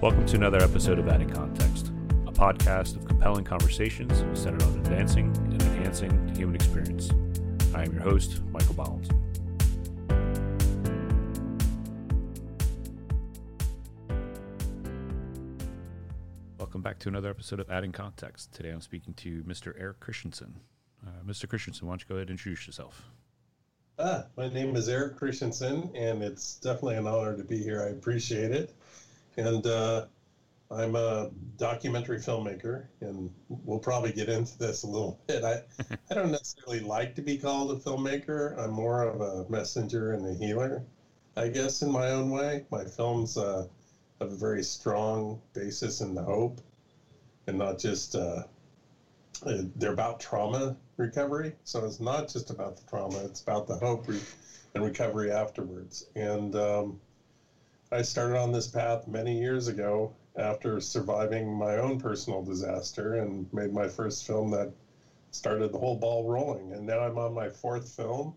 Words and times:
Welcome 0.00 0.26
to 0.26 0.36
another 0.36 0.62
episode 0.62 1.00
of 1.00 1.08
Adding 1.08 1.28
Context, 1.28 1.88
a 2.28 2.30
podcast 2.30 2.94
of 2.94 3.04
compelling 3.04 3.42
conversations 3.44 4.16
centered 4.40 4.62
on 4.62 4.78
advancing 4.78 5.36
and 5.36 5.60
enhancing 5.60 6.24
the 6.28 6.38
human 6.38 6.54
experience. 6.54 7.10
I 7.74 7.82
am 7.82 7.92
your 7.92 8.02
host, 8.02 8.40
Michael 8.52 8.76
Bollins. 8.76 9.08
Welcome 16.58 16.80
back 16.80 17.00
to 17.00 17.08
another 17.08 17.30
episode 17.30 17.58
of 17.58 17.68
Adding 17.68 17.90
Context. 17.90 18.52
Today 18.54 18.70
I'm 18.70 18.80
speaking 18.80 19.14
to 19.14 19.42
Mr. 19.42 19.72
Eric 19.76 19.98
Christensen. 19.98 20.60
Uh, 21.04 21.10
Mr. 21.26 21.48
Christensen, 21.48 21.88
why 21.88 21.94
don't 21.94 22.02
you 22.02 22.06
go 22.08 22.14
ahead 22.14 22.28
and 22.28 22.38
introduce 22.38 22.68
yourself? 22.68 23.02
Ah, 23.98 24.26
my 24.36 24.48
name 24.48 24.76
is 24.76 24.88
Eric 24.88 25.16
Christensen, 25.16 25.90
and 25.96 26.22
it's 26.22 26.54
definitely 26.54 26.94
an 26.94 27.08
honor 27.08 27.36
to 27.36 27.42
be 27.42 27.60
here. 27.60 27.82
I 27.82 27.88
appreciate 27.88 28.52
it. 28.52 28.72
And 29.38 29.64
uh, 29.68 30.06
I'm 30.68 30.96
a 30.96 31.30
documentary 31.58 32.18
filmmaker, 32.18 32.86
and 33.00 33.30
we'll 33.48 33.78
probably 33.78 34.10
get 34.12 34.28
into 34.28 34.58
this 34.58 34.82
a 34.82 34.88
little 34.88 35.20
bit. 35.28 35.44
I, 35.44 35.62
I 36.10 36.14
don't 36.14 36.32
necessarily 36.32 36.80
like 36.80 37.14
to 37.14 37.22
be 37.22 37.38
called 37.38 37.70
a 37.70 37.76
filmmaker. 37.76 38.58
I'm 38.58 38.72
more 38.72 39.04
of 39.04 39.20
a 39.20 39.48
messenger 39.48 40.12
and 40.14 40.26
a 40.26 40.34
healer, 40.34 40.82
I 41.36 41.48
guess, 41.48 41.82
in 41.82 41.90
my 41.92 42.10
own 42.10 42.30
way. 42.30 42.64
My 42.72 42.84
films 42.84 43.36
uh, 43.36 43.68
have 44.20 44.32
a 44.32 44.34
very 44.34 44.64
strong 44.64 45.40
basis 45.52 46.00
in 46.00 46.16
the 46.16 46.22
hope, 46.22 46.60
and 47.46 47.58
not 47.58 47.78
just 47.78 48.16
uh, 48.16 48.42
uh, 49.46 49.62
they're 49.76 49.92
about 49.92 50.18
trauma 50.18 50.76
recovery. 50.96 51.54
So 51.62 51.84
it's 51.84 52.00
not 52.00 52.26
just 52.26 52.50
about 52.50 52.76
the 52.76 52.82
trauma; 52.90 53.18
it's 53.18 53.40
about 53.40 53.68
the 53.68 53.76
hope 53.76 54.08
re- 54.08 54.20
and 54.74 54.82
recovery 54.82 55.30
afterwards. 55.30 56.06
And 56.16 56.56
um, 56.56 57.00
I 57.90 58.02
started 58.02 58.38
on 58.38 58.52
this 58.52 58.68
path 58.68 59.08
many 59.08 59.38
years 59.38 59.68
ago 59.68 60.14
after 60.36 60.80
surviving 60.80 61.56
my 61.56 61.76
own 61.76 61.98
personal 61.98 62.42
disaster 62.42 63.16
and 63.16 63.50
made 63.52 63.72
my 63.72 63.88
first 63.88 64.26
film 64.26 64.50
that 64.50 64.72
started 65.30 65.72
the 65.72 65.78
whole 65.78 65.96
ball 65.96 66.28
rolling. 66.28 66.72
And 66.72 66.86
now 66.86 67.00
I'm 67.00 67.18
on 67.18 67.32
my 67.32 67.48
fourth 67.48 67.88
film, 67.88 68.34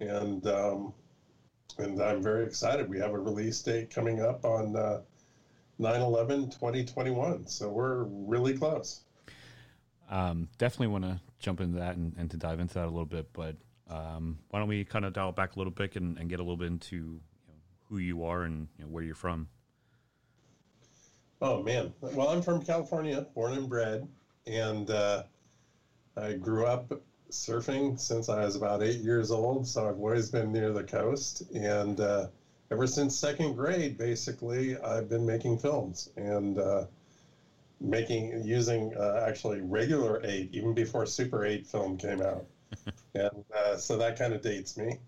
and 0.00 0.46
um, 0.48 0.92
and 1.78 2.02
I'm 2.02 2.22
very 2.22 2.44
excited. 2.44 2.88
We 2.88 2.98
have 2.98 3.12
a 3.12 3.18
release 3.18 3.60
date 3.62 3.90
coming 3.90 4.20
up 4.20 4.44
on 4.44 4.76
uh, 4.76 5.02
9/11 5.80 6.50
2021, 6.50 7.46
so 7.46 7.68
we're 7.68 8.04
really 8.04 8.56
close. 8.56 9.04
Um, 10.10 10.48
definitely 10.58 10.88
want 10.88 11.04
to 11.04 11.20
jump 11.38 11.60
into 11.60 11.78
that 11.78 11.96
and, 11.96 12.14
and, 12.18 12.30
to 12.30 12.36
dive 12.36 12.60
into 12.60 12.74
that 12.74 12.84
a 12.84 12.90
little 12.90 13.06
bit, 13.06 13.32
but 13.32 13.56
um, 13.88 14.38
why 14.50 14.58
don't 14.58 14.68
we 14.68 14.84
kind 14.84 15.04
of 15.04 15.14
dial 15.14 15.32
back 15.32 15.56
a 15.56 15.58
little 15.58 15.72
bit 15.72 15.96
and, 15.96 16.18
and 16.18 16.28
get 16.28 16.40
a 16.40 16.42
little 16.42 16.58
bit 16.58 16.68
into 16.68 17.20
who 17.94 18.00
you 18.00 18.24
are 18.24 18.42
and 18.42 18.66
you 18.76 18.84
know, 18.84 18.90
where 18.90 19.04
you're 19.04 19.14
from? 19.14 19.48
Oh 21.40 21.62
man, 21.62 21.92
well 22.00 22.30
I'm 22.30 22.42
from 22.42 22.60
California, 22.60 23.24
born 23.34 23.52
and 23.52 23.68
bred, 23.68 24.08
and 24.48 24.90
uh, 24.90 25.22
I 26.16 26.32
grew 26.32 26.66
up 26.66 27.00
surfing 27.30 27.98
since 27.98 28.28
I 28.28 28.44
was 28.44 28.56
about 28.56 28.82
eight 28.82 28.98
years 28.98 29.30
old. 29.30 29.68
So 29.68 29.88
I've 29.88 29.98
always 29.98 30.28
been 30.28 30.52
near 30.52 30.72
the 30.72 30.82
coast, 30.82 31.42
and 31.54 32.00
uh, 32.00 32.26
ever 32.72 32.88
since 32.88 33.16
second 33.16 33.54
grade, 33.54 33.96
basically, 33.96 34.76
I've 34.78 35.08
been 35.08 35.24
making 35.24 35.58
films 35.58 36.10
and 36.16 36.58
uh, 36.58 36.86
making 37.80 38.42
using 38.44 38.92
uh, 38.96 39.24
actually 39.24 39.60
regular 39.60 40.20
eight, 40.24 40.48
even 40.52 40.74
before 40.74 41.06
Super 41.06 41.44
Eight 41.44 41.64
film 41.64 41.96
came 41.96 42.22
out, 42.22 42.44
and 43.14 43.44
uh, 43.54 43.76
so 43.76 43.96
that 43.98 44.18
kind 44.18 44.32
of 44.32 44.42
dates 44.42 44.76
me. 44.76 44.98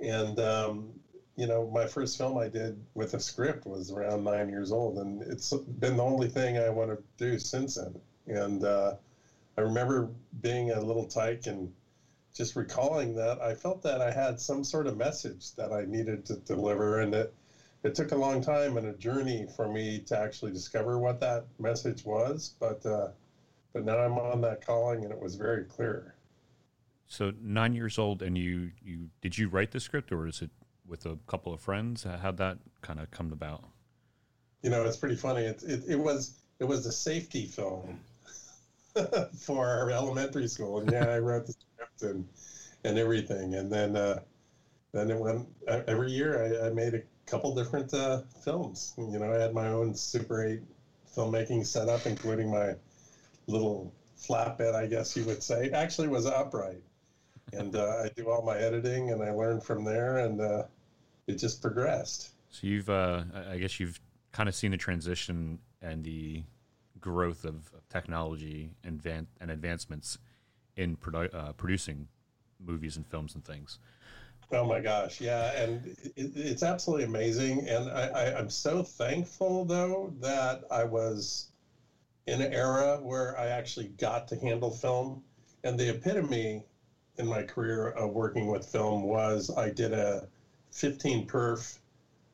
And 0.00 0.38
um, 0.38 0.90
you 1.38 1.46
know, 1.46 1.70
my 1.72 1.86
first 1.86 2.18
film 2.18 2.36
I 2.36 2.48
did 2.48 2.84
with 2.94 3.14
a 3.14 3.20
script 3.20 3.64
was 3.64 3.92
around 3.92 4.24
nine 4.24 4.48
years 4.48 4.72
old, 4.72 4.98
and 4.98 5.22
it's 5.22 5.52
been 5.52 5.96
the 5.96 6.02
only 6.02 6.26
thing 6.26 6.58
I 6.58 6.68
want 6.68 6.90
to 6.90 6.98
do 7.16 7.38
since 7.38 7.76
then. 7.76 7.94
And 8.26 8.64
uh, 8.64 8.94
I 9.56 9.60
remember 9.60 10.10
being 10.42 10.72
a 10.72 10.80
little 10.80 11.04
tyke 11.04 11.46
and 11.46 11.72
just 12.34 12.56
recalling 12.56 13.14
that 13.14 13.40
I 13.40 13.54
felt 13.54 13.84
that 13.84 14.00
I 14.00 14.10
had 14.10 14.40
some 14.40 14.64
sort 14.64 14.88
of 14.88 14.96
message 14.96 15.54
that 15.54 15.72
I 15.72 15.84
needed 15.84 16.26
to 16.26 16.38
deliver, 16.38 17.02
and 17.02 17.14
it 17.14 17.32
it 17.84 17.94
took 17.94 18.10
a 18.10 18.16
long 18.16 18.40
time 18.40 18.76
and 18.76 18.88
a 18.88 18.92
journey 18.94 19.46
for 19.54 19.68
me 19.68 20.00
to 20.06 20.18
actually 20.18 20.50
discover 20.50 20.98
what 20.98 21.20
that 21.20 21.44
message 21.60 22.04
was. 22.04 22.56
But 22.58 22.84
uh, 22.84 23.10
but 23.72 23.84
now 23.84 23.98
I'm 23.98 24.18
on 24.18 24.40
that 24.40 24.66
calling, 24.66 25.04
and 25.04 25.12
it 25.12 25.20
was 25.20 25.36
very 25.36 25.62
clear. 25.62 26.16
So 27.06 27.32
nine 27.40 27.74
years 27.74 27.96
old, 27.96 28.22
and 28.22 28.36
you 28.36 28.72
you 28.82 29.10
did 29.20 29.38
you 29.38 29.48
write 29.48 29.70
the 29.70 29.78
script, 29.78 30.10
or 30.10 30.26
is 30.26 30.42
it 30.42 30.50
with 30.88 31.06
a 31.06 31.18
couple 31.26 31.52
of 31.52 31.60
friends? 31.60 32.04
How'd 32.04 32.38
that 32.38 32.58
kind 32.82 32.98
of 32.98 33.10
come 33.10 33.32
about? 33.32 33.64
You 34.62 34.70
know, 34.70 34.84
it's 34.84 34.96
pretty 34.96 35.16
funny. 35.16 35.42
It, 35.42 35.62
it, 35.62 35.84
it 35.88 35.96
was 35.96 36.40
it 36.58 36.64
was 36.64 36.86
a 36.86 36.92
safety 36.92 37.46
film 37.46 38.00
for 39.38 39.66
our 39.66 39.90
elementary 39.90 40.48
school, 40.48 40.80
and 40.80 40.90
yeah, 40.90 41.06
I 41.06 41.18
wrote 41.18 41.46
the 41.46 41.52
script 41.52 42.02
and 42.02 42.26
and 42.84 42.98
everything, 42.98 43.54
and 43.54 43.70
then 43.70 43.96
uh, 43.96 44.20
then 44.92 45.10
it 45.10 45.18
went 45.18 45.46
every 45.66 46.10
year. 46.10 46.62
I, 46.62 46.68
I 46.68 46.70
made 46.70 46.94
a 46.94 47.02
couple 47.26 47.54
different 47.54 47.92
uh, 47.94 48.22
films. 48.42 48.94
You 48.96 49.18
know, 49.18 49.32
I 49.32 49.38
had 49.38 49.54
my 49.54 49.68
own 49.68 49.94
Super 49.94 50.44
Eight 50.44 50.62
filmmaking 51.14 51.66
setup, 51.66 52.06
including 52.06 52.50
my 52.50 52.74
little 53.46 53.92
flatbed, 54.18 54.74
I 54.74 54.86
guess 54.86 55.16
you 55.16 55.24
would 55.24 55.42
say. 55.42 55.70
Actually, 55.70 56.08
was 56.08 56.26
upright, 56.26 56.82
and 57.52 57.76
uh, 57.76 58.02
I 58.04 58.10
do 58.16 58.30
all 58.30 58.42
my 58.42 58.56
editing, 58.58 59.10
and 59.10 59.22
I 59.22 59.30
learned 59.30 59.62
from 59.62 59.84
there, 59.84 60.18
and 60.18 60.40
uh, 60.40 60.64
it 61.28 61.36
just 61.36 61.62
progressed. 61.62 62.30
So 62.50 62.66
you've, 62.66 62.90
uh, 62.90 63.22
I 63.50 63.58
guess 63.58 63.78
you've 63.78 64.00
kind 64.32 64.48
of 64.48 64.54
seen 64.54 64.72
the 64.72 64.76
transition 64.76 65.58
and 65.80 66.02
the 66.02 66.42
growth 67.00 67.44
of, 67.44 67.70
technology 67.90 68.68
and, 68.84 69.00
van- 69.00 69.26
and 69.40 69.50
advancements 69.50 70.18
in 70.76 70.94
produ- 70.94 71.34
uh, 71.34 71.52
producing 71.54 72.06
movies 72.62 72.98
and 72.98 73.06
films 73.06 73.34
and 73.34 73.42
things. 73.42 73.78
Oh 74.52 74.66
my 74.66 74.80
gosh, 74.80 75.18
yeah, 75.18 75.52
and 75.58 75.86
it, 75.86 76.32
it's 76.36 76.62
absolutely 76.62 77.06
amazing, 77.06 77.66
and 77.66 77.90
I, 77.90 78.08
I, 78.08 78.38
I'm 78.38 78.50
so 78.50 78.82
thankful 78.82 79.64
though 79.64 80.12
that 80.20 80.64
I 80.70 80.84
was 80.84 81.48
in 82.26 82.42
an 82.42 82.52
era 82.52 82.98
where 83.00 83.38
I 83.38 83.46
actually 83.46 83.88
got 83.88 84.28
to 84.28 84.36
handle 84.36 84.70
film, 84.70 85.22
and 85.64 85.80
the 85.80 85.88
epitome 85.88 86.62
in 87.16 87.26
my 87.26 87.42
career 87.42 87.88
of 87.88 88.10
working 88.10 88.48
with 88.48 88.66
film 88.66 89.04
was 89.04 89.50
I 89.56 89.70
did 89.70 89.94
a 89.94 90.28
15 90.72 91.26
perf 91.26 91.78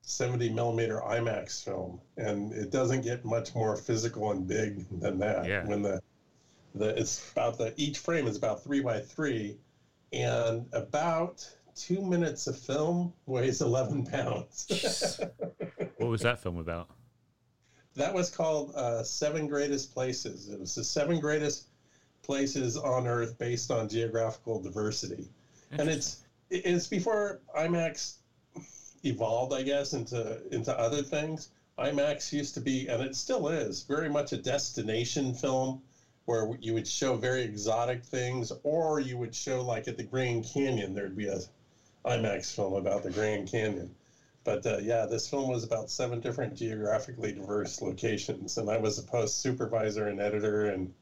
70 0.06 0.50
millimeter 0.50 1.00
IMAX 1.00 1.64
film, 1.64 2.00
and 2.16 2.52
it 2.52 2.70
doesn't 2.70 3.02
get 3.02 3.24
much 3.24 3.54
more 3.54 3.76
physical 3.76 4.30
and 4.30 4.46
big 4.46 4.86
than 5.00 5.18
that. 5.18 5.46
Yeah. 5.46 5.66
When 5.66 5.82
the 5.82 6.02
the 6.74 6.88
it's 6.98 7.30
about 7.32 7.58
the 7.58 7.72
each 7.76 7.98
frame 7.98 8.26
is 8.26 8.36
about 8.36 8.62
three 8.62 8.80
by 8.80 9.00
three, 9.00 9.56
and 10.12 10.66
about 10.72 11.48
two 11.74 12.02
minutes 12.02 12.46
of 12.46 12.58
film 12.58 13.12
weighs 13.26 13.60
11 13.60 14.06
pounds. 14.06 15.20
what 15.96 16.08
was 16.08 16.20
that 16.20 16.38
film 16.38 16.58
about? 16.58 16.90
That 17.96 18.12
was 18.12 18.30
called 18.30 18.74
uh, 18.74 19.02
Seven 19.02 19.46
Greatest 19.46 19.94
Places. 19.94 20.48
It 20.48 20.60
was 20.60 20.74
the 20.74 20.84
seven 20.84 21.20
greatest 21.20 21.68
places 22.22 22.76
on 22.76 23.06
Earth 23.06 23.38
based 23.38 23.70
on 23.70 23.88
geographical 23.88 24.60
diversity, 24.60 25.28
and 25.70 25.88
it's 25.88 26.24
it's 26.50 26.86
before 26.86 27.40
IMAX 27.56 28.16
evolved, 29.04 29.52
I 29.52 29.62
guess, 29.62 29.92
into 29.92 30.40
into 30.52 30.76
other 30.78 31.02
things. 31.02 31.50
IMAX 31.78 32.32
used 32.32 32.54
to 32.54 32.60
be, 32.60 32.86
and 32.86 33.02
it 33.02 33.16
still 33.16 33.48
is, 33.48 33.82
very 33.82 34.08
much 34.08 34.32
a 34.32 34.36
destination 34.36 35.34
film 35.34 35.82
where 36.24 36.56
you 36.60 36.72
would 36.72 36.86
show 36.86 37.16
very 37.16 37.42
exotic 37.42 38.04
things, 38.04 38.52
or 38.62 39.00
you 39.00 39.18
would 39.18 39.34
show 39.34 39.62
like 39.62 39.88
at 39.88 39.96
the 39.96 40.02
Grand 40.02 40.44
Canyon, 40.44 40.94
there'd 40.94 41.16
be 41.16 41.26
a 41.26 41.40
IMAX 42.04 42.54
film 42.54 42.74
about 42.74 43.02
the 43.02 43.10
Grand 43.10 43.50
Canyon. 43.50 43.94
But 44.44 44.66
uh, 44.66 44.78
yeah, 44.82 45.06
this 45.06 45.28
film 45.28 45.50
was 45.50 45.64
about 45.64 45.90
seven 45.90 46.20
different 46.20 46.54
geographically 46.54 47.32
diverse 47.32 47.80
locations, 47.80 48.58
and 48.58 48.70
I 48.70 48.76
was 48.76 48.98
a 48.98 49.02
post 49.02 49.40
supervisor 49.40 50.06
and 50.08 50.20
editor, 50.20 50.66
and 50.66 50.92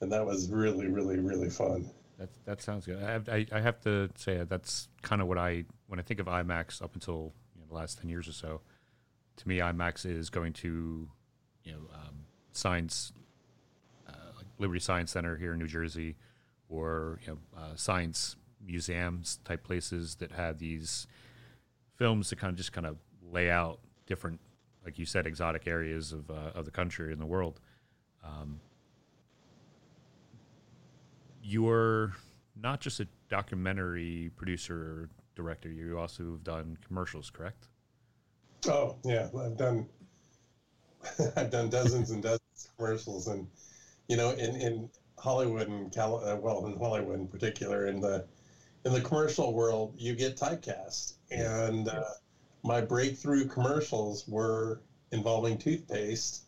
and 0.00 0.12
that 0.12 0.24
was 0.24 0.48
really, 0.48 0.86
really, 0.86 1.18
really 1.18 1.50
fun. 1.50 1.90
That 2.18 2.28
that 2.44 2.62
sounds 2.62 2.86
good. 2.86 3.02
I, 3.02 3.20
I, 3.32 3.46
I 3.52 3.60
have 3.60 3.80
to 3.82 4.08
say 4.16 4.44
that's 4.48 4.88
kind 5.02 5.20
of 5.20 5.26
what 5.26 5.38
I 5.38 5.64
when 5.90 5.98
I 5.98 6.04
think 6.04 6.20
of 6.20 6.26
IMAX 6.26 6.80
up 6.80 6.94
until 6.94 7.32
you 7.52 7.60
know, 7.60 7.66
the 7.68 7.74
last 7.74 7.98
ten 7.98 8.08
years 8.08 8.28
or 8.28 8.32
so. 8.32 8.60
To 9.38 9.48
me, 9.48 9.58
IMAX 9.58 10.06
is 10.06 10.30
going 10.30 10.52
to 10.54 11.08
you 11.64 11.72
know 11.72 11.80
um, 11.92 12.26
science 12.52 13.12
uh, 14.08 14.12
like 14.36 14.46
Liberty 14.58 14.78
Science 14.78 15.10
Center 15.10 15.36
here 15.36 15.52
in 15.52 15.58
New 15.58 15.66
Jersey, 15.66 16.14
or 16.68 17.18
you 17.26 17.32
know 17.32 17.38
uh, 17.58 17.74
science 17.74 18.36
museums 18.64 19.40
type 19.44 19.64
places 19.64 20.14
that 20.16 20.30
have 20.30 20.58
these 20.58 21.08
films 21.96 22.30
that 22.30 22.36
kind 22.36 22.52
of 22.52 22.56
just 22.56 22.72
kind 22.72 22.86
of 22.86 22.96
lay 23.28 23.50
out 23.50 23.80
different, 24.06 24.38
like 24.84 24.96
you 24.96 25.06
said, 25.06 25.26
exotic 25.26 25.66
areas 25.66 26.12
of 26.12 26.30
uh, 26.30 26.52
of 26.54 26.66
the 26.66 26.70
country 26.70 27.12
and 27.12 27.20
the 27.20 27.26
world. 27.26 27.58
Um, 28.24 28.60
you're 31.42 32.12
not 32.54 32.80
just 32.80 33.00
a 33.00 33.08
documentary 33.28 34.30
producer 34.36 35.08
director. 35.40 35.70
You 35.70 35.98
also 35.98 36.32
have 36.32 36.44
done 36.44 36.76
commercials, 36.86 37.30
correct? 37.30 37.68
Oh 38.68 38.96
yeah, 39.04 39.28
I've 39.38 39.56
done 39.56 39.88
I've 41.36 41.50
done 41.50 41.70
dozens 41.70 42.10
and 42.10 42.22
dozens 42.22 42.40
of 42.68 42.76
commercials, 42.76 43.26
and 43.28 43.46
you 44.08 44.16
know, 44.16 44.30
in 44.30 44.54
in 44.56 44.90
Hollywood 45.18 45.68
and 45.68 45.92
Cal, 45.92 46.22
uh, 46.24 46.36
well, 46.36 46.66
in 46.66 46.78
Hollywood 46.78 47.20
in 47.20 47.26
particular, 47.26 47.86
in 47.86 48.00
the 48.00 48.26
in 48.84 48.92
the 48.92 49.00
commercial 49.00 49.54
world, 49.54 49.94
you 49.96 50.14
get 50.14 50.36
typecast, 50.36 51.14
and 51.30 51.88
uh, 51.88 52.04
my 52.62 52.80
breakthrough 52.80 53.46
commercials 53.46 54.26
were 54.28 54.80
involving 55.12 55.58
toothpaste, 55.58 56.44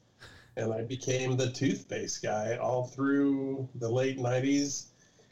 and 0.57 0.73
I 0.73 0.83
became 0.83 1.37
the 1.37 1.51
toothpaste 1.51 2.23
guy 2.23 2.57
all 2.57 2.87
through 2.87 3.69
the 3.75 3.89
late 3.89 4.19
'90s 4.19 4.89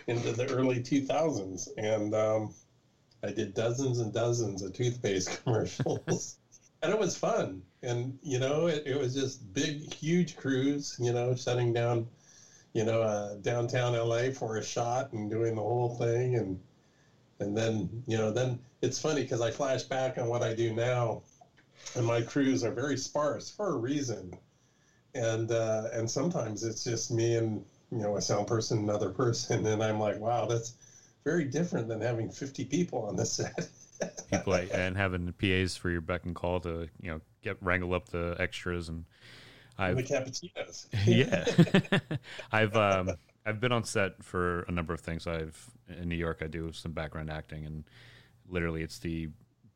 into 0.07 0.33
the 0.33 0.51
early 0.51 0.81
2000s, 0.81 1.69
and 1.77 2.15
um, 2.15 2.55
I 3.23 3.31
did 3.31 3.55
dozens 3.55 3.99
and 3.99 4.13
dozens 4.13 4.63
of 4.63 4.73
toothpaste 4.73 5.41
commercials, 5.45 6.37
and 6.83 6.93
it 6.93 6.99
was 6.99 7.17
fun. 7.17 7.63
And 7.83 8.17
you 8.23 8.39
know, 8.39 8.67
it, 8.67 8.83
it 8.87 8.97
was 8.97 9.15
just 9.15 9.53
big, 9.53 9.93
huge 9.95 10.37
crews. 10.37 10.97
You 10.99 11.13
know, 11.13 11.35
shutting 11.35 11.73
down, 11.73 12.07
you 12.73 12.85
know, 12.85 13.03
uh, 13.03 13.35
downtown 13.37 13.95
LA 13.95 14.31
for 14.31 14.57
a 14.57 14.63
shot 14.63 15.13
and 15.13 15.31
doing 15.31 15.55
the 15.55 15.63
whole 15.63 15.97
thing, 15.97 16.37
and 16.37 16.59
and 17.41 17.57
then 17.57 18.03
you 18.07 18.17
know, 18.17 18.31
then 18.31 18.59
it's 18.83 18.99
funny 18.99 19.23
because 19.23 19.41
I 19.41 19.51
flash 19.51 19.83
back 19.83 20.19
on 20.19 20.29
what 20.29 20.43
I 20.43 20.53
do 20.53 20.73
now, 20.73 21.21
and 21.95 22.07
my 22.07 22.23
crews 22.23 22.63
are 22.65 22.73
very 22.73 22.97
sparse 22.97 23.51
for 23.51 23.73
a 23.73 23.77
reason, 23.77 24.33
and 25.15 25.51
uh, 25.51 25.89
and 25.93 26.09
sometimes 26.09 26.63
it's 26.63 26.85
just 26.85 27.11
me 27.11 27.37
and 27.37 27.63
you 27.91 27.99
know 27.99 28.17
a 28.17 28.21
sound 28.21 28.47
person, 28.47 28.79
another 28.79 29.11
person, 29.11 29.67
and 29.67 29.83
I'm 29.83 29.99
like, 29.99 30.19
wow, 30.19 30.47
that's 30.47 30.73
very 31.25 31.45
different 31.45 31.89
than 31.89 32.01
having 32.01 32.31
50 32.31 32.65
people 32.65 33.03
on 33.03 33.17
the 33.17 33.27
set. 33.27 33.69
people 34.31 34.55
and 34.55 34.97
having 34.97 35.33
PAs 35.33 35.77
for 35.77 35.91
your 35.91 36.01
beck 36.01 36.25
and 36.25 36.35
call 36.35 36.61
to 36.61 36.89
you 37.01 37.11
know 37.11 37.21
get 37.43 37.57
wrangle 37.63 37.95
up 37.95 38.09
the 38.09 38.37
extras 38.39 38.89
and 38.89 39.05
I've, 39.79 39.97
the 39.97 40.03
cappuccinos. 40.03 40.87
yeah, 41.07 41.99
I've 42.53 42.77
um, 42.77 43.11
I've 43.47 43.61
been 43.61 43.73
on 43.73 43.85
set 43.85 44.23
for 44.23 44.63
a 44.63 44.73
number 44.73 44.93
of 44.93 45.01
things. 45.01 45.27
I've 45.27 45.71
in 45.89 46.09
New 46.09 46.17
York 46.17 46.41
I 46.43 46.47
do 46.47 46.73
some 46.73 46.93
background 46.93 47.31
acting 47.31 47.67
and 47.67 47.85
literally 48.49 48.83
it's 48.83 48.99
the 48.99 49.29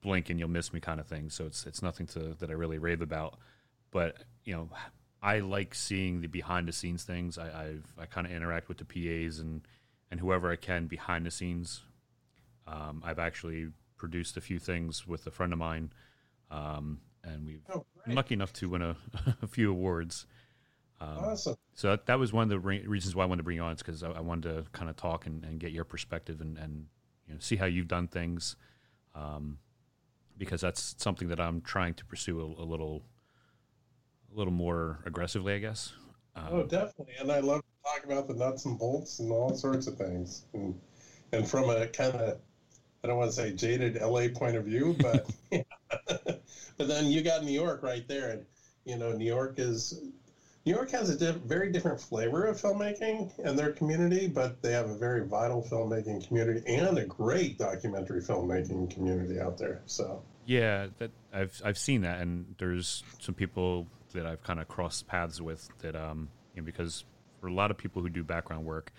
blink 0.02 0.30
and 0.30 0.38
you'll 0.38 0.48
miss 0.48 0.72
me 0.72 0.80
kind 0.80 1.00
of 1.00 1.06
thing. 1.06 1.30
So 1.30 1.46
it's 1.46 1.66
it's 1.66 1.82
nothing 1.82 2.06
to 2.08 2.36
that 2.38 2.50
I 2.50 2.54
really 2.54 2.78
rave 2.78 3.02
about, 3.02 3.38
but 3.90 4.16
you 4.44 4.54
know 4.54 4.68
I 5.22 5.40
like 5.40 5.74
seeing 5.74 6.20
the 6.20 6.28
behind 6.28 6.68
the 6.68 6.72
scenes 6.72 7.04
things. 7.04 7.38
I 7.38 7.46
I've, 7.46 7.84
i 7.98 8.06
kind 8.06 8.26
of 8.26 8.32
interact 8.32 8.68
with 8.68 8.78
the 8.78 8.84
PAs 8.84 9.38
and 9.38 9.62
and 10.14 10.20
whoever 10.20 10.48
I 10.48 10.54
can 10.54 10.86
behind 10.86 11.26
the 11.26 11.30
scenes. 11.32 11.82
Um, 12.68 13.02
I've 13.04 13.18
actually 13.18 13.70
produced 13.96 14.36
a 14.36 14.40
few 14.40 14.60
things 14.60 15.08
with 15.08 15.26
a 15.26 15.32
friend 15.32 15.52
of 15.52 15.58
mine, 15.58 15.92
um, 16.52 17.00
and 17.24 17.44
we've 17.44 17.64
oh, 17.74 17.84
been 18.06 18.14
lucky 18.14 18.34
enough 18.34 18.52
to 18.52 18.68
win 18.68 18.80
a, 18.80 18.96
a 19.42 19.48
few 19.48 19.72
awards. 19.72 20.26
Um, 21.00 21.18
awesome. 21.18 21.56
So 21.72 21.90
that, 21.90 22.06
that, 22.06 22.20
was 22.20 22.32
one 22.32 22.44
of 22.44 22.48
the 22.48 22.60
re- 22.60 22.86
reasons 22.86 23.16
why 23.16 23.24
I 23.24 23.26
wanted 23.26 23.38
to 23.38 23.42
bring 23.42 23.56
you 23.56 23.64
on. 23.64 23.72
is 23.72 23.78
because 23.78 24.04
I, 24.04 24.12
I, 24.12 24.20
wanted 24.20 24.54
to 24.54 24.70
kind 24.70 24.88
of 24.88 24.94
talk 24.94 25.26
and, 25.26 25.42
and, 25.44 25.58
get 25.58 25.72
your 25.72 25.82
perspective 25.82 26.40
and, 26.40 26.56
and 26.58 26.86
you 27.26 27.34
know, 27.34 27.40
see 27.40 27.56
how 27.56 27.66
you've 27.66 27.88
done 27.88 28.06
things, 28.06 28.54
um, 29.16 29.58
because 30.38 30.60
that's 30.60 30.94
something 30.98 31.26
that 31.26 31.40
I'm 31.40 31.60
trying 31.60 31.94
to 31.94 32.04
pursue 32.04 32.40
a, 32.40 32.62
a 32.62 32.64
little, 32.64 33.02
a 34.32 34.38
little 34.38 34.52
more 34.52 35.00
aggressively, 35.04 35.54
I 35.54 35.58
guess. 35.58 35.92
Um, 36.36 36.46
oh, 36.50 36.62
definitely. 36.62 37.14
And 37.18 37.32
I 37.32 37.40
love 37.40 37.62
talk 37.84 38.04
about 38.04 38.26
the 38.28 38.34
nuts 38.34 38.64
and 38.64 38.78
bolts 38.78 39.18
and 39.18 39.30
all 39.30 39.54
sorts 39.54 39.86
of 39.86 39.96
things. 39.96 40.44
And, 40.52 40.78
and 41.32 41.48
from 41.48 41.68
a 41.68 41.86
kind 41.86 42.14
of, 42.14 42.38
I 43.02 43.06
don't 43.06 43.18
want 43.18 43.30
to 43.30 43.36
say 43.36 43.52
jaded 43.52 44.00
LA 44.00 44.28
point 44.28 44.56
of 44.56 44.64
view, 44.64 44.96
but, 44.98 45.30
but 46.78 46.88
then 46.88 47.06
you 47.06 47.22
got 47.22 47.44
New 47.44 47.52
York 47.52 47.82
right 47.82 48.06
there. 48.08 48.30
And, 48.30 48.46
you 48.84 48.96
know, 48.96 49.12
New 49.12 49.26
York 49.26 49.54
is, 49.58 50.00
New 50.64 50.74
York 50.74 50.90
has 50.92 51.10
a 51.10 51.18
diff- 51.18 51.42
very 51.42 51.70
different 51.70 52.00
flavor 52.00 52.46
of 52.46 52.56
filmmaking 52.56 53.30
and 53.44 53.58
their 53.58 53.72
community, 53.72 54.28
but 54.28 54.62
they 54.62 54.72
have 54.72 54.88
a 54.88 54.96
very 54.96 55.26
vital 55.26 55.62
filmmaking 55.62 56.26
community 56.26 56.62
and 56.66 56.96
a 56.96 57.04
great 57.04 57.58
documentary 57.58 58.22
filmmaking 58.22 58.90
community 58.90 59.38
out 59.38 59.58
there. 59.58 59.82
So 59.84 60.22
yeah, 60.46 60.86
that 60.98 61.10
I've 61.32 61.60
I've 61.64 61.78
seen 61.78 62.02
that, 62.02 62.20
and 62.20 62.54
there's 62.58 63.02
some 63.18 63.34
people 63.34 63.86
that 64.12 64.26
I've 64.26 64.42
kind 64.42 64.60
of 64.60 64.68
crossed 64.68 65.06
paths 65.06 65.40
with 65.40 65.68
that 65.80 65.96
um 65.96 66.28
you 66.54 66.62
know, 66.62 66.66
because 66.66 67.04
for 67.44 67.48
a 67.48 67.52
lot 67.52 67.70
of 67.70 67.76
people 67.76 68.00
who 68.00 68.08
do 68.08 68.24
background 68.24 68.64
work, 68.64 68.90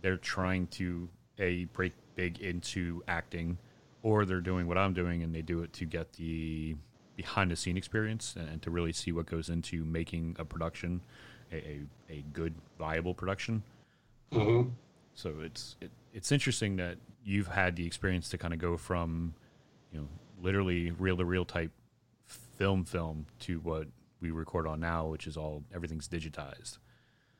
they're 0.00 0.16
trying 0.16 0.66
to 0.68 1.10
a 1.38 1.64
break 1.66 1.92
big 2.14 2.40
into 2.40 3.02
acting, 3.06 3.58
or 4.02 4.24
they're 4.24 4.40
doing 4.40 4.66
what 4.66 4.78
I'm 4.78 4.94
doing 4.94 5.22
and 5.22 5.34
they 5.34 5.42
do 5.42 5.62
it 5.62 5.74
to 5.74 5.84
get 5.84 6.14
the 6.14 6.74
behind 7.16 7.50
the 7.50 7.56
scene 7.56 7.76
experience 7.76 8.34
and, 8.34 8.48
and 8.48 8.62
to 8.62 8.70
really 8.70 8.94
see 8.94 9.12
what 9.12 9.26
goes 9.26 9.50
into 9.50 9.84
making 9.84 10.36
a 10.38 10.44
production 10.46 11.02
a, 11.52 11.56
a, 11.56 11.80
a 12.08 12.24
good 12.32 12.54
viable 12.78 13.12
production. 13.12 13.62
Mm-hmm. 14.32 14.70
So 15.12 15.34
it's 15.42 15.76
it, 15.82 15.90
it's 16.14 16.32
interesting 16.32 16.76
that 16.76 16.96
you've 17.22 17.48
had 17.48 17.76
the 17.76 17.84
experience 17.84 18.30
to 18.30 18.38
kind 18.38 18.54
of 18.54 18.58
go 18.58 18.78
from 18.78 19.34
you 19.92 20.00
know 20.00 20.08
literally 20.40 20.92
reel 20.92 21.18
to 21.18 21.26
reel 21.26 21.44
type 21.44 21.72
film 22.56 22.86
film 22.86 23.26
to 23.40 23.58
what 23.58 23.88
we 24.22 24.30
record 24.30 24.66
on 24.66 24.80
now, 24.80 25.08
which 25.08 25.26
is 25.26 25.36
all 25.36 25.62
everything's 25.74 26.08
digitized. 26.08 26.78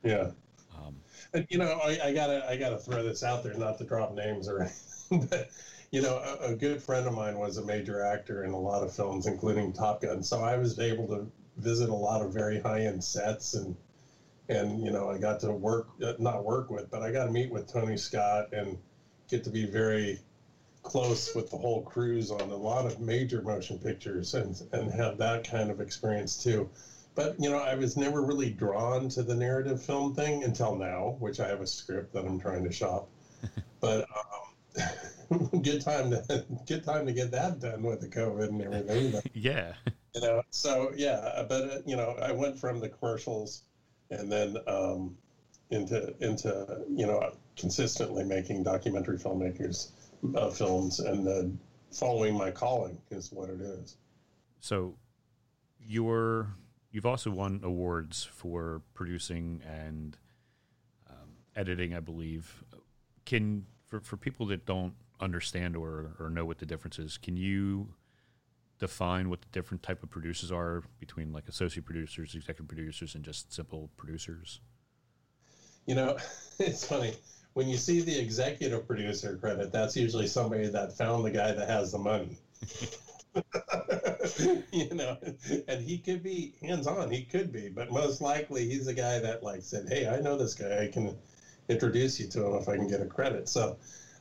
Yeah. 0.03 0.31
Um, 0.77 0.97
and 1.33 1.47
you 1.49 1.59
know, 1.59 1.81
I, 1.85 1.99
I, 2.05 2.13
gotta 2.13 2.49
I 2.49 2.57
gotta 2.57 2.79
throw 2.79 3.03
this 3.03 3.23
out 3.23 3.43
there, 3.43 3.55
not 3.55 3.79
to 3.79 3.85
drop 3.85 4.15
names 4.15 4.49
or 4.49 4.63
anything, 4.63 5.27
but 5.31 5.51
you 5.91 6.01
know, 6.03 6.17
a, 6.17 6.53
a, 6.53 6.57
good 6.57 6.83
friend 6.83 7.07
of 7.07 7.15
mine 7.15 7.39
was 7.39 7.59
a 7.59 7.65
major 7.65 8.05
actor 8.05 8.45
in 8.45 8.53
a 8.53 8.59
lot 8.59 8.83
of 8.83 8.95
films, 8.95 9.27
including 9.27 9.73
Top 9.73 10.01
Gun. 10.01 10.23
So 10.23 10.43
I 10.43 10.57
was 10.57 10.79
able 10.79 11.07
to 11.09 11.31
visit 11.59 11.91
a 11.91 11.95
lot 11.95 12.23
of 12.23 12.33
very 12.33 12.59
high 12.61 12.87
end 12.87 13.05
sets 13.05 13.55
and 13.55 13.77
and 14.49 14.85
you 14.85 14.91
know 14.91 15.09
I 15.09 15.19
got 15.19 15.41
to 15.41 15.53
work 15.53 15.89
uh, 16.03 16.15
not 16.19 16.45
work 16.45 16.71
with, 16.71 16.91
but 16.91 17.03
I 17.03 17.13
got 17.13 17.27
to 17.27 17.31
meet 17.31 17.51
with 17.51 17.71
Tony 17.71 17.97
Scott 17.97 18.53
and 18.53 18.79
get 19.29 19.45
to 19.45 19.51
be 19.51 19.67
very 19.67 20.19
close 20.83 21.35
with 21.35 21.51
the 21.51 21.57
whole 21.57 21.83
crews 21.83 22.31
on 22.31 22.41
a 22.41 22.57
lot 22.57 22.87
of 22.87 23.01
major 23.01 23.41
motion 23.41 23.79
pictures 23.79 24.35
and 24.35 24.61
and 24.73 24.93
have 24.93 25.19
that 25.19 25.49
kind 25.49 25.71
of 25.71 25.81
experience 25.81 26.43
too. 26.43 26.69
But 27.15 27.37
you 27.39 27.51
know, 27.51 27.59
I 27.59 27.75
was 27.75 27.97
never 27.97 28.23
really 28.23 28.51
drawn 28.51 29.09
to 29.11 29.23
the 29.23 29.35
narrative 29.35 29.83
film 29.83 30.15
thing 30.15 30.45
until 30.45 30.77
now, 30.77 31.17
which 31.19 31.41
I 31.41 31.49
have 31.49 31.61
a 31.61 31.67
script 31.67 32.13
that 32.15 32.25
I'm 32.25 32.41
trying 32.41 32.65
to 32.65 32.73
shop. 32.73 33.09
but 33.81 34.07
um, 34.81 34.83
good 35.63 35.81
time 35.83 36.11
to 36.11 36.47
good 36.67 36.85
time 36.85 37.07
to 37.07 37.13
get 37.13 37.31
that 37.33 37.61
done 37.61 37.83
with 37.83 38.01
the 38.01 38.09
COVID 38.09 38.49
and 38.49 38.63
everything. 38.63 39.11
But, 39.13 39.27
yeah. 39.35 39.75
You 40.15 40.21
know, 40.21 40.43
so 40.51 40.93
yeah, 40.97 41.45
but 41.49 41.63
uh, 41.63 41.79
you 41.87 41.97
know, 41.97 42.17
I 42.21 42.33
went 42.33 42.59
from 42.59 42.81
the 42.81 42.89
commercials 42.89 43.63
and 44.11 44.31
then 44.31 44.57
um, 44.67 45.17
into 45.71 46.15
into 46.21 46.85
you 46.89 47.07
know 47.07 47.33
consistently 47.57 48.25
making 48.25 48.63
documentary 48.63 49.19
filmmakers 49.19 49.91
uh, 50.35 50.51
films 50.51 51.01
and 51.01 51.29
uh, 51.29 51.45
following 51.93 52.37
my 52.37 52.51
calling 52.51 52.99
is 53.11 53.33
what 53.33 53.49
it 53.49 53.61
is. 53.61 53.97
So, 54.61 54.95
you're 55.81 56.55
you've 56.93 57.07
also 57.07 57.31
won 57.31 57.61
awards 57.65 58.25
for 58.25 58.83
producing 58.95 59.63
and 59.67 60.17
um, 61.11 61.31
editing, 61.57 61.95
I 61.95 62.01
believe. 62.01 62.63
Can 63.25 63.67
for 63.87 64.01
for 64.01 64.17
people 64.17 64.47
that 64.47 64.67
don't 64.67 64.95
understand 65.21 65.77
or 65.77 66.15
or 66.21 66.31
know 66.31 66.45
what 66.45 66.59
the 66.59 66.67
difference 66.67 66.99
is, 66.99 67.19
can 67.19 67.37
you 67.37 67.95
define 68.79 69.31
what 69.31 69.41
the 69.41 69.49
different 69.53 69.83
type 69.83 70.03
of 70.03 70.11
producers 70.11 70.51
are 70.53 70.83
between 71.01 71.33
like 71.33 71.49
associate 71.49 71.85
producers, 71.85 72.35
executive 72.35 72.69
producers, 72.69 73.15
and 73.15 73.25
just 73.25 73.53
simple 73.53 73.91
producers? 73.97 74.61
You 75.87 75.97
know, 75.97 76.17
it's 76.59 76.87
funny 76.87 77.15
when 77.55 77.69
you 77.69 77.77
see 77.77 78.01
the 78.01 78.19
executive 78.19 78.87
producer 78.87 79.37
credit, 79.37 79.73
that's 79.73 79.97
usually 79.97 80.27
somebody 80.27 80.69
that 80.69 80.97
found 80.97 81.25
the 81.25 81.31
guy 81.31 81.53
that 81.53 81.69
has 81.69 81.93
the 81.93 81.99
money. 81.99 82.39
you 84.73 84.89
know, 84.95 85.17
and 85.69 85.83
he 85.83 85.99
could 85.99 86.23
be 86.23 86.55
hands 86.61 86.87
on, 86.87 87.11
he 87.11 87.23
could 87.23 87.53
be, 87.53 87.69
but 87.69 87.91
most 87.91 88.21
likely 88.21 88.67
he's 88.69 88.87
a 88.87 88.95
guy 88.95 89.19
that 89.19 89.43
like 89.43 89.63
said, 89.63 89.89
Hey, 89.89 90.09
I 90.09 90.21
know 90.21 90.37
this 90.37 90.55
guy, 90.55 90.83
I 90.83 90.87
can 90.89 91.17
introduce 91.69 92.21
you 92.21 92.27
to 92.29 92.47
him 92.47 92.55
if 92.55 92.69
I 92.69 92.77
can 92.77 92.87
get 92.87 93.01
a 93.01 93.07
credit. 93.07 93.49
So 93.49 93.77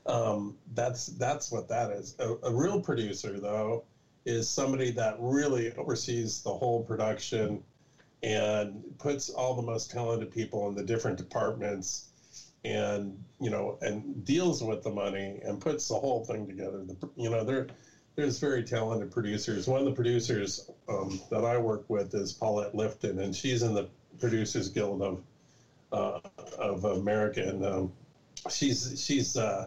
um, 0.05 0.57
that's 0.73 1.07
that's 1.07 1.51
what 1.51 1.67
that 1.69 1.91
is. 1.91 2.15
A, 2.19 2.35
a 2.43 2.51
real 2.53 2.79
producer 2.79 3.39
though 3.39 3.83
is 4.25 4.49
somebody 4.49 4.91
that 4.91 5.15
really 5.19 5.73
oversees 5.75 6.41
the 6.41 6.51
whole 6.51 6.83
production 6.83 7.63
and 8.23 8.83
puts 8.99 9.29
all 9.29 9.55
the 9.55 9.61
most 9.61 9.89
talented 9.89 10.31
people 10.31 10.67
in 10.67 10.75
the 10.75 10.83
different 10.83 11.17
departments 11.17 12.09
and 12.63 13.23
you 13.39 13.49
know 13.49 13.77
and 13.81 14.23
deals 14.23 14.61
with 14.63 14.83
the 14.83 14.89
money 14.89 15.39
and 15.43 15.59
puts 15.59 15.87
the 15.87 15.95
whole 15.95 16.23
thing 16.23 16.45
together 16.45 16.83
the, 16.85 17.09
you 17.15 17.29
know 17.29 17.43
there 17.43 17.67
there's 18.15 18.39
very 18.39 18.63
talented 18.63 19.09
producers 19.11 19.67
one 19.67 19.79
of 19.79 19.85
the 19.85 19.91
producers 19.91 20.69
um, 20.89 21.19
that 21.29 21.43
i 21.43 21.57
work 21.57 21.83
with 21.87 22.13
is 22.13 22.31
paulette 22.31 22.73
lifton 22.73 23.19
and 23.19 23.35
she's 23.35 23.61
in 23.61 23.73
the 23.73 23.87
producers 24.19 24.67
guild 24.69 25.01
of 25.01 25.21
uh, 25.91 26.17
of 26.57 26.83
america 26.85 27.47
and 27.47 27.65
um, 27.65 27.91
she's 28.49 29.01
she's 29.03 29.35
uh, 29.37 29.65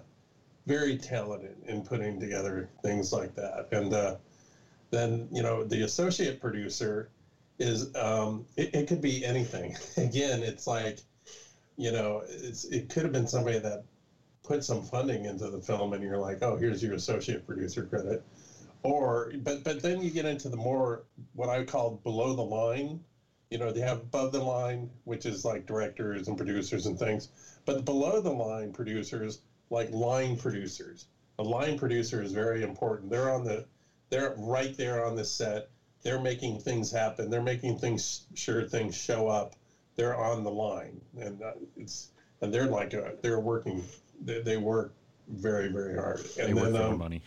very 0.66 0.96
talented 0.96 1.56
in 1.66 1.82
putting 1.82 2.18
together 2.18 2.68
things 2.82 3.12
like 3.12 3.34
that 3.34 3.66
and 3.72 3.92
uh, 3.92 4.14
then 4.90 5.26
you 5.30 5.42
know 5.42 5.62
the 5.62 5.82
associate 5.82 6.40
producer 6.40 7.08
is 7.58 7.94
um, 7.94 8.44
it, 8.56 8.74
it 8.74 8.86
could 8.86 9.00
be 9.00 9.24
anything. 9.24 9.76
Again, 9.96 10.42
it's 10.42 10.66
like, 10.66 11.00
you 11.76 11.90
know, 11.90 12.22
it's 12.26 12.64
it 12.64 12.88
could 12.88 13.04
have 13.04 13.12
been 13.12 13.26
somebody 13.26 13.58
that 13.58 13.82
put 14.44 14.64
some 14.64 14.82
funding 14.82 15.26
into 15.26 15.50
the 15.50 15.60
film, 15.60 15.94
and 15.94 16.02
you're 16.02 16.18
like, 16.18 16.42
oh, 16.42 16.56
here's 16.56 16.82
your 16.82 16.94
associate 16.94 17.46
producer 17.46 17.84
credit, 17.84 18.22
or 18.84 19.32
but 19.38 19.64
but 19.64 19.82
then 19.82 20.02
you 20.02 20.10
get 20.10 20.26
into 20.26 20.48
the 20.48 20.56
more 20.56 21.04
what 21.34 21.48
I 21.50 21.64
call 21.64 21.92
below 22.04 22.34
the 22.34 22.44
line. 22.44 23.00
You 23.50 23.58
know, 23.58 23.72
they 23.72 23.80
have 23.80 23.98
above 23.98 24.32
the 24.32 24.40
line, 24.40 24.90
which 25.04 25.26
is 25.26 25.44
like 25.44 25.66
directors 25.66 26.28
and 26.28 26.36
producers 26.36 26.86
and 26.86 26.98
things, 26.98 27.28
but 27.66 27.84
below 27.84 28.20
the 28.20 28.32
line 28.32 28.72
producers, 28.72 29.40
like 29.70 29.90
line 29.90 30.36
producers. 30.36 31.06
A 31.38 31.42
line 31.44 31.76
producer 31.76 32.22
is 32.22 32.32
very 32.32 32.62
important. 32.62 33.10
They're 33.10 33.30
on 33.30 33.44
the, 33.44 33.64
they're 34.10 34.34
right 34.36 34.76
there 34.76 35.04
on 35.04 35.16
the 35.16 35.24
set 35.24 35.68
they're 36.04 36.18
making 36.18 36.60
things 36.60 36.90
happen. 36.90 37.30
They're 37.30 37.42
making 37.42 37.78
things 37.78 38.26
sure 38.34 38.62
things 38.62 38.94
show 38.94 39.26
up. 39.26 39.56
They're 39.96 40.14
on 40.14 40.42
the 40.44 40.50
line, 40.50 41.00
and 41.18 41.42
uh, 41.42 41.52
it's 41.76 42.10
and 42.40 42.52
they're 42.52 42.66
like 42.66 42.92
a, 42.92 43.14
they're 43.22 43.40
working. 43.40 43.82
They, 44.22 44.40
they, 44.40 44.56
work 44.56 44.94
very 45.28 45.68
very 45.68 45.96
hard. 45.96 46.20
And 46.38 46.56
they 46.56 46.60
then, 46.60 46.72
work 46.72 46.82
for 46.82 46.92
um, 46.92 46.98
money. 46.98 47.22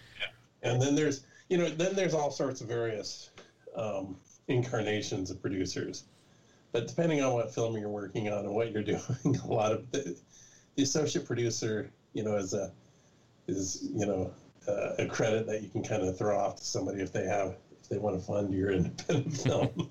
and 0.62 0.80
then 0.80 0.94
there's 0.94 1.24
you 1.48 1.58
know 1.58 1.68
then 1.68 1.94
there's 1.94 2.14
all 2.14 2.30
sorts 2.30 2.60
of 2.60 2.68
various 2.68 3.30
um, 3.76 4.16
incarnations 4.48 5.30
of 5.30 5.40
producers. 5.40 6.04
But 6.72 6.88
depending 6.88 7.22
on 7.22 7.34
what 7.34 7.54
film 7.54 7.76
you're 7.76 7.90
working 7.90 8.30
on 8.30 8.44
and 8.46 8.54
what 8.54 8.72
you're 8.72 8.82
doing, 8.94 9.00
a 9.24 9.46
lot 9.46 9.72
of 9.72 9.90
the, 9.90 10.16
the 10.76 10.82
associate 10.82 11.26
producer, 11.26 11.90
you 12.14 12.22
know, 12.22 12.36
is 12.36 12.54
a 12.54 12.72
is 13.46 13.88
you 13.94 14.06
know 14.06 14.32
uh, 14.68 14.94
a 14.98 15.06
credit 15.06 15.46
that 15.46 15.62
you 15.62 15.68
can 15.68 15.82
kind 15.82 16.02
of 16.02 16.16
throw 16.16 16.38
off 16.38 16.56
to 16.56 16.64
somebody 16.64 17.00
if 17.00 17.12
they 17.12 17.24
have 17.24 17.56
if 17.80 17.88
they 17.88 17.98
want 17.98 18.18
to 18.18 18.24
fund 18.24 18.54
your 18.54 18.70
independent 18.70 19.36
film. 19.36 19.90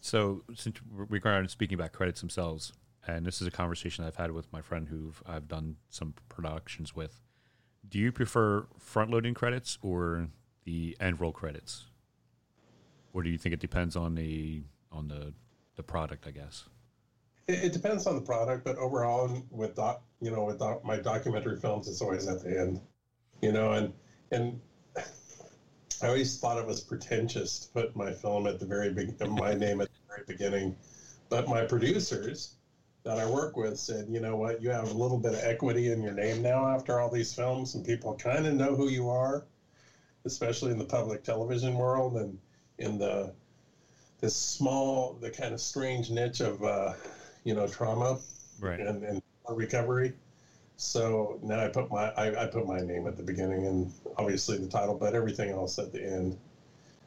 so, 0.00 0.42
since 0.54 0.78
we're 0.90 1.18
going 1.18 1.48
speaking 1.48 1.74
about 1.74 1.92
credits 1.92 2.20
themselves, 2.20 2.72
and 3.06 3.26
this 3.26 3.40
is 3.40 3.46
a 3.46 3.50
conversation 3.50 4.04
I've 4.04 4.16
had 4.16 4.30
with 4.30 4.52
my 4.52 4.60
friend 4.60 4.88
who 4.88 5.12
I've 5.26 5.48
done 5.48 5.76
some 5.88 6.14
productions 6.28 6.94
with. 6.94 7.20
Do 7.88 7.98
you 7.98 8.12
prefer 8.12 8.66
front 8.78 9.10
loading 9.10 9.34
credits 9.34 9.78
or 9.82 10.28
the 10.64 10.96
end 11.00 11.20
roll 11.20 11.32
credits? 11.32 11.86
Or 13.12 13.22
do 13.22 13.30
you 13.30 13.38
think 13.38 13.52
it 13.52 13.60
depends 13.60 13.96
on 13.96 14.14
the 14.14 14.62
on 14.90 15.08
the 15.08 15.34
the 15.76 15.82
product, 15.82 16.26
I 16.26 16.30
guess? 16.30 16.64
It, 17.48 17.64
it 17.64 17.72
depends 17.72 18.06
on 18.06 18.14
the 18.14 18.22
product, 18.22 18.64
but 18.64 18.76
overall 18.76 19.42
with 19.50 19.74
doc, 19.74 20.02
you 20.20 20.30
know, 20.30 20.44
with 20.44 20.60
doc, 20.60 20.84
my 20.84 20.96
documentary 20.96 21.58
films 21.58 21.88
it's 21.88 22.00
always 22.00 22.28
at 22.28 22.42
the 22.42 22.58
end. 22.58 22.80
You 23.40 23.52
know, 23.52 23.72
and 23.72 23.92
and 24.30 24.60
I 26.02 26.06
always 26.06 26.38
thought 26.38 26.58
it 26.58 26.66
was 26.66 26.80
pretentious 26.80 27.58
to 27.60 27.68
put 27.68 27.96
my 27.96 28.12
film 28.12 28.46
at 28.46 28.60
the 28.60 28.66
very 28.66 28.92
big, 28.92 29.18
my 29.28 29.54
name 29.54 29.80
at 29.80 29.88
the 29.88 30.00
very 30.08 30.22
beginning. 30.26 30.76
But 31.28 31.48
my 31.48 31.64
producers 31.64 32.56
that 33.04 33.18
I 33.18 33.26
work 33.28 33.56
with 33.56 33.78
said, 33.78 34.06
you 34.08 34.20
know 34.20 34.36
what, 34.36 34.62
you 34.62 34.70
have 34.70 34.90
a 34.90 34.94
little 34.94 35.18
bit 35.18 35.34
of 35.34 35.40
equity 35.42 35.90
in 35.92 36.02
your 36.02 36.12
name 36.12 36.40
now 36.42 36.68
after 36.68 37.00
all 37.00 37.10
these 37.10 37.34
films, 37.34 37.74
and 37.74 37.84
people 37.84 38.14
kind 38.14 38.46
of 38.46 38.54
know 38.54 38.76
who 38.76 38.88
you 38.88 39.10
are, 39.10 39.44
especially 40.24 40.70
in 40.70 40.78
the 40.78 40.84
public 40.84 41.24
television 41.24 41.74
world 41.74 42.16
and 42.16 42.38
in 42.78 42.98
the 42.98 43.32
this 44.20 44.36
small, 44.36 45.14
the 45.20 45.30
kind 45.30 45.52
of 45.52 45.60
strange 45.60 46.10
niche 46.10 46.40
of, 46.40 46.62
uh, 46.62 46.92
you 47.42 47.54
know, 47.54 47.66
trauma 47.66 48.20
right. 48.60 48.78
and, 48.78 49.02
and 49.02 49.20
recovery. 49.48 50.12
So 50.76 51.40
now 51.42 51.58
I 51.64 51.68
put 51.68 51.90
my 51.90 52.10
I, 52.10 52.44
I, 52.44 52.46
put 52.46 52.66
my 52.66 52.80
name 52.80 53.08
at 53.08 53.16
the 53.16 53.22
beginning 53.22 53.66
and 53.66 53.92
obviously 54.16 54.58
the 54.58 54.68
title, 54.68 54.94
but 54.94 55.14
everything 55.14 55.50
else 55.50 55.78
at 55.78 55.92
the 55.92 56.02
end. 56.04 56.38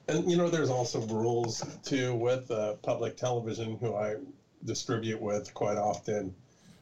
And 0.10 0.30
you 0.30 0.38
know, 0.38 0.50
there's 0.50 0.70
also 0.70 1.00
rules 1.08 1.64
too 1.84 2.14
with 2.16 2.52
uh, 2.52 2.74
public 2.84 3.16
television, 3.16 3.78
who 3.78 3.96
I 3.96 4.16
distribute 4.66 5.22
with 5.22 5.54
quite 5.54 5.78
often, 5.78 6.36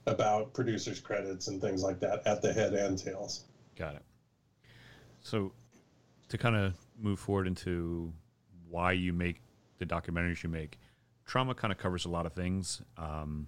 about 0.05 0.53
producers' 0.53 0.99
credits 0.99 1.47
and 1.47 1.61
things 1.61 1.81
like 1.81 1.99
that 1.99 2.25
at 2.25 2.41
the 2.41 2.51
head 2.51 2.73
and 2.73 2.97
tails. 2.97 3.45
Got 3.77 3.95
it. 3.95 4.03
So, 5.21 5.53
to 6.29 6.37
kind 6.37 6.55
of 6.55 6.73
move 6.99 7.19
forward 7.19 7.47
into 7.47 8.11
why 8.69 8.91
you 8.91 9.13
make 9.13 9.41
the 9.77 9.85
documentaries 9.85 10.43
you 10.43 10.49
make, 10.49 10.77
trauma 11.25 11.55
kind 11.55 11.71
of 11.71 11.77
covers 11.77 12.05
a 12.05 12.09
lot 12.09 12.25
of 12.25 12.33
things, 12.33 12.81
um, 12.97 13.47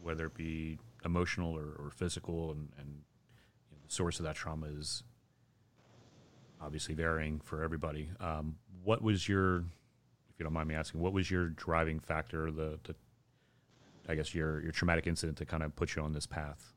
whether 0.00 0.26
it 0.26 0.34
be 0.34 0.78
emotional 1.04 1.54
or, 1.54 1.76
or 1.78 1.90
physical, 1.94 2.52
and, 2.52 2.68
and 2.78 2.88
you 2.88 3.76
know, 3.76 3.82
the 3.86 3.92
source 3.92 4.18
of 4.18 4.24
that 4.24 4.34
trauma 4.34 4.66
is 4.66 5.02
obviously 6.60 6.94
varying 6.94 7.40
for 7.40 7.62
everybody. 7.62 8.08
Um, 8.20 8.56
what 8.82 9.02
was 9.02 9.28
your, 9.28 9.58
if 9.58 10.38
you 10.38 10.44
don't 10.44 10.52
mind 10.52 10.68
me 10.68 10.74
asking, 10.74 11.00
what 11.00 11.12
was 11.12 11.30
your 11.30 11.48
driving 11.50 12.00
factor, 12.00 12.50
the, 12.50 12.78
the 12.84 12.94
I 14.08 14.14
guess 14.14 14.34
your 14.34 14.62
your 14.62 14.72
traumatic 14.72 15.06
incident 15.06 15.38
to 15.38 15.46
kind 15.46 15.62
of 15.62 15.74
put 15.76 15.96
you 15.96 16.02
on 16.02 16.12
this 16.12 16.26
path? 16.26 16.72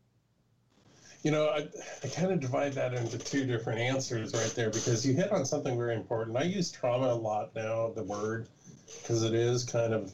You 1.24 1.32
know, 1.32 1.50
I, 1.50 1.68
I 2.04 2.08
kind 2.08 2.32
of 2.32 2.40
divide 2.40 2.74
that 2.74 2.94
into 2.94 3.18
two 3.18 3.46
different 3.46 3.80
answers 3.80 4.34
right 4.34 4.54
there 4.56 4.70
because 4.70 5.06
you 5.06 5.14
hit 5.14 5.32
on 5.34 5.46
something 5.46 5.78
very 5.78 5.96
important. 5.96 6.38
I 6.38 6.44
use 6.44 6.72
trauma 6.72 7.08
a 7.08 7.16
lot 7.16 7.54
now, 7.54 7.92
the 7.94 8.04
word, 8.04 8.48
because 9.02 9.24
it 9.24 9.34
is 9.34 9.66
kind 9.66 9.94
of, 9.94 10.14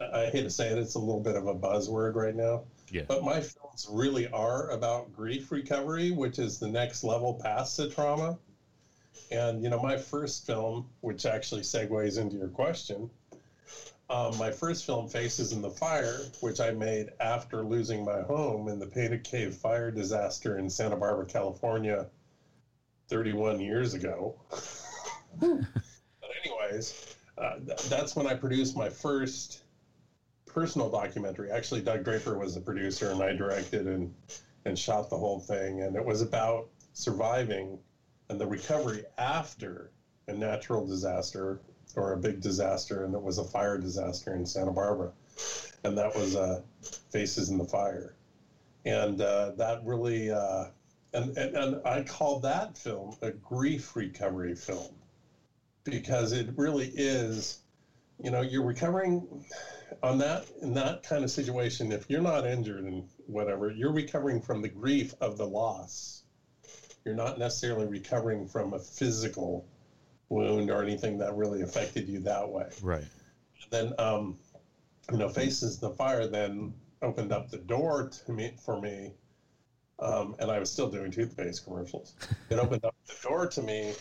I 0.00 0.26
hate 0.26 0.42
to 0.42 0.50
say 0.50 0.68
it, 0.68 0.78
it's 0.78 0.94
a 0.94 1.00
little 1.00 1.20
bit 1.20 1.34
of 1.34 1.48
a 1.48 1.54
buzzword 1.54 2.14
right 2.14 2.36
now. 2.36 2.62
Yeah. 2.88 3.02
But 3.08 3.24
my 3.24 3.40
films 3.40 3.88
really 3.90 4.28
are 4.28 4.70
about 4.70 5.12
grief 5.12 5.50
recovery, 5.50 6.12
which 6.12 6.38
is 6.38 6.60
the 6.60 6.68
next 6.68 7.02
level 7.02 7.34
past 7.42 7.76
the 7.76 7.90
trauma. 7.90 8.38
And, 9.32 9.60
you 9.60 9.70
know, 9.70 9.82
my 9.82 9.96
first 9.96 10.46
film, 10.46 10.86
which 11.00 11.26
actually 11.26 11.62
segues 11.62 12.16
into 12.16 12.36
your 12.36 12.48
question, 12.48 13.10
um, 14.10 14.36
my 14.36 14.50
first 14.50 14.84
film, 14.84 15.08
Faces 15.08 15.52
in 15.52 15.62
the 15.62 15.70
Fire, 15.70 16.20
which 16.40 16.60
I 16.60 16.70
made 16.70 17.10
after 17.20 17.62
losing 17.64 18.04
my 18.04 18.20
home 18.22 18.68
in 18.68 18.78
the 18.78 18.86
Painted 18.86 19.24
Cave 19.24 19.54
fire 19.54 19.90
disaster 19.90 20.58
in 20.58 20.68
Santa 20.68 20.96
Barbara, 20.96 21.24
California, 21.24 22.06
31 23.08 23.60
years 23.60 23.94
ago. 23.94 24.34
but, 25.40 26.30
anyways, 26.44 27.16
uh, 27.38 27.54
th- 27.54 27.82
that's 27.84 28.14
when 28.14 28.26
I 28.26 28.34
produced 28.34 28.76
my 28.76 28.88
first 28.88 29.62
personal 30.46 30.88
documentary. 30.88 31.50
Actually, 31.50 31.80
Doug 31.80 32.04
Draper 32.04 32.36
was 32.36 32.54
the 32.54 32.60
producer, 32.60 33.10
and 33.10 33.22
I 33.22 33.32
directed 33.32 33.86
and 33.86 34.12
and 34.66 34.78
shot 34.78 35.10
the 35.10 35.16
whole 35.16 35.38
thing. 35.38 35.82
And 35.82 35.96
it 35.96 36.04
was 36.04 36.22
about 36.22 36.68
surviving 36.94 37.78
and 38.30 38.40
the 38.40 38.46
recovery 38.46 39.02
after 39.18 39.90
a 40.28 40.32
natural 40.32 40.82
disaster 40.86 41.58
or 41.96 42.12
a 42.12 42.16
big 42.16 42.40
disaster, 42.40 43.04
and 43.04 43.14
it 43.14 43.22
was 43.22 43.38
a 43.38 43.44
fire 43.44 43.78
disaster 43.78 44.34
in 44.34 44.44
Santa 44.44 44.72
Barbara, 44.72 45.10
and 45.84 45.96
that 45.96 46.14
was 46.14 46.36
uh, 46.36 46.60
Faces 47.10 47.48
in 47.48 47.58
the 47.58 47.64
Fire, 47.64 48.14
and 48.84 49.20
uh, 49.20 49.50
that 49.56 49.80
really. 49.84 50.30
Uh, 50.30 50.64
and, 51.12 51.36
and, 51.36 51.56
and 51.56 51.76
I 51.84 52.02
call 52.02 52.40
that 52.40 52.76
film 52.76 53.14
a 53.22 53.30
grief 53.30 53.94
recovery 53.94 54.54
film 54.56 54.96
because 55.84 56.32
it 56.32 56.48
really 56.56 56.90
is, 56.92 57.58
you 58.20 58.30
know, 58.30 58.40
you're 58.40 58.64
recovering 58.64 59.44
on 60.02 60.18
that 60.18 60.50
in 60.60 60.74
that 60.74 61.02
kind 61.02 61.22
of 61.22 61.30
situation, 61.30 61.92
if 61.92 62.04
you're 62.08 62.20
not 62.20 62.44
injured 62.44 62.84
and 62.84 63.04
whatever, 63.26 63.70
you're 63.70 63.92
recovering 63.92 64.40
from 64.40 64.60
the 64.60 64.68
grief 64.68 65.14
of 65.20 65.36
the 65.36 65.46
loss. 65.46 66.22
You're 67.04 67.14
not 67.14 67.38
necessarily 67.38 67.86
recovering 67.86 68.46
from 68.46 68.72
a 68.72 68.78
physical 68.78 69.64
wound 70.34 70.70
or 70.70 70.82
anything 70.82 71.18
that 71.18 71.34
really 71.34 71.62
affected 71.62 72.08
you 72.08 72.20
that 72.20 72.48
way. 72.48 72.68
Right. 72.82 73.04
And 73.62 73.70
then, 73.70 73.92
um, 73.98 74.38
you 75.10 75.18
know, 75.18 75.28
Faces 75.28 75.78
the 75.78 75.90
Fire 75.90 76.26
then 76.26 76.74
opened 77.02 77.32
up 77.32 77.50
the 77.50 77.58
door 77.58 78.10
to 78.26 78.32
me 78.32 78.52
for 78.64 78.80
me, 78.80 79.12
um, 79.98 80.34
and 80.38 80.50
I 80.50 80.58
was 80.58 80.70
still 80.70 80.90
doing 80.90 81.10
toothpaste 81.10 81.64
commercials. 81.64 82.14
It 82.50 82.58
opened 82.58 82.84
up 82.84 82.94
the 83.06 83.28
door 83.28 83.46
to 83.46 83.62
me 83.62 83.94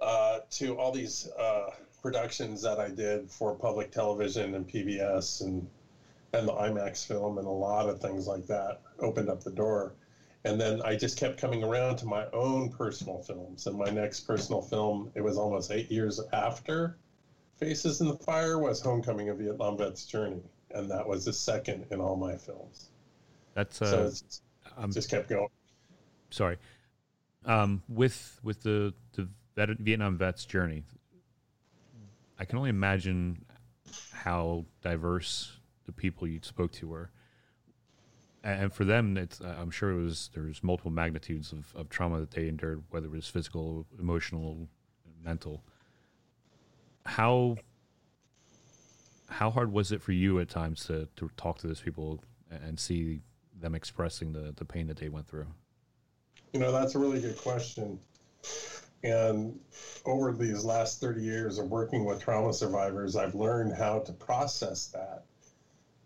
uh, 0.00 0.40
to 0.50 0.76
all 0.78 0.92
these. 0.92 1.28
Uh, 1.38 1.70
productions 2.06 2.62
that 2.62 2.78
I 2.78 2.88
did 2.88 3.28
for 3.28 3.56
public 3.56 3.90
television 3.90 4.54
and 4.54 4.64
PBS 4.68 5.40
and 5.40 5.66
and 6.32 6.46
the 6.46 6.52
IMAX 6.52 7.04
film 7.04 7.38
and 7.38 7.46
a 7.48 7.50
lot 7.50 7.88
of 7.88 8.00
things 8.00 8.28
like 8.28 8.46
that 8.46 8.80
opened 9.00 9.28
up 9.28 9.42
the 9.42 9.50
door. 9.50 9.94
And 10.44 10.60
then 10.60 10.80
I 10.82 10.94
just 10.94 11.18
kept 11.18 11.40
coming 11.40 11.64
around 11.64 11.96
to 11.96 12.06
my 12.06 12.26
own 12.32 12.70
personal 12.70 13.22
films. 13.22 13.66
And 13.66 13.76
my 13.76 13.90
next 13.90 14.20
personal 14.20 14.62
film, 14.62 15.10
it 15.14 15.20
was 15.20 15.36
almost 15.36 15.72
eight 15.72 15.90
years 15.90 16.20
after 16.32 16.98
Faces 17.58 18.00
in 18.00 18.08
the 18.08 18.18
Fire, 18.18 18.58
was 18.58 18.80
Homecoming: 18.80 19.30
of 19.30 19.38
Vietnam 19.38 19.78
Vet's 19.78 20.04
Journey, 20.04 20.42
and 20.72 20.90
that 20.90 21.06
was 21.06 21.24
the 21.24 21.32
second 21.32 21.86
in 21.90 22.00
all 22.00 22.16
my 22.16 22.36
films. 22.36 22.90
That's 23.54 23.80
uh, 23.80 23.90
so 23.90 24.06
it's, 24.06 24.42
um, 24.76 24.92
just 24.92 25.10
kept 25.10 25.28
going. 25.28 25.48
Sorry, 26.30 26.58
um, 27.46 27.82
with 27.88 28.38
with 28.42 28.62
the 28.62 28.92
the 29.14 29.28
Vietnam 29.56 30.18
Vet's 30.18 30.44
Journey, 30.44 30.84
I 32.38 32.44
can 32.44 32.58
only 32.58 32.70
imagine 32.70 33.44
how 34.12 34.66
diverse 34.82 35.58
the 35.86 35.92
people 35.92 36.28
you 36.28 36.40
spoke 36.42 36.72
to 36.72 36.88
were. 36.88 37.10
And 38.46 38.72
for 38.72 38.84
them, 38.84 39.16
it's 39.16 39.40
uh, 39.40 39.56
I'm 39.58 39.72
sure 39.72 39.90
it 39.90 40.00
was 40.00 40.30
there's 40.32 40.62
multiple 40.62 40.92
magnitudes 40.92 41.50
of, 41.50 41.74
of 41.74 41.88
trauma 41.88 42.20
that 42.20 42.30
they 42.30 42.46
endured, 42.46 42.84
whether 42.90 43.06
it 43.06 43.12
was 43.12 43.26
physical, 43.26 43.86
emotional, 43.98 44.68
mental. 45.20 45.64
How 47.04 47.56
how 49.28 49.50
hard 49.50 49.72
was 49.72 49.90
it 49.90 50.00
for 50.00 50.12
you 50.12 50.38
at 50.38 50.48
times 50.48 50.84
to, 50.84 51.08
to 51.16 51.28
talk 51.36 51.58
to 51.58 51.66
those 51.66 51.80
people 51.80 52.22
and 52.48 52.78
see 52.78 53.18
them 53.60 53.74
expressing 53.74 54.32
the, 54.32 54.54
the 54.54 54.64
pain 54.64 54.86
that 54.86 54.98
they 54.98 55.08
went 55.08 55.26
through? 55.26 55.48
You 56.52 56.60
know, 56.60 56.70
that's 56.70 56.94
a 56.94 57.00
really 57.00 57.20
good 57.20 57.36
question. 57.36 57.98
And 59.02 59.58
over 60.04 60.32
these 60.32 60.64
last 60.64 61.00
30 61.00 61.20
years 61.20 61.58
of 61.58 61.68
working 61.68 62.04
with 62.04 62.22
trauma 62.22 62.52
survivors, 62.52 63.16
I've 63.16 63.34
learned 63.34 63.74
how 63.76 63.98
to 64.00 64.12
process 64.12 64.86
that. 64.86 65.24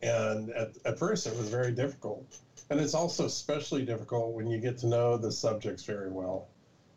And 0.03 0.51
at, 0.51 0.71
at 0.85 0.99
first, 0.99 1.27
it 1.27 1.37
was 1.37 1.49
very 1.49 1.73
difficult. 1.73 2.39
And 2.71 2.81
it's 2.81 2.95
also 2.95 3.27
especially 3.27 3.85
difficult 3.85 4.33
when 4.33 4.47
you 4.47 4.59
get 4.59 4.79
to 4.79 4.87
know 4.87 5.17
the 5.17 5.31
subjects 5.31 5.85
very 5.85 6.11
well. 6.11 6.49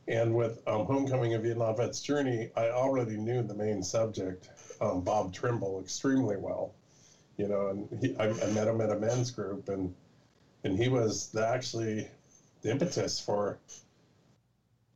And 0.08 0.36
with 0.36 0.60
um, 0.68 0.86
Homecoming: 0.86 1.34
A 1.34 1.40
Vietnam 1.40 1.76
Vet's 1.76 2.02
Journey, 2.02 2.50
I 2.56 2.70
already 2.70 3.18
knew 3.18 3.42
the 3.42 3.54
main 3.54 3.82
subject, 3.82 4.50
um, 4.82 5.02
Bob 5.02 5.34
Trimble, 5.34 5.80
extremely 5.80 6.36
well. 6.36 6.74
You 7.38 7.48
know, 7.48 7.68
and 7.68 7.88
he, 8.00 8.16
I, 8.20 8.26
I, 8.26 8.48
met 8.48 8.68
him 8.68 8.82
at 8.82 8.92
a 8.92 8.96
men's 8.96 9.32
group, 9.32 9.70
and 9.70 9.92
and 10.64 10.78
he 10.78 10.88
was 10.88 11.28
the, 11.28 11.46
actually 11.46 12.08
the 12.62 12.70
impetus 12.70 13.20
for 13.20 13.58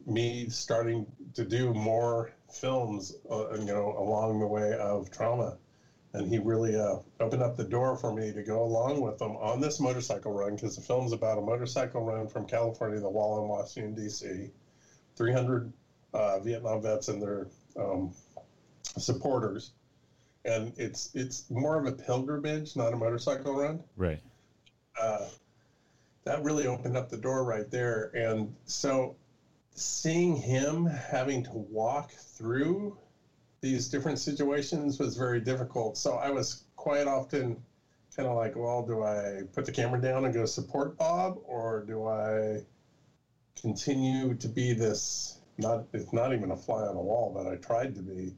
me 0.06 0.48
starting 0.50 1.06
to 1.34 1.44
do 1.44 1.74
more 1.74 2.32
films, 2.52 3.14
uh, 3.30 3.54
you 3.54 3.66
know, 3.66 3.94
along 3.98 4.40
the 4.40 4.48
way 4.48 4.74
of 4.76 5.10
trauma. 5.10 5.58
And 6.18 6.28
he 6.28 6.40
really 6.40 6.76
uh, 6.76 6.98
opened 7.20 7.44
up 7.44 7.56
the 7.56 7.64
door 7.64 7.96
for 7.96 8.12
me 8.12 8.32
to 8.32 8.42
go 8.42 8.64
along 8.64 9.02
with 9.02 9.18
them 9.18 9.36
on 9.38 9.60
this 9.60 9.80
motorcycle 9.80 10.32
run 10.32 10.56
because 10.56 10.76
the 10.76 10.82
film's 10.82 11.12
about 11.12 11.38
a 11.38 11.42
motorcycle 11.42 12.02
run 12.02 12.28
from 12.28 12.46
California 12.46 13.00
to 13.00 13.10
Wallen, 13.10 13.48
Washington, 13.48 13.94
D.C. 13.94 14.50
300 15.16 15.72
uh, 16.14 16.40
Vietnam 16.40 16.82
vets 16.82 17.08
and 17.08 17.22
their 17.22 17.48
um, 17.78 18.12
supporters. 18.98 19.72
And 20.46 20.74
it's 20.78 21.10
it's 21.14 21.50
more 21.50 21.78
of 21.78 21.86
a 21.86 21.92
pilgrimage, 21.92 22.76
not 22.76 22.94
a 22.94 22.96
motorcycle 22.96 23.54
run. 23.54 23.84
Right. 23.96 24.20
Uh, 25.00 25.26
that 26.24 26.42
really 26.42 26.66
opened 26.66 26.98
up 26.98 27.10
the 27.10 27.18
door 27.18 27.44
right 27.44 27.70
there. 27.70 28.10
And 28.14 28.54
so 28.66 29.16
seeing 29.72 30.36
him 30.36 30.86
having 30.86 31.44
to 31.44 31.52
walk 31.54 32.12
through 32.12 32.98
these 33.72 33.88
different 33.90 34.18
situations 34.18 34.98
was 34.98 35.16
very 35.16 35.42
difficult. 35.42 35.98
So 35.98 36.14
I 36.16 36.30
was 36.30 36.64
quite 36.78 37.06
often 37.06 37.58
kind 38.16 38.28
of 38.28 38.36
like, 38.36 38.56
well, 38.56 38.82
do 38.82 39.04
I 39.04 39.42
put 39.52 39.66
the 39.66 39.72
camera 39.72 40.00
down 40.00 40.24
and 40.24 40.34
go 40.34 40.46
support 40.46 40.98
Bob, 40.98 41.36
or 41.44 41.82
do 41.82 42.06
I 42.06 42.64
continue 43.62 44.34
to 44.36 44.48
be 44.48 44.72
this? 44.72 45.38
Not 45.58 45.84
it's 45.92 46.14
not 46.14 46.32
even 46.32 46.52
a 46.52 46.56
fly 46.56 46.84
on 46.84 46.96
the 46.96 47.02
wall, 47.02 47.30
but 47.30 47.46
I 47.46 47.56
tried 47.56 47.94
to 47.96 48.02
be, 48.02 48.34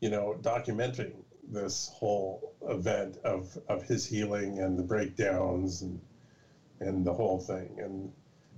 you 0.00 0.08
know, 0.08 0.34
documenting 0.40 1.12
this 1.48 1.88
whole 1.92 2.52
event 2.68 3.18
of 3.22 3.56
of 3.68 3.82
his 3.82 4.04
healing 4.04 4.58
and 4.58 4.76
the 4.76 4.82
breakdowns 4.82 5.82
and 5.82 6.00
and 6.80 7.06
the 7.06 7.12
whole 7.12 7.38
thing 7.38 7.70
and 7.78 8.10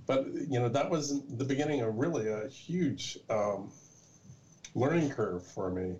but 0.07 0.25
you 0.49 0.59
know 0.59 0.67
that 0.67 0.89
was 0.89 1.21
the 1.37 1.43
beginning 1.43 1.81
of 1.81 1.99
really 1.99 2.27
a 2.27 2.47
huge 2.47 3.15
um, 3.29 3.69
learning 4.75 5.09
curve 5.09 5.45
for 5.45 5.69
me 5.69 5.95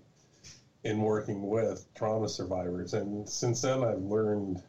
in 0.84 1.02
working 1.02 1.48
with 1.48 1.86
trauma 1.94 2.30
survivors. 2.30 2.94
And 2.94 3.28
since 3.28 3.62
then 3.62 3.84
i've 3.84 4.02
learned 4.02 4.62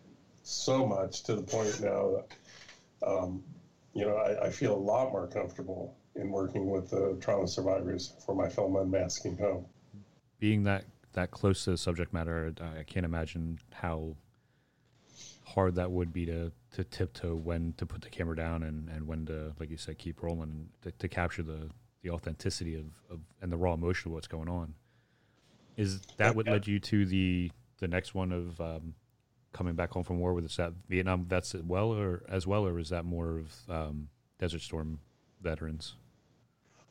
so 0.43 0.87
much 0.87 1.23
to 1.25 1.35
the 1.37 1.43
point 1.43 1.81
now 1.81 2.17
that 2.17 3.07
um, 3.07 3.43
you 3.95 4.05
know 4.05 4.17
I, 4.17 4.47
I, 4.47 4.51
feel 4.51 4.75
a 4.75 4.77
lot 4.77 5.13
more 5.13 5.27
comfortable 5.27 5.97
in 6.17 6.31
working 6.31 6.71
with 6.71 6.91
the 6.91 7.17
trauma 7.21 7.47
survivors 7.47 8.15
for 8.25 8.35
my 8.35 8.49
film 8.49 8.77
unmasking 8.77 9.37
home. 9.39 9.67
Being 10.39 10.65
that 10.65 10.85
that 11.13 11.31
close 11.31 11.65
to 11.65 11.73
the 11.73 11.77
subject 11.77 12.13
matter 12.13 12.53
i 12.79 12.83
can't 12.85 13.05
imagine 13.05 13.59
how 13.73 14.15
hard 15.45 15.75
that 15.75 15.91
would 15.91 16.13
be 16.13 16.25
to 16.27 16.53
to 16.73 16.85
tiptoe 16.85 17.35
when 17.35 17.75
to 17.77 17.87
put 17.87 18.03
the 18.03 18.09
camera 18.09 18.37
down 18.37 18.63
and, 18.63 18.89
and 18.89 19.07
when 19.07 19.27
to, 19.27 19.53
like 19.59 19.71
you 19.71 19.77
said, 19.77 19.99
keep 19.99 20.23
rolling 20.23 20.69
to, 20.83 20.93
to 20.93 21.09
capture 21.09 21.43
the, 21.43 21.69
the 22.03 22.11
authenticity 22.11 22.75
of, 22.75 22.87
of 23.11 23.21
and 23.41 23.51
the 23.51 23.57
raw 23.57 23.75
emotion 23.75 24.11
of 24.11 24.15
what's 24.15 24.27
going 24.27 24.49
on. 24.49 24.75
Is 25.77 26.01
that 26.17 26.35
what 26.35 26.47
led 26.47 26.67
you 26.67 26.79
to 26.81 27.07
the 27.07 27.51
the 27.79 27.89
next 27.89 28.15
one 28.15 28.33
of 28.33 28.61
um, 28.61 28.95
coming 29.53 29.75
back 29.75 29.91
home 29.91 30.05
from 30.05 30.19
war? 30.19 30.35
with 30.35 30.55
that 30.57 30.73
Vietnam 30.89 31.25
vets 31.25 31.55
as 31.55 31.63
well, 31.63 31.93
or 31.93 32.23
as 32.29 32.47
well, 32.47 32.67
or 32.67 32.79
is 32.79 32.91
that 32.91 33.05
more 33.05 33.39
of 33.39 33.55
um, 33.69 34.09
Desert 34.39 34.61
Storm 34.61 34.99
veterans? 35.41 35.95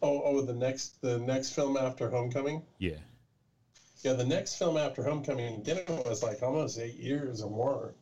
Oh, 0.01 0.21
oh, 0.23 0.41
the 0.41 0.53
next 0.53 1.01
the 1.01 1.19
next 1.19 1.51
film 1.51 1.77
after 1.77 2.09
Homecoming. 2.09 2.63
Yeah. 2.77 2.97
Yeah, 4.01 4.13
the 4.13 4.25
next 4.25 4.55
film 4.55 4.77
after 4.77 5.03
Homecoming 5.03 5.55
again 5.55 5.77
it 5.77 6.05
was 6.05 6.23
like 6.23 6.41
almost 6.41 6.79
eight 6.79 6.95
years 6.95 7.41
or 7.41 7.51
more 7.51 7.93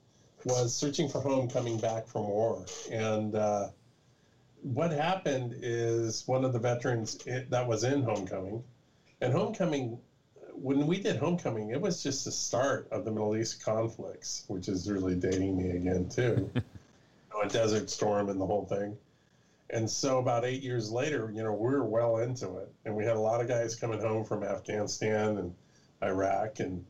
was 0.45 0.75
searching 0.75 1.09
for 1.09 1.19
home 1.19 1.49
coming 1.49 1.77
back 1.79 2.07
from 2.07 2.27
war. 2.27 2.65
And 2.91 3.35
uh, 3.35 3.69
what 4.61 4.91
happened 4.91 5.55
is 5.61 6.27
one 6.27 6.43
of 6.43 6.53
the 6.53 6.59
veterans 6.59 7.17
that 7.49 7.67
was 7.67 7.83
in 7.83 8.03
Homecoming, 8.03 8.63
and 9.21 9.33
Homecoming, 9.33 9.99
when 10.53 10.87
we 10.87 10.99
did 10.99 11.17
Homecoming, 11.17 11.71
it 11.71 11.79
was 11.79 12.03
just 12.03 12.25
the 12.25 12.31
start 12.31 12.87
of 12.91 13.05
the 13.05 13.11
Middle 13.11 13.35
East 13.35 13.63
conflicts, 13.63 14.43
which 14.47 14.67
is 14.67 14.89
really 14.89 15.15
dating 15.15 15.57
me 15.57 15.71
again, 15.71 16.07
too. 16.09 16.49
you 16.55 16.61
know, 17.33 17.41
a 17.41 17.47
desert 17.47 17.89
storm 17.89 18.29
and 18.29 18.39
the 18.39 18.45
whole 18.45 18.65
thing. 18.65 18.97
And 19.69 19.89
so 19.89 20.19
about 20.19 20.45
eight 20.45 20.61
years 20.61 20.91
later, 20.91 21.31
you 21.33 21.43
know, 21.43 21.51
we 21.51 21.67
were 21.67 21.83
well 21.83 22.17
into 22.17 22.57
it. 22.57 22.71
And 22.85 22.95
we 22.95 23.03
had 23.03 23.17
a 23.17 23.19
lot 23.19 23.41
of 23.41 23.47
guys 23.47 23.75
coming 23.75 23.99
home 23.99 24.23
from 24.23 24.43
Afghanistan 24.43 25.37
and 25.37 25.53
Iraq 26.01 26.59
and 26.59 26.85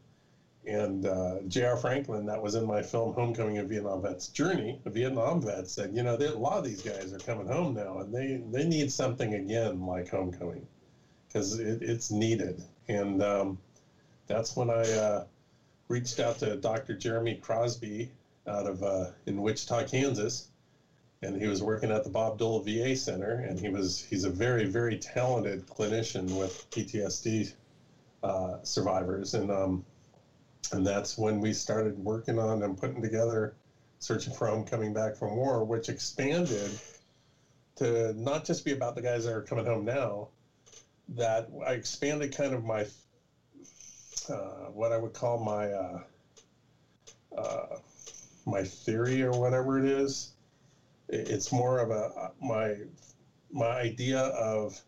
and 0.67 1.06
uh, 1.06 1.39
J.R. 1.47 1.77
Franklin, 1.77 2.25
that 2.25 2.41
was 2.41 2.56
in 2.56 2.65
my 2.65 2.82
film 2.82 3.13
Homecoming: 3.13 3.58
of 3.58 3.69
Vietnam 3.69 4.01
Vet's 4.01 4.27
Journey, 4.27 4.80
a 4.86 4.89
Vietnam 4.89 5.41
vet 5.41 5.67
said, 5.67 5.95
you 5.95 6.03
know, 6.03 6.15
a 6.15 6.38
lot 6.38 6.58
of 6.58 6.65
these 6.65 6.82
guys 6.82 7.13
are 7.13 7.19
coming 7.19 7.47
home 7.47 7.73
now, 7.73 7.99
and 7.99 8.13
they 8.13 8.41
they 8.51 8.65
need 8.65 8.91
something 8.91 9.34
again 9.34 9.86
like 9.86 10.10
Homecoming, 10.10 10.67
because 11.27 11.58
it, 11.58 11.82
it's 11.82 12.12
needed. 12.12 12.62
And 12.89 13.23
um, 13.23 13.58
that's 14.27 14.56
when 14.56 14.69
I 14.69 14.91
uh, 14.91 15.23
reached 15.88 16.19
out 16.19 16.38
to 16.39 16.58
Dr. 16.58 16.95
Jeremy 16.95 17.36
Crosby 17.36 18.10
out 18.45 18.67
of 18.67 18.84
uh, 18.84 19.08
in 19.25 19.41
Wichita, 19.41 19.86
Kansas, 19.86 20.49
and 21.21 21.41
he 21.41 21.47
was 21.47 21.62
working 21.62 21.91
at 21.91 22.03
the 22.03 22.10
Bob 22.10 22.38
Dole 22.38 22.60
VA 22.60 22.93
Center, 22.93 23.39
and 23.39 23.58
he 23.58 23.69
was 23.69 24.06
he's 24.10 24.25
a 24.25 24.30
very 24.30 24.65
very 24.65 24.97
talented 24.97 25.65
clinician 25.65 26.38
with 26.38 26.69
PTSD 26.71 27.53
uh, 28.21 28.58
survivors, 28.63 29.34
and 29.34 29.49
um, 29.49 29.84
and 30.71 30.86
that's 30.86 31.17
when 31.17 31.39
we 31.39 31.51
started 31.53 31.97
working 31.97 32.38
on 32.39 32.63
and 32.63 32.77
putting 32.77 33.01
together 33.01 33.53
searching 33.99 34.34
for 34.34 34.47
home 34.47 34.63
coming 34.63 34.93
back 34.93 35.15
from 35.15 35.36
war 35.36 35.63
which 35.63 35.89
expanded 35.89 36.71
to 37.75 38.13
not 38.13 38.43
just 38.43 38.63
be 38.65 38.71
about 38.71 38.95
the 38.95 39.01
guys 39.01 39.23
that 39.23 39.34
are 39.34 39.41
coming 39.41 39.65
home 39.65 39.86
now 39.86 40.27
that 41.10 41.47
i 41.65 41.71
expanded 41.73 42.36
kind 42.36 42.53
of 42.53 42.63
my 42.63 42.86
uh, 44.30 44.65
what 44.71 44.91
i 44.91 44.97
would 44.97 45.13
call 45.13 45.38
my 45.38 45.71
uh, 45.71 45.99
uh, 47.38 47.77
my 48.47 48.63
theory 48.63 49.21
or 49.21 49.32
whatever 49.32 49.77
it 49.77 49.86
is. 49.86 50.30
It's 51.10 51.51
more 51.51 51.80
of 51.80 51.91
a 51.91 52.32
my 52.41 52.73
my 53.51 53.67
idea 53.67 54.19
of 54.19 54.82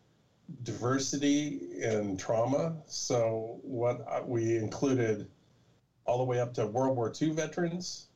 diversity 0.63 1.59
and 1.83 2.17
trauma. 2.17 2.73
So 2.87 3.59
what 3.61 4.27
we 4.27 4.57
included 4.57 5.27
all 6.09 6.17
the 6.17 6.23
way 6.23 6.39
up 6.39 6.55
to 6.55 6.65
World 6.65 6.97
War 6.97 7.13
II 7.21 7.29
veterans, 7.33 8.07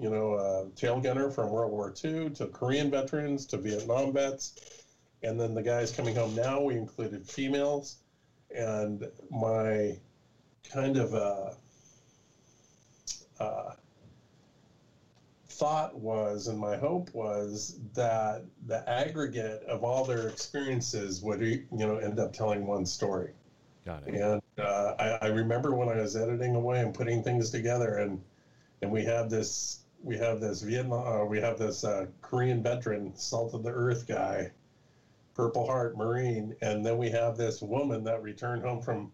you 0.00 0.08
know, 0.08 0.32
uh, 0.32 0.64
tail 0.76 0.98
gunner 0.98 1.30
from 1.30 1.50
World 1.50 1.72
War 1.72 1.92
II 2.02 2.30
to 2.30 2.46
Korean 2.46 2.90
veterans 2.90 3.44
to 3.46 3.58
Vietnam 3.58 4.14
vets. 4.14 4.54
And 5.22 5.38
then 5.38 5.52
the 5.52 5.62
guys 5.62 5.92
coming 5.92 6.14
home 6.14 6.34
now, 6.34 6.62
we 6.62 6.74
included 6.74 7.26
females. 7.26 7.98
And 8.56 9.06
my 9.30 9.98
kind 10.72 10.96
of 10.96 11.12
uh, 11.14 11.50
uh, 13.38 13.72
thought 15.50 15.94
was, 15.94 16.46
and 16.46 16.58
my 16.58 16.76
hope 16.76 17.12
was 17.12 17.76
that 17.94 18.42
the 18.66 18.88
aggregate 18.88 19.62
of 19.64 19.84
all 19.84 20.02
their 20.02 20.28
experiences 20.28 21.20
would, 21.20 21.42
you 21.42 21.66
know, 21.72 21.98
end 21.98 22.18
up 22.18 22.32
telling 22.32 22.66
one 22.66 22.86
story. 22.86 23.32
Got 23.84 24.08
it. 24.08 24.14
And 24.14 24.42
uh, 24.58 24.94
I, 24.98 25.26
I, 25.26 25.26
remember 25.26 25.74
when 25.74 25.90
I 25.90 25.96
was 25.96 26.16
editing 26.16 26.54
away 26.54 26.80
and 26.80 26.94
putting 26.94 27.22
things 27.22 27.50
together, 27.50 27.98
and 27.98 28.22
and 28.80 28.90
we 28.90 29.04
have 29.04 29.28
this 29.28 29.80
we 30.02 30.16
have 30.16 30.40
this 30.40 30.62
Vietnam 30.62 31.06
uh, 31.06 31.24
we 31.24 31.38
have 31.40 31.58
this 31.58 31.84
uh, 31.84 32.06
Korean 32.22 32.62
veteran, 32.62 33.14
salt 33.14 33.52
of 33.52 33.62
the 33.62 33.70
earth 33.70 34.06
guy, 34.06 34.50
Purple 35.34 35.66
Heart 35.66 35.98
Marine, 35.98 36.56
and 36.62 36.84
then 36.84 36.96
we 36.96 37.10
have 37.10 37.36
this 37.36 37.60
woman 37.60 38.04
that 38.04 38.22
returned 38.22 38.62
home 38.62 38.80
from 38.80 39.12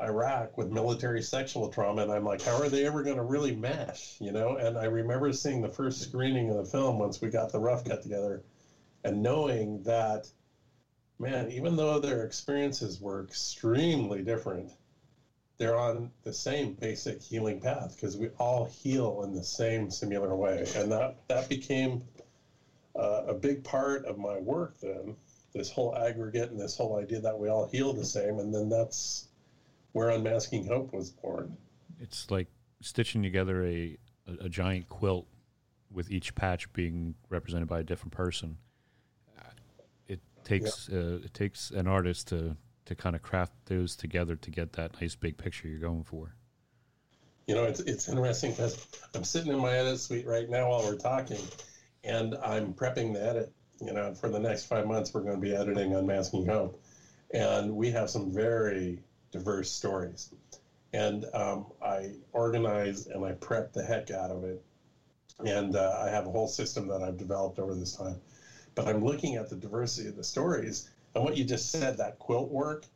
Iraq 0.00 0.56
with 0.58 0.70
military 0.70 1.22
sexual 1.22 1.68
trauma, 1.68 2.02
and 2.02 2.10
I'm 2.10 2.24
like, 2.24 2.42
how 2.42 2.60
are 2.60 2.68
they 2.68 2.86
ever 2.86 3.04
going 3.04 3.18
to 3.18 3.22
really 3.22 3.54
mesh, 3.54 4.16
you 4.20 4.32
know? 4.32 4.56
And 4.56 4.78
I 4.78 4.84
remember 4.84 5.32
seeing 5.32 5.60
the 5.60 5.68
first 5.68 6.00
screening 6.00 6.50
of 6.50 6.56
the 6.56 6.64
film 6.64 6.98
once 6.98 7.20
we 7.20 7.28
got 7.28 7.52
the 7.52 7.60
rough 7.60 7.84
cut 7.84 8.02
together, 8.02 8.42
and 9.04 9.22
knowing 9.22 9.82
that 9.84 10.28
man, 11.20 11.52
even 11.52 11.76
though 11.76 12.00
their 12.00 12.24
experiences 12.24 13.00
were 13.00 13.22
extremely 13.22 14.22
different, 14.22 14.70
they're 15.58 15.78
on 15.78 16.10
the 16.24 16.32
same 16.32 16.72
basic 16.72 17.20
healing 17.20 17.60
path 17.60 17.94
because 17.94 18.16
we 18.16 18.28
all 18.38 18.64
heal 18.64 19.22
in 19.24 19.34
the 19.34 19.44
same 19.44 19.90
similar 19.90 20.34
way, 20.34 20.66
and 20.74 20.90
that 20.90 21.16
that 21.28 21.48
became 21.50 22.02
uh, 22.96 23.24
a 23.28 23.34
big 23.34 23.62
part 23.62 24.06
of 24.06 24.18
my 24.18 24.38
work. 24.38 24.80
Then 24.80 25.14
this 25.52 25.70
whole 25.70 25.94
aggregate 25.94 26.50
and 26.50 26.58
this 26.58 26.76
whole 26.76 26.98
idea 26.98 27.20
that 27.20 27.38
we 27.38 27.48
all 27.50 27.68
heal 27.68 27.92
the 27.92 28.06
same, 28.06 28.38
and 28.38 28.54
then 28.54 28.70
that's 28.70 29.28
where 29.92 30.08
Unmasking 30.08 30.66
Hope 30.66 30.94
was 30.94 31.10
born. 31.10 31.56
It's 32.00 32.30
like 32.30 32.46
stitching 32.80 33.22
together 33.22 33.62
a, 33.62 33.98
a, 34.26 34.46
a 34.46 34.48
giant 34.48 34.88
quilt 34.88 35.26
with 35.92 36.10
each 36.10 36.34
patch 36.34 36.72
being 36.72 37.16
represented 37.28 37.68
by 37.68 37.80
a 37.80 37.82
different 37.82 38.12
person. 38.12 38.56
It 40.50 40.62
takes 40.62 40.88
yeah. 40.88 40.98
uh, 40.98 41.18
it 41.24 41.34
takes 41.34 41.70
an 41.70 41.86
artist 41.86 42.28
to 42.28 42.56
to 42.86 42.94
kind 42.94 43.14
of 43.14 43.22
craft 43.22 43.52
those 43.66 43.96
together 43.96 44.36
to 44.36 44.50
get 44.50 44.72
that 44.74 45.00
nice 45.00 45.14
big 45.14 45.36
picture 45.36 45.68
you're 45.68 45.78
going 45.78 46.04
for. 46.04 46.34
You 47.46 47.54
know, 47.54 47.64
it's 47.64 47.80
it's 47.80 48.08
interesting 48.08 48.50
because 48.52 48.86
I'm 49.14 49.24
sitting 49.24 49.52
in 49.52 49.58
my 49.58 49.72
edit 49.72 50.00
suite 50.00 50.26
right 50.26 50.48
now 50.48 50.70
while 50.70 50.82
we're 50.82 50.96
talking, 50.96 51.40
and 52.04 52.34
I'm 52.34 52.74
prepping 52.74 53.14
the 53.14 53.22
edit. 53.22 53.52
You 53.80 53.92
know, 53.92 54.14
for 54.14 54.28
the 54.28 54.38
next 54.38 54.66
five 54.66 54.86
months, 54.86 55.14
we're 55.14 55.22
going 55.22 55.36
to 55.36 55.40
be 55.40 55.54
editing 55.54 55.94
Unmasking 55.94 56.46
Hope, 56.46 56.82
and 57.32 57.74
we 57.74 57.90
have 57.92 58.10
some 58.10 58.30
very 58.30 59.02
diverse 59.32 59.70
stories. 59.70 60.34
And 60.92 61.24
um, 61.32 61.66
I 61.80 62.16
organize 62.32 63.06
and 63.06 63.24
I 63.24 63.32
prep 63.32 63.72
the 63.72 63.84
heck 63.84 64.10
out 64.10 64.30
of 64.32 64.42
it 64.42 64.62
and 65.46 65.76
uh, 65.76 65.96
I 66.00 66.10
have 66.10 66.26
a 66.26 66.30
whole 66.30 66.48
system 66.48 66.88
that 66.88 67.02
I've 67.02 67.16
developed 67.16 67.58
over 67.58 67.74
this 67.74 67.96
time. 67.96 68.20
But 68.74 68.88
I'm 68.88 69.04
looking 69.04 69.36
at 69.36 69.48
the 69.50 69.56
diversity 69.56 70.08
of 70.08 70.16
the 70.16 70.24
stories 70.24 70.90
and 71.14 71.24
what 71.24 71.36
you 71.36 71.44
just 71.44 71.70
said, 71.70 71.96
that 71.98 72.18
quilt 72.18 72.50
work. 72.50 72.86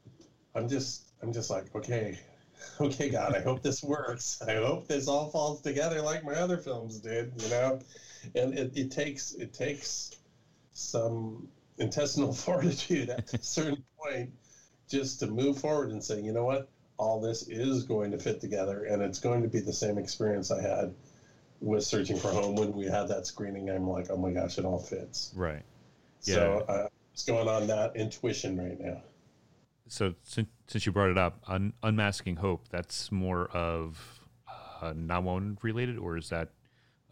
I'm 0.54 0.68
just, 0.68 1.10
I'm 1.22 1.32
just 1.32 1.50
like, 1.50 1.74
okay, 1.74 2.18
okay, 2.80 3.08
God, 3.08 3.34
I 3.34 3.40
hope 3.40 3.62
this 3.62 3.82
works. 3.82 4.40
I 4.48 4.54
hope 4.54 4.86
this 4.86 5.08
all 5.08 5.28
falls 5.30 5.60
together 5.60 6.00
like 6.00 6.24
my 6.24 6.34
other 6.34 6.58
films 6.58 6.98
did, 6.98 7.32
you 7.42 7.48
know. 7.48 7.80
And 8.34 8.56
it, 8.56 8.72
it 8.76 8.90
takes, 8.90 9.32
it 9.32 9.52
takes 9.52 10.12
some 10.72 11.48
intestinal 11.78 12.32
fortitude 12.32 13.10
at 13.10 13.34
a 13.34 13.42
certain 13.42 13.82
point 13.98 14.30
just 14.88 15.18
to 15.20 15.26
move 15.26 15.58
forward 15.58 15.90
and 15.90 16.02
say, 16.02 16.20
you 16.20 16.32
know 16.32 16.44
what, 16.44 16.68
all 16.98 17.20
this 17.20 17.48
is 17.48 17.82
going 17.82 18.10
to 18.12 18.18
fit 18.18 18.40
together, 18.40 18.84
and 18.84 19.02
it's 19.02 19.18
going 19.18 19.42
to 19.42 19.48
be 19.48 19.60
the 19.60 19.72
same 19.72 19.98
experience 19.98 20.50
I 20.50 20.62
had 20.62 20.94
with 21.64 21.84
searching 21.84 22.16
for 22.16 22.28
home 22.28 22.54
when 22.54 22.72
we 22.72 22.84
had 22.84 23.08
that 23.08 23.26
screening 23.26 23.70
i'm 23.70 23.88
like 23.88 24.06
oh 24.10 24.16
my 24.16 24.30
gosh 24.30 24.58
it 24.58 24.64
all 24.64 24.78
fits. 24.78 25.32
Right. 25.34 25.62
Yeah. 26.22 26.34
so 26.34 26.64
uh, 26.68 26.88
it's 27.12 27.24
going 27.24 27.48
on 27.48 27.66
that 27.68 27.96
intuition 27.96 28.58
right 28.58 28.78
now? 28.80 29.02
So 29.86 30.14
since, 30.22 30.48
since 30.66 30.86
you 30.86 30.92
brought 30.92 31.10
it 31.10 31.18
up 31.18 31.42
un- 31.46 31.74
unmasking 31.82 32.36
hope 32.36 32.68
that's 32.70 33.12
more 33.12 33.46
of 33.48 34.20
uh, 34.82 34.92
911 34.96 35.58
related 35.62 35.98
or 35.98 36.16
is 36.16 36.28
that 36.30 36.50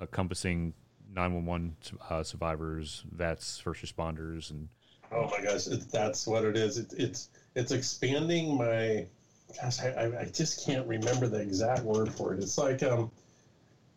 encompassing 0.01 0.75
911 1.15 1.77
uh, 2.11 2.23
survivors 2.23 3.05
vets 3.11 3.59
first 3.59 3.85
responders 3.85 4.51
and 4.51 4.69
oh 5.13 5.31
my 5.31 5.43
gosh 5.45 5.67
it, 5.67 5.91
that's 5.91 6.27
what 6.27 6.45
it 6.45 6.57
is. 6.57 6.79
It, 6.79 6.93
it's 6.97 7.29
it's 7.55 7.73
expanding 7.73 8.57
my 8.59 9.07
gosh 9.61 9.81
I, 9.81 10.11
I 10.21 10.25
just 10.27 10.67
can't 10.67 10.87
remember 10.87 11.27
the 11.29 11.41
exact 11.41 11.85
word 11.85 12.13
for 12.13 12.35
it. 12.35 12.43
It's 12.43 12.59
like 12.59 12.83
um 12.83 13.11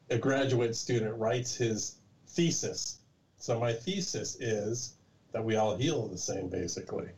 a 0.10 0.18
graduate 0.18 0.76
student 0.76 1.16
writes 1.18 1.56
his 1.56 1.96
thesis. 2.28 3.00
So 3.38 3.60
my 3.60 3.74
thesis 3.74 4.40
is 4.40 4.96
that 5.32 5.44
we 5.44 5.56
all 5.56 5.76
heal 5.76 6.08
the 6.08 6.18
same, 6.18 6.50
basically. 6.50 7.10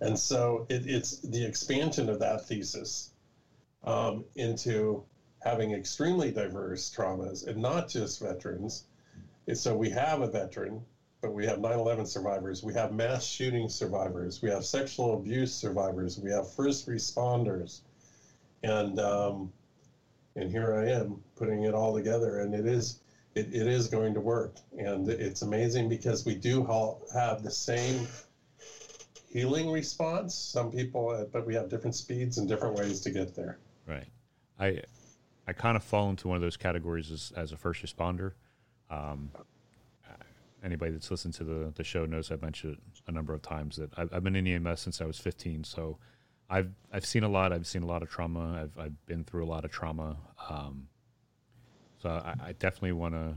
And 0.00 0.18
so 0.18 0.66
it, 0.68 0.86
it's 0.86 1.20
the 1.20 1.44
expansion 1.44 2.08
of 2.08 2.18
that 2.20 2.46
thesis 2.46 3.10
um, 3.84 4.24
into 4.36 5.04
having 5.42 5.72
extremely 5.72 6.30
diverse 6.30 6.90
traumas 6.94 7.46
and 7.46 7.62
not 7.62 7.88
just 7.88 8.20
veterans. 8.20 8.84
So 9.54 9.76
we 9.76 9.90
have 9.90 10.22
a 10.22 10.26
veteran, 10.26 10.84
but 11.22 11.32
we 11.32 11.46
have 11.46 11.60
9 11.60 11.72
11 11.72 12.06
survivors, 12.06 12.62
we 12.62 12.74
have 12.74 12.92
mass 12.92 13.24
shooting 13.24 13.68
survivors, 13.68 14.42
we 14.42 14.50
have 14.50 14.64
sexual 14.64 15.14
abuse 15.14 15.54
survivors, 15.54 16.18
we 16.18 16.30
have 16.30 16.52
first 16.52 16.88
responders. 16.88 17.80
And 18.62 18.98
um, 18.98 19.52
and 20.36 20.50
here 20.50 20.74
I 20.74 20.90
am 20.90 21.22
putting 21.36 21.64
it 21.64 21.74
all 21.74 21.94
together, 21.94 22.40
and 22.40 22.54
it 22.54 22.66
is 22.66 23.00
it, 23.34 23.48
it 23.52 23.66
is 23.66 23.88
going 23.88 24.14
to 24.14 24.20
work, 24.20 24.56
and 24.78 25.08
it's 25.08 25.42
amazing 25.42 25.88
because 25.88 26.24
we 26.24 26.34
do 26.34 26.64
have 27.14 27.42
the 27.42 27.50
same 27.50 28.06
healing 29.28 29.70
response. 29.70 30.34
Some 30.34 30.70
people, 30.70 31.10
uh, 31.10 31.24
but 31.24 31.46
we 31.46 31.54
have 31.54 31.68
different 31.68 31.94
speeds 31.94 32.38
and 32.38 32.48
different 32.48 32.76
ways 32.76 33.00
to 33.02 33.10
get 33.10 33.34
there. 33.34 33.58
Right. 33.86 34.08
I 34.58 34.82
I 35.46 35.52
kind 35.52 35.76
of 35.76 35.84
fall 35.84 36.10
into 36.10 36.28
one 36.28 36.36
of 36.36 36.42
those 36.42 36.56
categories 36.56 37.10
as, 37.10 37.32
as 37.36 37.52
a 37.52 37.56
first 37.56 37.84
responder. 37.84 38.32
Um, 38.90 39.30
anybody 40.64 40.90
that's 40.90 41.10
listened 41.10 41.34
to 41.34 41.44
the, 41.44 41.72
the 41.76 41.84
show 41.84 42.04
knows 42.04 42.30
I've 42.30 42.42
mentioned 42.42 42.74
it 42.74 43.02
a 43.06 43.12
number 43.12 43.32
of 43.32 43.42
times 43.42 43.76
that 43.76 43.90
I've, 43.96 44.12
I've 44.12 44.24
been 44.24 44.36
in 44.36 44.46
EMS 44.46 44.80
since 44.80 45.00
I 45.00 45.04
was 45.04 45.18
15. 45.18 45.64
So 45.64 45.98
I've 46.48 46.70
I've 46.92 47.06
seen 47.06 47.24
a 47.24 47.28
lot. 47.28 47.52
I've 47.52 47.66
seen 47.66 47.82
a 47.82 47.86
lot 47.86 48.02
of 48.02 48.10
trauma. 48.10 48.62
I've 48.62 48.78
I've 48.78 49.06
been 49.06 49.24
through 49.24 49.44
a 49.44 49.50
lot 49.50 49.64
of 49.64 49.70
trauma. 49.70 50.16
Um, 50.48 50.88
so 52.00 52.10
I, 52.10 52.48
I 52.48 52.52
definitely 52.52 52.92
want 52.92 53.14
to 53.14 53.34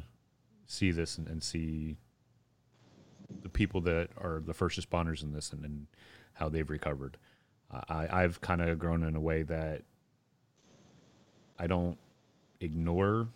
see 0.68 0.92
this 0.92 1.18
and, 1.18 1.28
and, 1.28 1.42
see 1.42 1.98
the 3.42 3.50
people 3.50 3.82
that 3.82 4.10
are 4.18 4.42
the 4.46 4.54
first 4.54 4.80
responders 4.80 5.24
in 5.24 5.34
this 5.34 5.52
and, 5.52 5.66
and 5.66 5.88
how 6.34 6.50
they've 6.50 6.70
recovered. 6.70 7.18
I, 7.72 8.08
I've 8.24 8.42
kind 8.42 8.62
of 8.62 8.78
grown 8.78 9.04
in 9.04 9.16
a 9.16 9.20
way 9.20 9.44
that 9.44 9.82
I 11.58 11.66
don't 11.66 11.98
ignore 12.60 13.28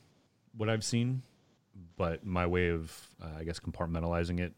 what 0.56 0.70
I've 0.70 0.84
seen, 0.84 1.24
but 1.98 2.24
my 2.24 2.46
way 2.46 2.70
of, 2.70 3.10
uh, 3.22 3.40
I 3.40 3.44
guess, 3.44 3.60
compartmentalizing 3.60 4.40
it 4.40 4.54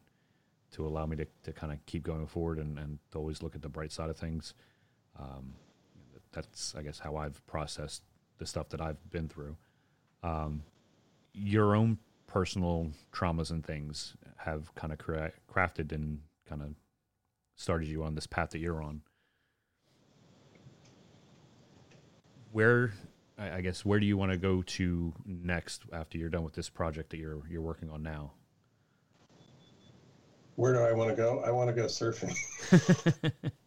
to 0.72 0.86
allow 0.86 1.06
me 1.06 1.16
to, 1.16 1.26
to 1.44 1.54
kind 1.54 1.72
of 1.72 1.86
keep 1.86 2.04
going 2.04 2.28
forward 2.28 2.60
and, 2.60 2.78
and 2.78 3.00
to 3.12 3.18
always 3.18 3.42
look 3.42 3.56
at 3.56 3.62
the 3.62 3.70
bright 3.70 3.94
side 3.94 4.10
of 4.10 4.18
things 4.18 4.54
um, 5.20 5.54
that's 6.32 6.76
I 6.78 6.82
guess 6.82 7.00
how 7.00 7.16
I've 7.16 7.46
processed 7.48 8.04
the 8.38 8.46
stuff 8.46 8.70
that 8.70 8.82
I've 8.82 9.10
been 9.10 9.30
through. 9.30 9.56
Um, 10.24 10.64
your 11.34 11.76
own 11.76 11.98
personal 12.28 12.92
traumas 13.14 13.52
and 13.52 13.66
things 13.66 14.16
have 14.38 14.74
kind 14.76 14.92
of 14.92 15.00
cra- 15.00 15.32
crafted 15.52 15.92
and 15.92 16.20
kind 16.48 16.62
of 16.62 16.70
started 17.56 17.88
you 17.88 18.04
on 18.04 18.16
this 18.16 18.28
path 18.28 18.50
that 18.52 18.60
you're 18.60 18.82
on. 18.82 19.02
Where, 22.52 22.94
I 23.38 23.62
guess, 23.62 23.84
where 23.84 24.00
do 24.00 24.06
you 24.06 24.16
want 24.16 24.32
to 24.32 24.38
go 24.38 24.62
to 24.62 25.14
next 25.26 25.84
after 25.92 26.18
you're 26.18 26.30
done 26.30 26.44
with 26.44 26.54
this 26.54 26.70
project 26.70 27.10
that 27.10 27.18
you're 27.18 27.42
you're 27.50 27.62
working 27.62 27.90
on 27.90 28.02
now? 28.02 28.32
Where 30.56 30.72
do 30.74 30.80
I 30.80 30.94
want 30.94 31.10
to 31.10 31.16
go? 31.18 31.44
I 31.46 31.52
want 31.52 31.70
to 31.70 31.74
go 31.74 31.86
surfing. 31.86 32.34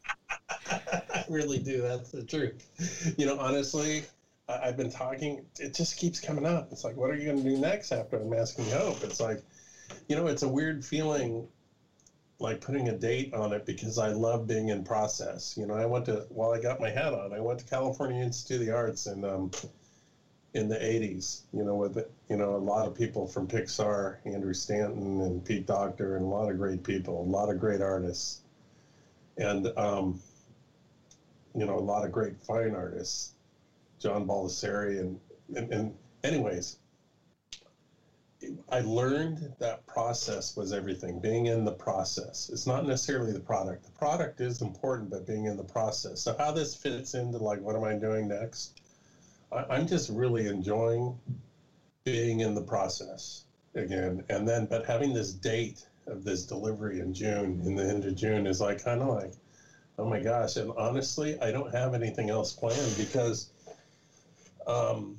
really 1.31 1.59
do. 1.59 1.83
That's 1.83 2.11
the 2.11 2.23
truth. 2.23 3.14
You 3.17 3.27
know, 3.27 3.37
honestly, 3.38 4.05
I, 4.49 4.67
have 4.67 4.77
been 4.77 4.91
talking. 4.91 5.45
It 5.59 5.75
just 5.75 5.97
keeps 5.97 6.21
coming 6.21 6.47
up. 6.47 6.69
It's 6.71 6.85
like, 6.85 6.97
what 6.97 7.11
are 7.11 7.14
you 7.14 7.25
going 7.25 7.43
to 7.43 7.49
do 7.49 7.57
next 7.57 7.93
after 7.93 8.17
Unmasking 8.17 8.71
Hope? 8.71 9.03
It's 9.03 9.21
like, 9.21 9.41
you 10.09 10.17
know, 10.17 10.27
it's 10.27 10.43
a 10.43 10.49
weird 10.49 10.85
feeling, 10.85 11.47
like 12.38 12.61
putting 12.61 12.88
a 12.88 12.93
date 12.93 13.35
on 13.35 13.53
it 13.53 13.67
because 13.67 13.99
I 13.99 14.09
love 14.09 14.47
being 14.47 14.69
in 14.69 14.85
process. 14.85 15.55
You 15.57 15.67
know, 15.67 15.75
I 15.75 15.85
went 15.85 16.05
to 16.07 16.27
while 16.29 16.53
I 16.53 16.59
got 16.59 16.79
my 16.81 16.91
hat 16.91 17.12
on, 17.12 17.33
I 17.33 17.41
went 17.41 17.59
to 17.61 17.64
California 17.64 18.23
Institute 18.23 18.61
of 18.61 18.67
the 18.67 18.73
Arts 18.73 19.07
and 19.07 19.25
um, 19.25 19.51
in 20.55 20.69
the 20.69 20.77
80s, 20.77 21.43
you 21.53 21.62
know, 21.62 21.75
with, 21.75 21.99
you 22.29 22.37
know, 22.37 22.57
a 22.57 22.57
lot 22.57 22.87
of 22.87 22.95
people 22.95 23.27
from 23.27 23.47
Pixar, 23.47 24.17
Andrew 24.25 24.55
Stanton 24.55 25.21
and 25.21 25.45
Pete 25.45 25.67
Docter, 25.67 26.17
and 26.17 26.25
a 26.25 26.29
lot 26.29 26.51
of 26.51 26.57
great 26.57 26.83
people, 26.83 27.23
a 27.23 27.31
lot 27.31 27.51
of 27.51 27.59
great 27.59 27.81
artists. 27.81 28.41
And 29.37 29.71
um, 29.77 30.19
you 31.59 31.66
know, 31.66 31.77
a 31.77 31.81
lot 31.81 32.05
of 32.05 32.12
great 32.12 32.35
fine 32.42 32.75
artists, 32.75 33.33
John 33.99 34.27
Baldessari, 34.27 35.01
and, 35.01 35.18
and, 35.57 35.73
and 35.73 35.94
anyways, 36.23 36.77
I 38.68 38.81
learned 38.81 39.53
that 39.59 39.85
process 39.87 40.55
was 40.55 40.73
everything. 40.73 41.18
Being 41.18 41.47
in 41.47 41.64
the 41.64 41.73
process. 41.73 42.49
It's 42.53 42.66
not 42.66 42.85
necessarily 42.85 43.33
the 43.33 43.40
product. 43.40 43.83
The 43.83 43.90
product 43.90 44.40
is 44.40 44.61
important, 44.61 45.11
but 45.11 45.27
being 45.27 45.47
in 45.47 45.57
the 45.57 45.64
process. 45.64 46.21
So 46.21 46.35
how 46.38 46.53
this 46.53 46.75
fits 46.75 47.14
into 47.14 47.38
like 47.38 47.59
what 47.61 47.75
am 47.75 47.83
I 47.83 47.94
doing 47.94 48.29
next? 48.29 48.81
I, 49.51 49.77
am 49.77 49.87
just 49.87 50.09
really 50.09 50.47
enjoying 50.47 51.16
being 52.05 52.40
in 52.40 52.55
the 52.55 52.62
process 52.62 53.44
again. 53.75 54.23
And 54.29 54.47
then, 54.47 54.66
but 54.66 54.85
having 54.85 55.12
this 55.12 55.33
date 55.33 55.85
of 56.07 56.23
this 56.23 56.44
delivery 56.44 57.01
in 57.01 57.12
June, 57.12 57.61
in 57.64 57.75
the 57.75 57.85
end 57.85 58.05
of 58.05 58.14
June, 58.14 58.47
is 58.47 58.61
like 58.61 58.83
kind 58.83 59.03
of 59.03 59.09
like 59.09 59.33
Oh 59.99 60.09
my 60.09 60.21
gosh! 60.21 60.57
And 60.57 60.73
honestly, 60.77 61.41
I 61.41 61.51
don't 61.51 61.75
have 61.75 61.95
anything 61.95 62.31
else 62.31 62.53
planned 62.53 62.97
because 62.97 63.51
um, 64.67 65.19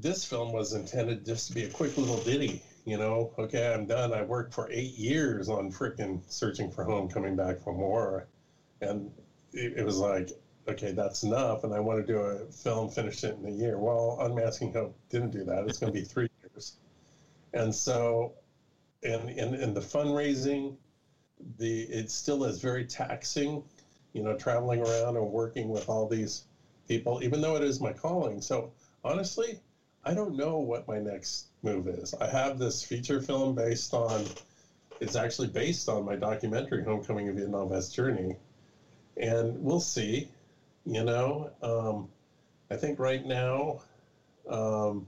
this 0.00 0.24
film 0.24 0.52
was 0.52 0.72
intended 0.72 1.26
just 1.26 1.48
to 1.48 1.54
be 1.54 1.64
a 1.64 1.68
quick 1.68 1.96
little 1.98 2.18
ditty. 2.18 2.62
You 2.86 2.98
know, 2.98 3.32
okay, 3.38 3.72
I'm 3.72 3.86
done. 3.86 4.12
I 4.12 4.22
worked 4.22 4.54
for 4.54 4.70
eight 4.70 4.94
years 4.94 5.48
on 5.48 5.70
freaking 5.70 6.20
searching 6.26 6.70
for 6.70 6.84
home, 6.84 7.08
coming 7.08 7.36
back 7.36 7.60
from 7.60 7.78
war, 7.78 8.26
and 8.80 9.10
it, 9.52 9.74
it 9.78 9.84
was 9.84 9.98
like 9.98 10.30
okay, 10.68 10.92
that's 10.92 11.22
enough, 11.22 11.64
and 11.64 11.74
I 11.74 11.80
want 11.80 12.04
to 12.04 12.12
do 12.12 12.18
a 12.18 12.46
film, 12.46 12.88
finish 12.88 13.24
it 13.24 13.36
in 13.36 13.46
a 13.46 13.50
year. 13.50 13.78
Well, 13.78 14.18
Unmasking 14.20 14.72
Hope 14.72 14.96
didn't 15.10 15.30
do 15.30 15.44
that. 15.44 15.66
It's 15.66 15.78
going 15.78 15.92
to 15.92 15.98
be 15.98 16.04
three 16.04 16.28
years, 16.42 16.76
and 17.52 17.74
so, 17.74 18.32
and 19.02 19.28
and 19.28 19.54
and 19.54 19.76
the 19.76 19.80
fundraising, 19.80 20.76
the 21.58 21.82
it 21.82 22.10
still 22.10 22.44
is 22.44 22.60
very 22.60 22.86
taxing, 22.86 23.62
you 24.14 24.22
know, 24.22 24.34
traveling 24.34 24.80
around 24.80 25.16
and 25.16 25.30
working 25.30 25.68
with 25.68 25.88
all 25.90 26.06
these 26.06 26.42
people, 26.88 27.22
even 27.22 27.42
though 27.42 27.56
it 27.56 27.62
is 27.62 27.80
my 27.80 27.92
calling. 27.92 28.40
So 28.40 28.70
honestly, 29.04 29.58
I 30.04 30.14
don't 30.14 30.36
know 30.36 30.58
what 30.58 30.88
my 30.88 30.98
next 30.98 31.46
move 31.62 31.88
is. 31.88 32.14
I 32.20 32.26
have 32.28 32.58
this 32.58 32.82
feature 32.82 33.20
film 33.20 33.54
based 33.54 33.94
on, 33.94 34.24
it's 35.00 35.16
actually 35.16 35.48
based 35.48 35.88
on 35.88 36.04
my 36.04 36.16
documentary, 36.16 36.82
Homecoming: 36.82 37.28
A 37.28 37.32
Vietnam 37.32 37.68
Vet's 37.68 37.90
Journey, 37.90 38.36
and 39.16 39.58
we'll 39.60 39.80
see. 39.80 40.26
You 40.86 41.02
know, 41.02 41.50
um, 41.62 42.08
I 42.70 42.76
think 42.76 42.98
right 42.98 43.24
now, 43.24 43.78
um, 44.48 45.06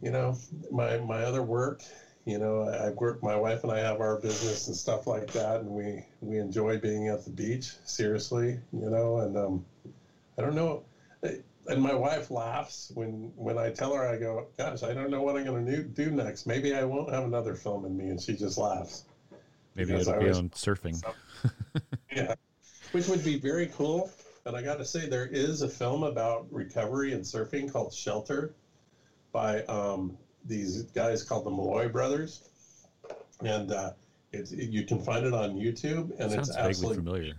you 0.00 0.10
know, 0.10 0.34
my 0.70 0.98
my 0.98 1.24
other 1.24 1.42
work, 1.42 1.82
you 2.30 2.38
know, 2.38 2.62
I, 2.62 2.86
I 2.86 2.90
work. 2.90 3.22
My 3.22 3.36
wife 3.36 3.64
and 3.64 3.72
I 3.72 3.80
have 3.80 4.00
our 4.00 4.20
business 4.20 4.68
and 4.68 4.76
stuff 4.76 5.06
like 5.06 5.32
that, 5.32 5.60
and 5.60 5.70
we 5.70 6.04
we 6.20 6.38
enjoy 6.38 6.78
being 6.78 7.08
at 7.08 7.24
the 7.24 7.30
beach. 7.30 7.72
Seriously, 7.84 8.58
you 8.72 8.90
know, 8.90 9.18
and 9.18 9.36
um, 9.36 9.64
I 10.38 10.42
don't 10.42 10.54
know 10.54 10.84
and 11.70 11.82
my 11.82 11.94
wife 11.94 12.30
laughs 12.30 12.90
when 12.94 13.32
when 13.36 13.58
I 13.58 13.70
tell 13.70 13.94
her 13.94 14.06
I 14.06 14.16
go, 14.16 14.48
"Gosh, 14.56 14.82
I 14.82 14.92
don't 14.92 15.10
know 15.10 15.22
what 15.22 15.36
I'm 15.36 15.44
going 15.44 15.66
to 15.66 15.82
do 15.82 16.10
next. 16.10 16.46
Maybe 16.46 16.74
I 16.74 16.84
won't 16.84 17.12
have 17.12 17.24
another 17.24 17.54
film 17.54 17.84
in 17.84 17.96
me," 17.96 18.08
and 18.08 18.20
she 18.20 18.36
just 18.36 18.58
laughs. 18.58 19.04
Maybe 19.74 19.94
it'll 19.94 20.18
be 20.18 20.26
was, 20.26 20.38
on 20.38 20.50
surfing. 20.50 21.02
yeah, 22.12 22.34
which 22.92 23.06
would 23.06 23.24
be 23.24 23.38
very 23.38 23.66
cool. 23.68 24.10
And 24.46 24.56
I 24.56 24.62
got 24.62 24.78
to 24.78 24.84
say, 24.86 25.06
there 25.06 25.26
is 25.26 25.60
a 25.60 25.68
film 25.68 26.02
about 26.02 26.46
recovery 26.50 27.12
and 27.12 27.22
surfing 27.22 27.70
called 27.70 27.92
Shelter 27.92 28.54
by 29.32 29.62
um, 29.64 30.16
these 30.44 30.82
guys 30.82 31.22
called 31.22 31.44
the 31.44 31.50
Malloy 31.50 31.88
Brothers, 31.88 32.48
and 33.44 33.72
uh, 33.72 33.92
it's 34.32 34.52
it, 34.52 34.70
you 34.70 34.84
can 34.84 35.00
find 35.00 35.26
it 35.26 35.32
on 35.32 35.54
YouTube, 35.54 36.10
and 36.18 36.30
Sounds 36.30 36.48
it's 36.48 36.56
absolutely 36.56 36.98
familiar. 36.98 37.34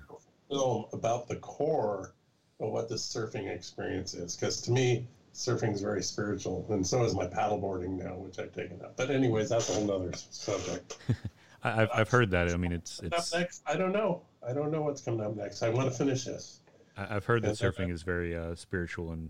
Film 0.50 0.86
about 0.94 1.28
the 1.28 1.38
core 1.38 2.14
of 2.60 2.72
what 2.72 2.90
the 2.90 2.96
surfing 2.96 3.50
experience 3.50 4.14
is. 4.14 4.36
Because 4.36 4.62
to 4.62 4.72
me, 4.72 5.08
surfing 5.34 5.74
is 5.74 5.82
very 5.82 6.04
spiritual, 6.04 6.66
and 6.70 6.86
so 6.86 7.04
is 7.04 7.16
my 7.16 7.26
paddleboarding 7.26 8.04
now, 8.04 8.16
which 8.16 8.40
I've 8.40 8.54
taken 8.54 8.82
up. 8.82 8.96
But 8.98 9.10
anyways, 9.10 9.50
that's 9.50 9.70
a 9.70 9.74
whole 9.74 9.86
nother 9.86 10.12
subject. 10.30 10.98
I've 11.64 11.90
I've 11.94 12.10
heard 12.10 12.32
that. 12.32 12.50
I 12.50 12.58
mean, 12.58 12.72
it's 12.72 13.00
it's. 13.04 13.34
Next, 13.34 13.62
I 13.66 13.76
don't 13.76 13.92
know. 13.92 14.24
I 14.46 14.54
don't 14.54 14.72
know 14.72 14.82
what's 14.82 15.02
coming 15.02 15.22
up 15.22 15.36
next. 15.36 15.62
I 15.62 15.70
want 15.70 15.92
to 15.92 15.96
finish 15.96 16.26
this. 16.26 16.60
I've 16.98 17.26
heard 17.26 17.44
that 17.44 17.56
surfing 17.56 17.92
is 17.92 18.04
very 18.04 18.36
uh, 18.36 18.56
spiritual 18.56 19.12
and 19.12 19.30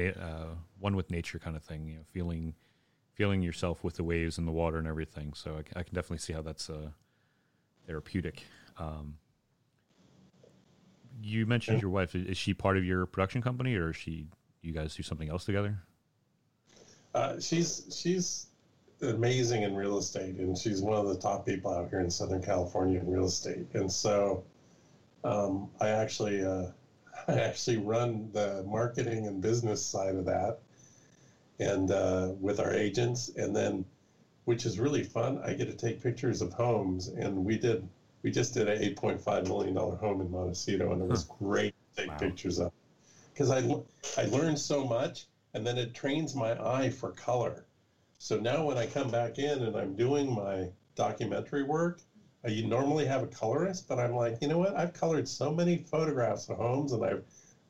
uh, 0.00 0.54
one 0.78 0.96
with 0.96 1.10
nature 1.10 1.38
kind 1.38 1.56
of 1.56 1.62
thing. 1.62 1.86
You 1.88 1.96
know, 1.96 2.04
feeling 2.12 2.54
feeling 3.14 3.42
yourself 3.42 3.82
with 3.82 3.94
the 3.94 4.04
waves 4.04 4.38
and 4.38 4.46
the 4.46 4.52
water 4.52 4.78
and 4.78 4.86
everything. 4.86 5.32
So 5.34 5.56
I, 5.56 5.80
I 5.80 5.82
can 5.82 5.94
definitely 5.94 6.18
see 6.18 6.32
how 6.32 6.42
that's 6.42 6.68
uh, 6.68 6.90
therapeutic. 7.86 8.44
Um, 8.78 9.16
you 11.22 11.46
mentioned 11.46 11.80
your 11.80 11.90
wife. 11.90 12.14
Is 12.14 12.36
she 12.36 12.54
part 12.54 12.76
of 12.76 12.84
your 12.84 13.06
production 13.06 13.40
company, 13.40 13.74
or 13.76 13.90
is 13.90 13.96
she? 13.96 14.26
You 14.62 14.72
guys 14.72 14.94
do 14.94 15.02
something 15.02 15.28
else 15.28 15.44
together? 15.44 15.78
Uh, 17.14 17.38
she's 17.38 17.84
she's 17.90 18.46
amazing 19.02 19.62
in 19.62 19.74
real 19.74 19.98
estate, 19.98 20.36
and 20.36 20.56
she's 20.56 20.82
one 20.82 20.98
of 20.98 21.06
the 21.06 21.16
top 21.16 21.46
people 21.46 21.72
out 21.72 21.88
here 21.90 22.00
in 22.00 22.10
Southern 22.10 22.42
California 22.42 22.98
in 22.98 23.08
real 23.08 23.26
estate. 23.26 23.66
And 23.74 23.90
so, 23.90 24.44
um, 25.22 25.70
I 25.80 25.90
actually 25.90 26.44
uh, 26.44 26.66
I 27.28 27.40
actually 27.40 27.76
run 27.76 28.30
the 28.32 28.64
marketing 28.66 29.26
and 29.26 29.40
business 29.40 29.84
side 29.84 30.16
of 30.16 30.24
that, 30.24 30.60
and 31.58 31.90
uh, 31.90 32.32
with 32.40 32.60
our 32.60 32.72
agents, 32.72 33.30
and 33.36 33.54
then, 33.54 33.84
which 34.44 34.66
is 34.66 34.78
really 34.78 35.02
fun. 35.02 35.40
I 35.44 35.54
get 35.54 35.66
to 35.66 35.74
take 35.74 36.02
pictures 36.02 36.42
of 36.42 36.52
homes, 36.52 37.08
and 37.08 37.44
we 37.44 37.58
did 37.58 37.88
we 38.24 38.30
just 38.30 38.54
did 38.54 38.68
an 38.68 38.80
$8.5 38.94 39.46
million 39.48 39.76
home 39.76 40.22
in 40.22 40.30
Montecito, 40.30 40.92
and 40.92 41.02
it 41.02 41.06
was 41.06 41.24
great 41.24 41.74
to 41.94 42.02
take 42.02 42.10
wow. 42.10 42.16
pictures 42.16 42.58
of. 42.58 42.72
Because 43.32 43.50
I, 43.50 43.58
I 44.20 44.24
learned 44.24 44.58
so 44.58 44.82
much, 44.82 45.26
and 45.52 45.64
then 45.64 45.76
it 45.76 45.92
trains 45.92 46.34
my 46.34 46.58
eye 46.58 46.88
for 46.88 47.10
color. 47.10 47.66
So 48.18 48.38
now 48.38 48.64
when 48.64 48.78
I 48.78 48.86
come 48.86 49.10
back 49.10 49.38
in 49.38 49.64
and 49.64 49.76
I'm 49.76 49.94
doing 49.94 50.34
my 50.34 50.70
documentary 50.94 51.64
work, 51.64 52.00
I 52.46 52.62
normally 52.64 53.04
have 53.04 53.22
a 53.22 53.26
colorist, 53.26 53.86
but 53.88 53.98
I'm 53.98 54.14
like, 54.14 54.38
you 54.40 54.48
know 54.48 54.58
what? 54.58 54.74
I've 54.74 54.94
colored 54.94 55.28
so 55.28 55.52
many 55.52 55.76
photographs 55.76 56.48
of 56.48 56.56
homes, 56.56 56.92
and 56.92 57.04
I've 57.04 57.24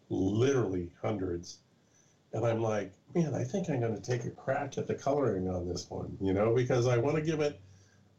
literally 0.08 0.88
hundreds. 1.02 1.58
And 2.34 2.44
I'm 2.44 2.60
like, 2.60 2.92
man, 3.14 3.34
I 3.34 3.44
think 3.44 3.70
I'm 3.70 3.80
going 3.80 3.94
to 3.94 4.02
take 4.02 4.26
a 4.26 4.30
crack 4.30 4.76
at 4.76 4.86
the 4.86 4.94
coloring 4.94 5.48
on 5.48 5.66
this 5.66 5.88
one, 5.88 6.18
you 6.20 6.34
know, 6.34 6.54
because 6.54 6.86
I 6.86 6.98
want 6.98 7.16
to 7.16 7.22
give 7.22 7.40
it, 7.40 7.58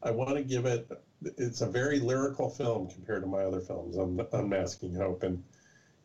I 0.02 0.10
want 0.10 0.34
to 0.34 0.42
give 0.42 0.66
it 0.66 0.90
it's 1.22 1.60
a 1.60 1.66
very 1.66 1.98
lyrical 1.98 2.48
film 2.48 2.88
compared 2.88 3.22
to 3.22 3.28
my 3.28 3.42
other 3.42 3.60
films. 3.60 3.96
I'm 3.96 4.20
Unmasking 4.32 4.94
Hope, 4.94 5.22
and 5.22 5.42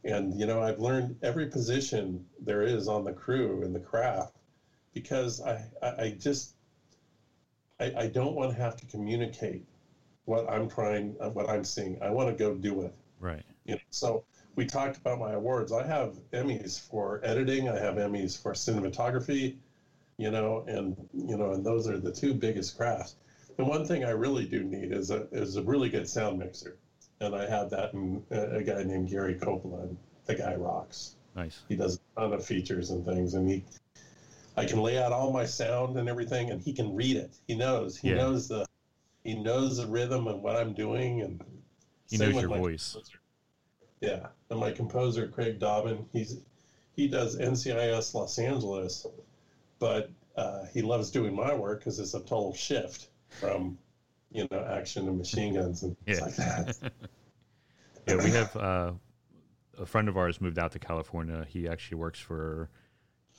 and 0.04 0.40
you 0.40 0.46
know 0.46 0.62
I've 0.62 0.80
learned 0.80 1.18
every 1.22 1.48
position 1.48 2.26
there 2.40 2.64
is 2.64 2.88
on 2.88 3.04
the 3.04 3.14
crew 3.14 3.64
and 3.64 3.76
the 3.76 3.80
craft 3.80 4.38
because 4.94 5.42
I 5.42 5.66
I, 5.82 6.16
just 6.18 6.54
I, 7.80 7.94
I 7.98 8.08
don't 8.08 8.36
want 8.36 8.52
to 8.52 8.62
have 8.62 8.78
to 8.78 8.86
communicate 8.86 9.64
what 10.26 10.50
I'm 10.50 10.70
trying 10.70 11.12
what 11.34 11.50
I'm 11.50 11.64
seeing. 11.64 12.02
I 12.02 12.10
want 12.10 12.30
to 12.30 12.36
go 12.36 12.56
do 12.56 12.82
it. 12.82 12.94
Right. 13.20 13.44
You 13.66 13.76
know, 13.76 13.82
so 13.90 14.24
we 14.56 14.66
talked 14.66 14.98
about 14.98 15.20
my 15.20 15.34
awards. 15.34 15.72
I 15.72 15.86
have 15.86 16.16
Emmys 16.34 16.80
for 16.80 17.22
editing. 17.24 17.70
I 17.70 17.80
have 17.80 17.96
Emmys 17.96 18.42
for 18.42 18.54
cinematography. 18.54 19.58
You 20.18 20.30
know, 20.30 20.64
and 20.68 20.96
you 21.14 21.38
know, 21.38 21.54
and 21.54 21.66
those 21.66 21.88
are 21.88 21.98
the 21.98 22.12
two 22.12 22.34
biggest 22.34 22.78
crafts. 22.78 23.16
The 23.58 23.66
one 23.66 23.86
thing 23.86 24.04
I 24.04 24.12
really 24.12 24.46
do 24.46 24.64
need 24.64 24.92
is 24.92 25.10
a 25.10 25.28
is 25.32 25.56
a 25.56 25.64
really 25.64 25.90
good 25.90 26.08
sound 26.08 26.40
mixer, 26.40 26.78
and 27.20 27.36
I 27.36 27.50
have 27.50 27.70
that 27.72 27.94
in 27.94 28.24
a, 28.30 28.58
a 28.58 28.64
guy 28.64 28.84
named 28.84 29.10
Gary 29.10 29.36
Copeland. 29.36 29.98
The 30.26 30.36
guy 30.36 30.56
rocks. 30.56 31.16
Nice. 31.36 31.62
He 31.68 31.76
does 31.76 32.00
a 32.18 32.22
ton 32.22 32.34
of 32.34 32.46
features 32.46 32.92
and 32.92 33.06
things, 33.06 33.34
and 33.34 33.50
he, 33.50 33.64
I 34.58 34.66
can 34.66 34.80
lay 34.82 34.98
out 34.98 35.12
all 35.12 35.32
my 35.32 35.46
sound 35.46 35.98
and 35.98 36.10
everything, 36.10 36.52
and 36.52 36.62
he 36.62 36.74
can 36.74 36.94
read 36.94 37.16
it. 37.16 37.36
He 37.48 37.56
knows. 37.56 37.98
He 37.98 38.10
yeah. 38.10 38.18
knows 38.18 38.48
the, 38.48 38.66
he 39.24 39.36
knows 39.36 39.78
the 39.78 39.88
rhythm 39.88 40.28
and 40.28 40.44
what 40.44 40.56
I'm 40.56 40.74
doing, 40.74 41.22
and 41.22 41.42
he 42.10 42.18
knows 42.18 42.34
your 42.34 42.50
voice. 42.50 42.92
Composer. 42.92 43.21
Yeah, 44.02 44.28
and 44.50 44.60
my 44.60 44.72
composer 44.72 45.28
Craig 45.28 45.60
Dobbin, 45.60 46.06
he's 46.12 46.42
he 46.96 47.08
does 47.08 47.38
NCIS 47.38 48.14
Los 48.14 48.38
Angeles, 48.40 49.06
but 49.80 50.10
uh, 50.36 50.66
he 50.74 50.82
loves 50.82 51.12
doing 51.12 51.36
my 51.36 51.54
work 51.54 51.80
because 51.80 52.00
it's 52.00 52.16
a 52.16 52.20
total 52.20 52.54
shift 52.54 53.08
from 53.30 53.78
you 54.32 54.48
know 54.50 54.66
action 54.70 55.08
and 55.08 55.18
machine 55.18 55.54
guns 55.54 55.84
and 55.84 55.96
yeah. 56.06 56.20
like 56.20 56.36
that. 56.36 56.92
yeah, 58.08 58.16
we 58.16 58.32
have 58.32 58.56
uh, 58.56 58.92
a 59.78 59.86
friend 59.86 60.10
of 60.10 60.18
ours 60.18 60.42
moved 60.42 60.58
out 60.58 60.72
to 60.72 60.80
California. 60.80 61.46
He 61.48 61.68
actually 61.68 61.98
works 61.98 62.20
for 62.20 62.70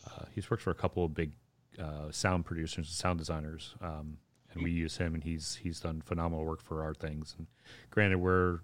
uh, 0.07 0.25
he's 0.33 0.48
worked 0.48 0.62
for 0.62 0.70
a 0.70 0.77
couple 0.77 1.05
of 1.05 1.12
big 1.12 1.33
uh, 1.79 2.11
sound 2.11 2.44
producers 2.44 2.77
and 2.77 2.87
sound 2.87 3.18
designers, 3.18 3.75
um, 3.81 4.18
and 4.53 4.62
we 4.62 4.70
use 4.70 4.96
him, 4.96 5.14
and 5.14 5.25
he's 5.25 5.57
he's 5.57 5.81
done 5.81 6.03
phenomenal 6.03 6.44
work 6.44 6.62
for 6.62 6.83
our 6.83 6.94
things. 6.94 7.35
And 7.37 7.46
granted, 7.90 8.18
we're 8.18 8.61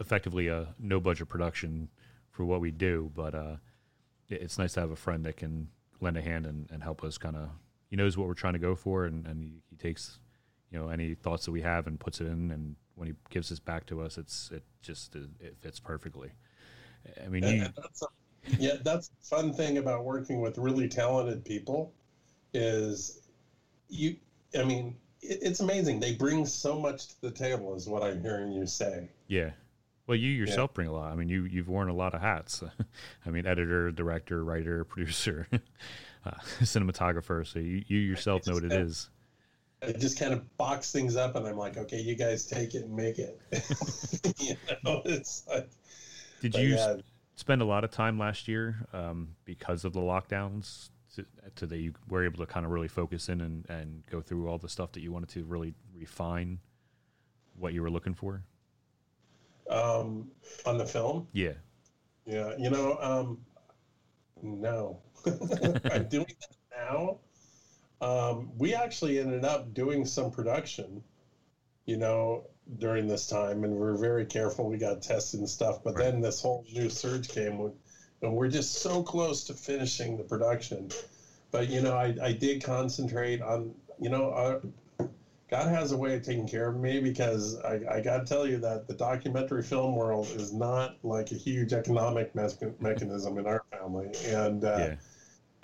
effectively 0.00 0.48
a 0.48 0.74
no 0.78 1.00
budget 1.00 1.28
production 1.28 1.88
for 2.30 2.44
what 2.44 2.60
we 2.60 2.70
do, 2.70 3.10
but 3.14 3.34
uh, 3.34 3.56
it's 4.28 4.58
nice 4.58 4.74
to 4.74 4.80
have 4.80 4.90
a 4.90 4.96
friend 4.96 5.24
that 5.24 5.36
can 5.36 5.68
lend 6.00 6.16
a 6.16 6.22
hand 6.22 6.46
and, 6.46 6.68
and 6.70 6.82
help 6.82 7.02
us 7.02 7.18
kind 7.18 7.36
of 7.36 7.48
he 7.90 7.96
knows 7.96 8.16
what 8.16 8.28
we're 8.28 8.34
trying 8.34 8.52
to 8.52 8.58
go 8.58 8.74
for 8.74 9.06
and, 9.06 9.26
and 9.26 9.42
he, 9.42 9.62
he 9.70 9.76
takes 9.76 10.18
you 10.70 10.78
know 10.78 10.88
any 10.88 11.14
thoughts 11.14 11.44
that 11.46 11.52
we 11.52 11.62
have 11.62 11.86
and 11.86 11.98
puts 11.98 12.20
it 12.20 12.26
in 12.26 12.50
and 12.50 12.76
when 12.94 13.08
he 13.08 13.14
gives 13.30 13.48
this 13.48 13.58
back 13.58 13.86
to 13.86 14.00
us 14.00 14.18
it's 14.18 14.50
it 14.52 14.62
just 14.82 15.14
it 15.16 15.56
fits 15.58 15.80
perfectly. 15.80 16.30
I 17.24 17.28
mean 17.28 17.42
you, 17.42 17.66
that's 17.76 18.02
a, 18.02 18.06
yeah 18.58 18.76
that's 18.82 19.08
the 19.08 19.36
fun 19.36 19.52
thing 19.52 19.78
about 19.78 20.04
working 20.04 20.40
with 20.40 20.58
really 20.58 20.88
talented 20.88 21.44
people 21.44 21.92
is 22.54 23.22
you 23.88 24.16
i 24.58 24.64
mean 24.64 24.96
it, 25.20 25.38
it's 25.42 25.60
amazing. 25.60 25.98
They 25.98 26.14
bring 26.14 26.46
so 26.46 26.78
much 26.78 27.08
to 27.08 27.20
the 27.22 27.30
table 27.30 27.74
is 27.74 27.88
what 27.88 28.02
i'm 28.04 28.22
hearing 28.22 28.52
you 28.52 28.66
say. 28.66 29.08
Yeah 29.26 29.50
well 30.08 30.16
you 30.16 30.30
yourself 30.30 30.70
yeah. 30.72 30.74
bring 30.74 30.88
a 30.88 30.92
lot 30.92 31.12
i 31.12 31.14
mean 31.14 31.28
you 31.28 31.44
you've 31.44 31.68
worn 31.68 31.88
a 31.88 31.94
lot 31.94 32.14
of 32.14 32.20
hats 32.20 32.64
i 33.26 33.30
mean 33.30 33.46
editor 33.46 33.92
director 33.92 34.42
writer 34.42 34.84
producer 34.92 35.46
uh, 35.52 36.30
cinematographer 36.60 37.46
so 37.46 37.60
you, 37.60 37.84
you 37.86 37.98
yourself 37.98 38.44
know 38.48 38.54
what 38.54 38.64
it 38.64 38.72
is 38.72 39.08
I 39.82 39.92
just 39.92 40.18
kind 40.18 40.32
of 40.32 40.56
box 40.56 40.90
things 40.90 41.16
up, 41.16 41.36
and 41.36 41.46
I'm 41.46 41.56
like, 41.56 41.76
okay, 41.76 42.00
you 42.00 42.16
guys 42.16 42.46
take 42.46 42.74
it 42.74 42.84
and 42.84 42.96
make 42.96 43.18
it. 43.18 43.40
you 44.38 44.56
know, 44.84 45.02
it's 45.04 45.44
like. 45.48 45.70
Did 46.40 46.54
you 46.56 46.74
yeah. 46.74 46.96
spend 47.36 47.62
a 47.62 47.64
lot 47.64 47.84
of 47.84 47.90
time 47.90 48.18
last 48.18 48.48
year 48.48 48.86
um, 48.92 49.36
because 49.44 49.84
of 49.84 49.92
the 49.92 50.00
lockdowns? 50.00 50.90
To, 51.14 51.24
to 51.56 51.66
that 51.66 51.78
you 51.78 51.94
were 52.08 52.24
able 52.24 52.38
to 52.38 52.46
kind 52.46 52.66
of 52.66 52.70
really 52.70 52.86
focus 52.86 53.28
in 53.28 53.40
and, 53.40 53.66
and 53.68 54.04
go 54.10 54.20
through 54.20 54.48
all 54.48 54.58
the 54.58 54.68
stuff 54.68 54.92
that 54.92 55.00
you 55.00 55.10
wanted 55.10 55.30
to 55.30 55.44
really 55.44 55.74
refine 55.96 56.58
what 57.56 57.72
you 57.72 57.82
were 57.82 57.90
looking 57.90 58.14
for? 58.14 58.42
Um, 59.68 60.30
on 60.64 60.78
the 60.78 60.86
film? 60.86 61.28
Yeah. 61.32 61.54
Yeah. 62.26 62.54
You 62.58 62.70
know, 62.70 62.98
um, 63.00 63.38
no. 64.42 65.00
I'm 65.26 66.08
doing 66.08 66.26
that 66.40 66.56
now. 66.90 67.18
Um, 68.00 68.50
we 68.56 68.74
actually 68.74 69.18
ended 69.18 69.44
up 69.44 69.74
doing 69.74 70.04
some 70.04 70.30
production, 70.30 71.02
you 71.84 71.96
know, 71.96 72.44
during 72.78 73.06
this 73.06 73.26
time, 73.26 73.64
and 73.64 73.74
we 73.74 73.86
are 73.86 73.96
very 73.96 74.24
careful. 74.24 74.68
We 74.68 74.78
got 74.78 75.02
tested 75.02 75.40
and 75.40 75.48
stuff, 75.48 75.82
but 75.82 75.94
right. 75.94 76.04
then 76.04 76.20
this 76.20 76.40
whole 76.40 76.64
new 76.72 76.88
surge 76.90 77.28
came, 77.28 77.72
and 78.22 78.32
we're 78.34 78.48
just 78.48 78.74
so 78.74 79.02
close 79.02 79.44
to 79.44 79.54
finishing 79.54 80.16
the 80.16 80.22
production. 80.22 80.90
But 81.50 81.70
you 81.70 81.80
know, 81.80 81.96
I, 81.96 82.14
I 82.22 82.32
did 82.32 82.62
concentrate 82.62 83.40
on, 83.40 83.74
you 83.98 84.10
know, 84.10 84.30
uh, 84.30 84.60
God 85.48 85.68
has 85.68 85.92
a 85.92 85.96
way 85.96 86.14
of 86.14 86.22
taking 86.22 86.46
care 86.46 86.68
of 86.68 86.76
me 86.76 87.00
because 87.00 87.58
I, 87.60 87.80
I 87.90 88.00
got 88.02 88.18
to 88.18 88.24
tell 88.24 88.46
you 88.46 88.58
that 88.58 88.86
the 88.86 88.92
documentary 88.92 89.62
film 89.62 89.96
world 89.96 90.26
is 90.36 90.52
not 90.52 90.96
like 91.02 91.32
a 91.32 91.36
huge 91.36 91.72
economic 91.72 92.34
me- 92.34 92.72
mechanism 92.80 93.38
in 93.38 93.46
our 93.46 93.64
family, 93.70 94.10
and 94.26 94.64
uh, 94.64 94.76
yeah. 94.78 94.94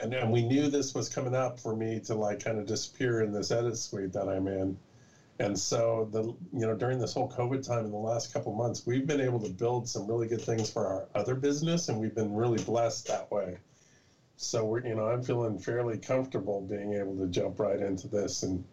and 0.00 0.14
and 0.14 0.32
we 0.32 0.42
knew 0.42 0.68
this 0.68 0.94
was 0.94 1.10
coming 1.10 1.34
up 1.34 1.60
for 1.60 1.76
me 1.76 2.00
to 2.00 2.14
like 2.14 2.42
kind 2.42 2.58
of 2.58 2.64
disappear 2.64 3.20
in 3.20 3.30
this 3.30 3.50
edit 3.50 3.76
suite 3.76 4.14
that 4.14 4.26
I'm 4.26 4.48
in, 4.48 4.78
and 5.38 5.58
so 5.58 6.08
the 6.12 6.22
you 6.22 6.66
know 6.66 6.74
during 6.74 6.98
this 6.98 7.12
whole 7.12 7.30
COVID 7.30 7.66
time 7.66 7.84
in 7.84 7.90
the 7.90 7.98
last 7.98 8.32
couple 8.32 8.54
months, 8.54 8.86
we've 8.86 9.06
been 9.06 9.20
able 9.20 9.40
to 9.40 9.50
build 9.50 9.86
some 9.86 10.06
really 10.06 10.28
good 10.28 10.40
things 10.40 10.70
for 10.70 10.86
our 10.86 11.08
other 11.14 11.34
business, 11.34 11.90
and 11.90 12.00
we've 12.00 12.14
been 12.14 12.34
really 12.34 12.62
blessed 12.64 13.08
that 13.08 13.30
way. 13.30 13.58
So 14.36 14.64
we're 14.64 14.86
you 14.86 14.94
know 14.94 15.04
I'm 15.04 15.22
feeling 15.22 15.58
fairly 15.58 15.98
comfortable 15.98 16.62
being 16.62 16.94
able 16.94 17.18
to 17.18 17.26
jump 17.26 17.58
right 17.58 17.80
into 17.80 18.08
this 18.08 18.44
and 18.44 18.64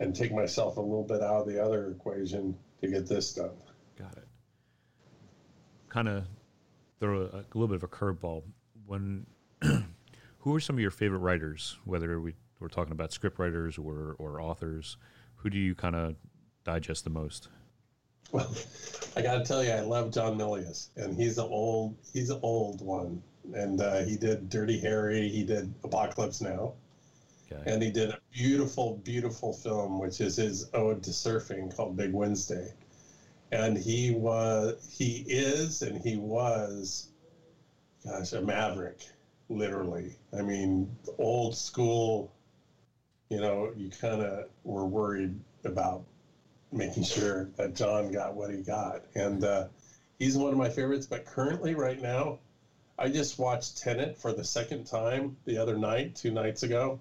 and 0.00 0.14
take 0.14 0.32
myself 0.32 0.76
a 0.76 0.80
little 0.80 1.04
bit 1.04 1.22
out 1.22 1.42
of 1.42 1.46
the 1.46 1.62
other 1.62 1.90
equation 1.90 2.56
to 2.80 2.88
get 2.88 3.06
this 3.06 3.32
done. 3.34 3.50
Got 3.98 4.16
it. 4.16 4.26
Kind 5.88 6.08
of 6.08 6.24
throw 7.00 7.22
a, 7.22 7.24
a, 7.24 7.44
little 7.54 7.68
bit 7.68 7.76
of 7.76 7.84
a 7.84 7.88
curveball. 7.88 8.42
When 8.86 9.26
who 10.38 10.54
are 10.54 10.60
some 10.60 10.76
of 10.76 10.80
your 10.80 10.90
favorite 10.90 11.18
writers? 11.18 11.78
Whether 11.84 12.20
we, 12.20 12.34
we're 12.60 12.68
talking 12.68 12.92
about 12.92 13.12
script 13.12 13.38
writers 13.38 13.78
or 13.78 14.16
or 14.18 14.40
authors, 14.40 14.96
who 15.36 15.50
do 15.50 15.58
you 15.58 15.74
kind 15.74 15.94
of 15.94 16.16
digest 16.64 17.04
the 17.04 17.10
most? 17.10 17.48
Well, 18.30 18.50
I 19.14 19.22
got 19.22 19.38
to 19.38 19.44
tell 19.44 19.62
you, 19.62 19.72
I 19.72 19.80
love 19.80 20.10
John 20.10 20.38
Milius, 20.38 20.88
and 20.96 21.14
he's 21.14 21.36
an 21.38 21.48
old 21.50 21.96
he's 22.12 22.30
an 22.30 22.40
old 22.42 22.80
one, 22.80 23.22
and 23.52 23.80
uh, 23.80 24.04
he 24.04 24.16
did 24.16 24.48
Dirty 24.48 24.80
Harry, 24.80 25.28
he 25.28 25.44
did 25.44 25.72
Apocalypse 25.84 26.40
Now, 26.40 26.74
Okay. 27.54 27.70
And 27.70 27.82
he 27.82 27.90
did 27.90 28.10
a 28.10 28.18
beautiful, 28.32 28.96
beautiful 29.04 29.52
film, 29.52 29.98
which 29.98 30.20
is 30.20 30.36
his 30.36 30.68
ode 30.74 31.02
to 31.04 31.10
surfing 31.10 31.74
called 31.74 31.96
Big 31.96 32.12
Wednesday. 32.12 32.72
And 33.50 33.76
he 33.76 34.12
was, 34.12 34.88
he 34.90 35.24
is, 35.28 35.82
and 35.82 36.00
he 36.02 36.16
was, 36.16 37.08
gosh, 38.04 38.32
a 38.32 38.40
maverick, 38.40 39.00
literally. 39.48 40.16
I 40.36 40.42
mean, 40.42 40.96
old 41.18 41.56
school, 41.56 42.32
you 43.28 43.40
know, 43.40 43.72
you 43.76 43.90
kind 43.90 44.22
of 44.22 44.46
were 44.64 44.86
worried 44.86 45.38
about 45.64 46.04
making 46.70 47.04
sure 47.04 47.50
that 47.56 47.74
John 47.74 48.10
got 48.10 48.34
what 48.34 48.50
he 48.50 48.62
got. 48.62 49.02
And 49.14 49.44
uh, 49.44 49.66
he's 50.18 50.38
one 50.38 50.52
of 50.52 50.58
my 50.58 50.70
favorites. 50.70 51.06
But 51.06 51.26
currently, 51.26 51.74
right 51.74 52.00
now, 52.00 52.38
I 52.98 53.10
just 53.10 53.38
watched 53.38 53.76
Tenet 53.76 54.16
for 54.16 54.32
the 54.32 54.44
second 54.44 54.84
time 54.84 55.36
the 55.44 55.58
other 55.58 55.76
night, 55.76 56.14
two 56.14 56.30
nights 56.30 56.62
ago 56.62 56.98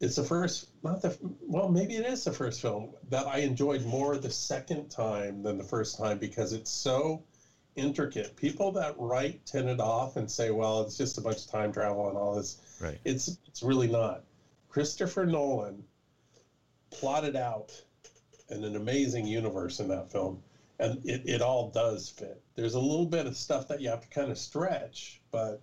it's 0.00 0.16
the 0.16 0.22
first 0.22 0.66
not 0.82 1.00
the 1.00 1.16
well 1.40 1.68
maybe 1.68 1.96
it 1.96 2.04
is 2.04 2.22
the 2.24 2.32
first 2.32 2.60
film 2.60 2.90
that 3.08 3.26
i 3.26 3.38
enjoyed 3.38 3.84
more 3.84 4.16
the 4.18 4.30
second 4.30 4.88
time 4.88 5.42
than 5.42 5.56
the 5.56 5.64
first 5.64 5.96
time 5.96 6.18
because 6.18 6.52
it's 6.52 6.70
so 6.70 7.22
intricate. 7.76 8.34
People 8.36 8.70
that 8.72 8.94
write 8.96 9.44
Tenet 9.46 9.80
off 9.80 10.16
and 10.16 10.28
say 10.28 10.50
well 10.50 10.80
it's 10.80 10.96
just 10.96 11.18
a 11.18 11.20
bunch 11.20 11.42
of 11.42 11.46
time 11.46 11.70
travel 11.70 12.08
and 12.08 12.16
all 12.16 12.34
this. 12.34 12.56
Right. 12.80 12.98
It's 13.04 13.36
it's 13.46 13.62
really 13.62 13.86
not. 13.86 14.22
Christopher 14.68 15.24
nolan 15.24 15.82
plotted 16.90 17.36
out 17.36 17.80
an, 18.48 18.64
an 18.64 18.76
amazing 18.76 19.26
universe 19.26 19.78
in 19.80 19.88
that 19.88 20.10
film 20.10 20.40
and 20.78 21.00
it, 21.04 21.22
it 21.24 21.40
all 21.40 21.70
does 21.70 22.08
fit. 22.08 22.40
There's 22.54 22.74
a 22.74 22.80
little 22.80 23.06
bit 23.06 23.26
of 23.26 23.36
stuff 23.36 23.68
that 23.68 23.80
you 23.80 23.88
have 23.88 24.00
to 24.00 24.08
kind 24.08 24.30
of 24.30 24.38
stretch 24.38 25.20
but 25.30 25.60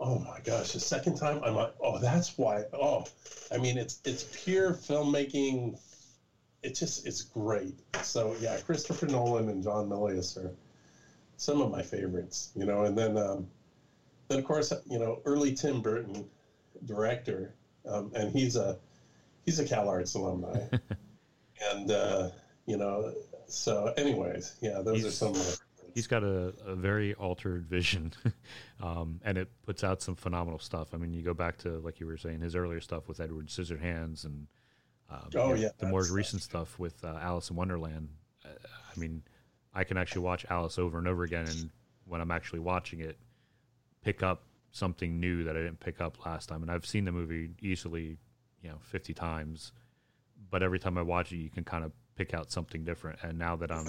oh 0.00 0.18
my 0.20 0.40
gosh, 0.44 0.72
the 0.72 0.80
second 0.80 1.16
time 1.16 1.40
I'm 1.44 1.54
like, 1.54 1.74
oh, 1.80 1.98
that's 1.98 2.36
why. 2.38 2.64
Oh, 2.72 3.06
I 3.52 3.58
mean, 3.58 3.78
it's 3.78 4.00
it's 4.04 4.24
pure 4.44 4.72
filmmaking. 4.72 5.78
It's 6.62 6.80
just 6.80 7.06
it's 7.06 7.22
great. 7.22 7.74
So 8.02 8.36
yeah, 8.40 8.58
Christopher 8.60 9.06
Nolan 9.06 9.48
and 9.48 9.62
John 9.62 9.88
Milius 9.88 10.36
are 10.36 10.54
some 11.36 11.60
of 11.60 11.70
my 11.70 11.82
favorites. 11.82 12.52
You 12.54 12.66
know, 12.66 12.84
and 12.84 12.96
then 12.96 13.16
um, 13.16 13.48
then 14.28 14.38
of 14.38 14.44
course 14.44 14.72
you 14.86 14.98
know 14.98 15.20
early 15.24 15.54
Tim 15.54 15.80
Burton 15.80 16.28
director, 16.84 17.54
um, 17.86 18.12
and 18.14 18.32
he's 18.32 18.56
a 18.56 18.78
he's 19.44 19.58
a 19.58 19.64
Cal 19.64 19.88
Arts 19.88 20.14
alumni, 20.14 20.60
and 21.72 21.90
uh, 21.90 22.30
you 22.66 22.76
know. 22.76 23.12
So, 23.50 23.94
anyways, 23.96 24.56
yeah, 24.60 24.82
those 24.82 24.96
he's, 24.96 25.06
are 25.06 25.10
some. 25.10 25.34
Of 25.34 25.58
he's 25.94 26.06
got 26.06 26.22
a, 26.22 26.54
a 26.64 26.74
very 26.74 27.14
altered 27.14 27.66
vision, 27.66 28.12
um, 28.82 29.20
and 29.24 29.38
it 29.38 29.48
puts 29.64 29.84
out 29.84 30.02
some 30.02 30.14
phenomenal 30.14 30.58
stuff. 30.58 30.94
I 30.94 30.96
mean, 30.96 31.12
you 31.12 31.22
go 31.22 31.34
back 31.34 31.58
to 31.58 31.78
like 31.78 32.00
you 32.00 32.06
were 32.06 32.16
saying 32.16 32.40
his 32.40 32.54
earlier 32.54 32.80
stuff 32.80 33.08
with 33.08 33.20
Edward 33.20 33.48
Scissorhands, 33.48 34.24
and 34.24 34.46
um, 35.10 35.30
oh 35.36 35.54
yeah, 35.54 35.70
the 35.78 35.86
more 35.86 36.04
recent 36.10 36.42
stuff 36.42 36.78
with 36.78 37.04
uh, 37.04 37.18
Alice 37.20 37.50
in 37.50 37.56
Wonderland. 37.56 38.08
Uh, 38.44 38.48
I 38.94 38.98
mean, 38.98 39.22
I 39.74 39.84
can 39.84 39.96
actually 39.96 40.22
watch 40.22 40.46
Alice 40.50 40.78
over 40.78 40.98
and 40.98 41.08
over 41.08 41.24
again, 41.24 41.46
and 41.48 41.70
when 42.04 42.20
I'm 42.20 42.30
actually 42.30 42.60
watching 42.60 43.00
it, 43.00 43.18
pick 44.02 44.22
up 44.22 44.42
something 44.70 45.18
new 45.20 45.44
that 45.44 45.56
I 45.56 45.60
didn't 45.60 45.80
pick 45.80 46.00
up 46.00 46.24
last 46.24 46.48
time. 46.48 46.62
And 46.62 46.70
I've 46.70 46.86
seen 46.86 47.04
the 47.04 47.12
movie 47.12 47.50
easily, 47.60 48.18
you 48.62 48.68
know, 48.68 48.78
50 48.82 49.14
times, 49.14 49.72
but 50.50 50.62
every 50.62 50.78
time 50.78 50.98
I 50.98 51.02
watch 51.02 51.32
it, 51.32 51.36
you 51.36 51.50
can 51.50 51.64
kind 51.64 51.84
of 51.84 51.92
pick 52.16 52.34
out 52.34 52.50
something 52.50 52.84
different. 52.84 53.18
And 53.22 53.38
now 53.38 53.56
that 53.56 53.70
I'm 53.70 53.86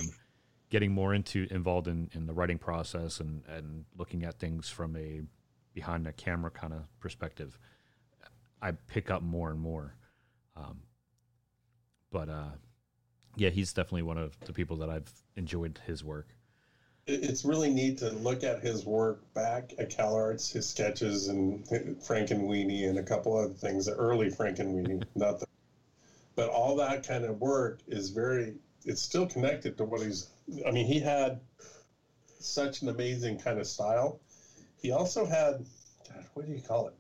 getting 0.69 0.91
more 0.91 1.13
into 1.13 1.47
involved 1.49 1.88
in, 1.88 2.10
in 2.13 2.27
the 2.27 2.34
writing 2.34 2.58
process 2.58 3.19
and, 3.19 3.43
and 3.47 3.86
looking 3.97 4.23
at 4.23 4.39
things 4.39 4.69
from 4.69 4.95
a 4.95 5.21
behind 5.73 6.05
the 6.05 6.12
camera 6.12 6.51
kind 6.51 6.73
of 6.73 6.88
perspective, 6.99 7.58
I 8.62 8.71
pick 8.71 9.10
up 9.10 9.21
more 9.21 9.49
and 9.49 9.60
more. 9.60 9.95
Um, 10.55 10.82
but 12.12 12.29
uh, 12.29 12.51
yeah, 13.36 13.49
he's 13.49 13.73
definitely 13.73 14.03
one 14.03 14.17
of 14.17 14.38
the 14.41 14.53
people 14.53 14.77
that 14.77 14.89
I've 14.89 15.12
enjoyed 15.36 15.79
his 15.86 16.03
work. 16.03 16.27
It's 17.08 17.43
really 17.43 17.71
neat 17.71 17.97
to 17.99 18.12
look 18.12 18.43
at 18.43 18.62
his 18.62 18.86
work 18.86 19.34
back 19.34 19.73
at 19.79 19.89
Cal 19.89 20.13
Arts, 20.13 20.51
his 20.51 20.69
sketches, 20.69 21.27
and 21.27 21.65
Frankenweenie, 21.65 22.88
and 22.88 22.99
a 22.99 23.03
couple 23.03 23.36
other 23.36 23.53
things. 23.53 23.88
The 23.88 23.93
early 23.93 24.29
Frankenweenie, 24.29 25.03
not 25.15 25.39
the, 25.39 25.47
but 26.36 26.49
all 26.49 26.75
that 26.75 27.08
kind 27.08 27.25
of 27.25 27.41
work 27.41 27.79
is 27.88 28.10
very. 28.10 28.53
It's 28.86 29.01
still 29.01 29.25
connected 29.25 29.77
to 29.77 29.86
what 29.86 30.01
he's 30.01 30.29
I 30.65 30.71
mean, 30.71 30.85
he 30.85 30.99
had 30.99 31.39
such 32.39 32.81
an 32.81 32.89
amazing 32.89 33.39
kind 33.39 33.59
of 33.59 33.67
style. 33.67 34.19
He 34.81 34.91
also 34.91 35.25
had, 35.25 35.65
God, 36.07 36.25
what 36.33 36.45
do 36.45 36.53
you 36.53 36.62
call 36.62 36.88
it? 36.88 36.93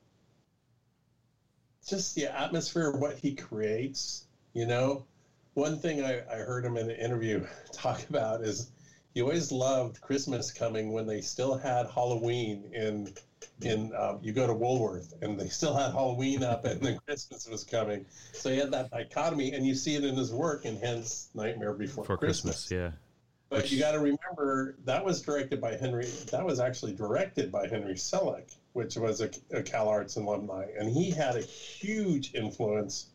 Just 1.87 2.15
the 2.15 2.27
atmosphere 2.27 2.89
of 2.89 2.99
what 2.99 3.17
he 3.17 3.33
creates. 3.33 4.25
You 4.53 4.65
know, 4.65 5.05
one 5.53 5.79
thing 5.79 6.03
I, 6.03 6.21
I 6.29 6.37
heard 6.37 6.65
him 6.65 6.77
in 6.77 6.89
an 6.89 6.95
interview 6.97 7.45
talk 7.71 8.07
about 8.09 8.41
is 8.41 8.71
he 9.13 9.21
always 9.21 9.51
loved 9.51 10.01
Christmas 10.01 10.51
coming 10.51 10.91
when 10.91 11.07
they 11.07 11.21
still 11.21 11.57
had 11.57 11.87
Halloween 11.87 12.71
in 12.73 13.13
in 13.61 13.93
um, 13.95 14.19
you 14.21 14.31
go 14.31 14.47
to 14.47 14.53
Woolworth 14.53 15.13
and 15.21 15.39
they 15.39 15.49
still 15.49 15.73
had 15.73 15.91
Halloween 15.91 16.43
up 16.43 16.65
and 16.65 16.79
then 16.81 16.99
Christmas 17.05 17.47
was 17.47 17.63
coming. 17.63 18.05
So 18.33 18.49
he 18.49 18.57
had 18.57 18.71
that 18.71 18.91
dichotomy, 18.91 19.53
and 19.53 19.65
you 19.65 19.75
see 19.75 19.95
it 19.95 20.03
in 20.03 20.15
his 20.15 20.31
work, 20.31 20.65
and 20.65 20.77
hence 20.77 21.29
Nightmare 21.33 21.73
Before 21.73 22.05
For 22.05 22.17
Christmas. 22.17 22.67
Christmas 22.67 22.93
yeah. 22.93 23.08
But 23.49 23.63
Which, 23.63 23.71
you 23.71 23.79
got 23.79 23.93
to 23.93 23.99
remember 23.99 24.75
that 24.85 25.03
was 25.03 25.21
directed 25.21 25.59
by 25.59 25.75
Henry. 25.75 26.05
That 26.31 26.45
was 26.45 26.59
actually 26.59 26.93
directed 26.93 27.51
by 27.51 27.67
Henry 27.67 27.95
Selick, 27.95 28.55
which 28.73 28.95
was 28.95 29.21
a, 29.21 29.29
a 29.51 29.63
Cal 29.63 29.89
Arts 29.89 30.15
alumni, 30.17 30.67
and 30.77 30.87
he 30.87 31.09
had 31.09 31.35
a 31.35 31.41
huge 31.41 32.31
influence 32.35 33.07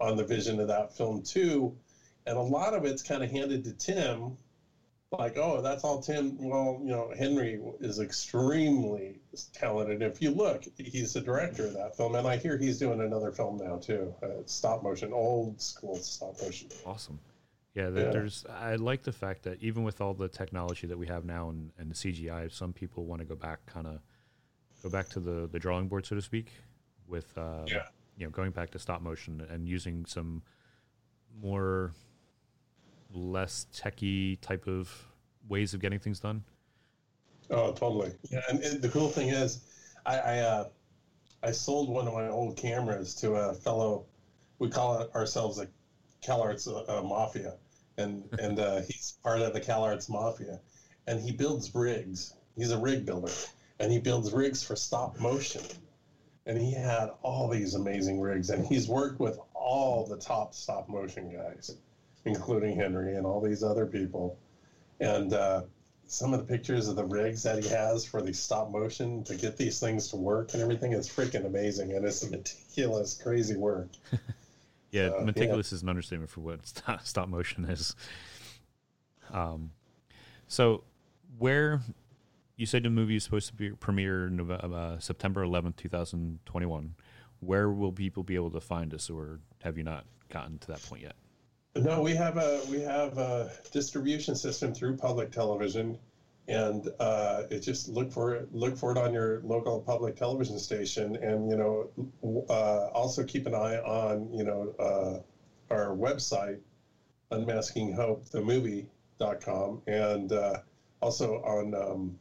on 0.00 0.16
the 0.16 0.24
vision 0.24 0.58
of 0.58 0.66
that 0.68 0.92
film 0.92 1.22
too. 1.22 1.76
And 2.26 2.36
a 2.36 2.42
lot 2.42 2.74
of 2.74 2.84
it's 2.84 3.02
kind 3.02 3.22
of 3.22 3.30
handed 3.30 3.64
to 3.64 3.72
Tim, 3.72 4.36
like, 5.12 5.38
oh, 5.38 5.62
that's 5.62 5.84
all 5.84 6.00
Tim. 6.00 6.36
Well, 6.38 6.80
you 6.82 6.90
know, 6.90 7.12
Henry 7.16 7.58
is 7.80 8.00
extremely 8.00 9.20
talented. 9.54 10.02
If 10.02 10.20
you 10.20 10.30
look, 10.30 10.64
he's 10.76 11.12
the 11.12 11.20
director 11.20 11.66
of 11.66 11.74
that 11.74 11.96
film, 11.96 12.16
and 12.16 12.26
I 12.26 12.36
hear 12.36 12.58
he's 12.58 12.78
doing 12.78 13.00
another 13.00 13.30
film 13.30 13.56
now 13.56 13.78
too, 13.78 14.12
uh, 14.22 14.42
stop 14.44 14.82
motion, 14.82 15.12
old 15.12 15.60
school 15.60 15.96
stop 15.96 16.34
motion. 16.42 16.68
Awesome. 16.84 17.18
Yeah, 17.78 17.90
yeah, 17.90 18.10
there's. 18.10 18.44
I 18.50 18.74
like 18.74 19.02
the 19.02 19.12
fact 19.12 19.44
that 19.44 19.62
even 19.62 19.84
with 19.84 20.00
all 20.00 20.12
the 20.12 20.26
technology 20.26 20.88
that 20.88 20.98
we 20.98 21.06
have 21.06 21.24
now 21.24 21.50
and, 21.50 21.70
and 21.78 21.88
the 21.88 21.94
CGI, 21.94 22.50
some 22.52 22.72
people 22.72 23.04
want 23.04 23.20
to 23.20 23.24
go 23.24 23.36
back, 23.36 23.64
kind 23.66 23.86
of 23.86 24.00
go 24.82 24.90
back 24.90 25.08
to 25.10 25.20
the 25.20 25.48
the 25.52 25.60
drawing 25.60 25.86
board, 25.86 26.04
so 26.04 26.16
to 26.16 26.22
speak, 26.22 26.50
with 27.06 27.38
uh, 27.38 27.62
yeah. 27.66 27.84
you 28.16 28.26
know 28.26 28.30
going 28.30 28.50
back 28.50 28.70
to 28.70 28.80
stop 28.80 29.00
motion 29.00 29.46
and 29.48 29.68
using 29.68 30.04
some 30.06 30.42
more 31.40 31.92
less 33.12 33.68
techy 33.72 34.34
type 34.36 34.66
of 34.66 34.92
ways 35.48 35.72
of 35.72 35.80
getting 35.80 36.00
things 36.00 36.18
done. 36.18 36.42
Oh, 37.48 37.70
totally. 37.72 38.10
Yeah, 38.28 38.40
and, 38.50 38.60
and 38.60 38.82
the 38.82 38.88
cool 38.88 39.08
thing 39.08 39.28
is, 39.28 39.60
I 40.04 40.18
I, 40.18 40.38
uh, 40.38 40.64
I 41.44 41.52
sold 41.52 41.88
one 41.90 42.08
of 42.08 42.14
my 42.14 42.26
old 42.26 42.56
cameras 42.56 43.14
to 43.16 43.34
a 43.34 43.54
fellow. 43.54 44.06
We 44.58 44.68
call 44.68 45.00
it 45.00 45.14
ourselves 45.14 45.60
a 45.60 45.68
CalArts 46.26 46.66
uh, 46.66 46.98
uh, 46.98 47.02
Mafia, 47.02 47.54
and 47.98 48.22
and 48.38 48.58
uh, 48.58 48.80
he's 48.80 49.14
part 49.22 49.40
of 49.40 49.52
the 49.52 49.60
CalArts 49.60 50.08
Mafia, 50.08 50.58
and 51.06 51.20
he 51.20 51.32
builds 51.32 51.74
rigs. 51.74 52.32
He's 52.56 52.70
a 52.70 52.78
rig 52.78 53.04
builder, 53.04 53.32
and 53.78 53.92
he 53.92 53.98
builds 53.98 54.32
rigs 54.32 54.62
for 54.62 54.76
stop 54.76 55.18
motion. 55.20 55.62
And 56.46 56.56
he 56.56 56.72
had 56.72 57.10
all 57.22 57.46
these 57.46 57.74
amazing 57.74 58.20
rigs, 58.20 58.48
and 58.48 58.64
he's 58.64 58.88
worked 58.88 59.20
with 59.20 59.38
all 59.52 60.06
the 60.06 60.16
top 60.16 60.54
stop 60.54 60.88
motion 60.88 61.30
guys, 61.30 61.70
including 62.24 62.74
Henry 62.74 63.16
and 63.16 63.26
all 63.26 63.40
these 63.40 63.62
other 63.62 63.84
people. 63.84 64.38
And 64.98 65.34
uh, 65.34 65.62
some 66.06 66.32
of 66.32 66.38
the 66.38 66.46
pictures 66.46 66.88
of 66.88 66.96
the 66.96 67.04
rigs 67.04 67.42
that 67.42 67.62
he 67.62 67.68
has 67.68 68.04
for 68.04 68.22
the 68.22 68.32
stop 68.32 68.70
motion 68.70 69.22
to 69.24 69.34
get 69.34 69.58
these 69.58 69.78
things 69.78 70.08
to 70.08 70.16
work 70.16 70.54
and 70.54 70.62
everything 70.62 70.92
is 70.92 71.06
freaking 71.06 71.44
amazing, 71.44 71.92
and 71.92 72.04
it's 72.04 72.28
meticulous, 72.28 73.12
crazy 73.12 73.56
work. 73.56 73.88
yeah, 74.90 75.08
uh, 75.08 75.24
meticulous 75.24 75.72
yeah. 75.72 75.76
is 75.76 75.82
an 75.82 75.88
understatement 75.88 76.30
for 76.30 76.40
what 76.40 76.66
stop, 76.66 77.06
stop 77.06 77.28
motion 77.28 77.64
is. 77.64 77.94
Um, 79.30 79.70
so 80.46 80.84
where 81.38 81.80
you 82.56 82.66
said 82.66 82.82
the 82.82 82.90
movie 82.90 83.16
is 83.16 83.24
supposed 83.24 83.46
to 83.48 83.54
be 83.54 83.70
premiere 83.70 84.28
November, 84.28 84.76
uh, 84.76 84.98
September 84.98 85.44
11th, 85.44 85.76
2021. 85.76 86.94
Where 87.40 87.70
will 87.70 87.92
people 87.92 88.24
be 88.24 88.34
able 88.34 88.50
to 88.50 88.60
find 88.60 88.92
us, 88.92 89.08
or 89.08 89.38
have 89.62 89.78
you 89.78 89.84
not 89.84 90.06
gotten 90.28 90.58
to 90.58 90.66
that 90.68 90.82
point 90.82 91.02
yet? 91.02 91.14
No, 91.76 92.02
we 92.02 92.14
have 92.16 92.36
a 92.36 92.60
we 92.68 92.80
have 92.80 93.16
a 93.18 93.52
distribution 93.70 94.34
system 94.34 94.74
through 94.74 94.96
public 94.96 95.30
television, 95.30 95.96
and 96.48 96.88
uh, 96.98 97.42
it 97.50 97.60
just 97.60 97.88
look 97.88 98.10
for 98.10 98.34
it 98.34 98.52
look 98.52 98.76
for 98.76 98.90
it 98.90 98.98
on 98.98 99.12
your 99.12 99.40
local 99.42 99.78
public 99.78 100.16
television 100.16 100.58
station, 100.58 101.16
and 101.16 101.48
you 101.48 101.56
know 101.56 101.88
uh, 102.48 102.86
also 102.86 103.22
keep 103.22 103.46
an 103.46 103.54
eye 103.54 103.76
on 103.76 104.32
you 104.32 104.42
know 104.42 104.72
uh, 104.78 105.18
our 105.72 105.94
website, 105.94 106.58
unmasking 107.30 107.92
hope 107.92 108.24
the 108.30 108.40
movie.com, 108.40 109.80
and 109.86 110.32
uh, 110.32 110.54
also 111.02 111.34
on 111.44 111.74
um, 111.74 112.16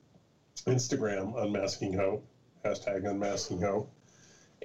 Instagram, 0.66 1.42
Unmasking 1.42 1.94
Hope, 1.94 2.22
hashtag 2.66 3.10
Unmasking 3.10 3.62
Hope, 3.62 3.90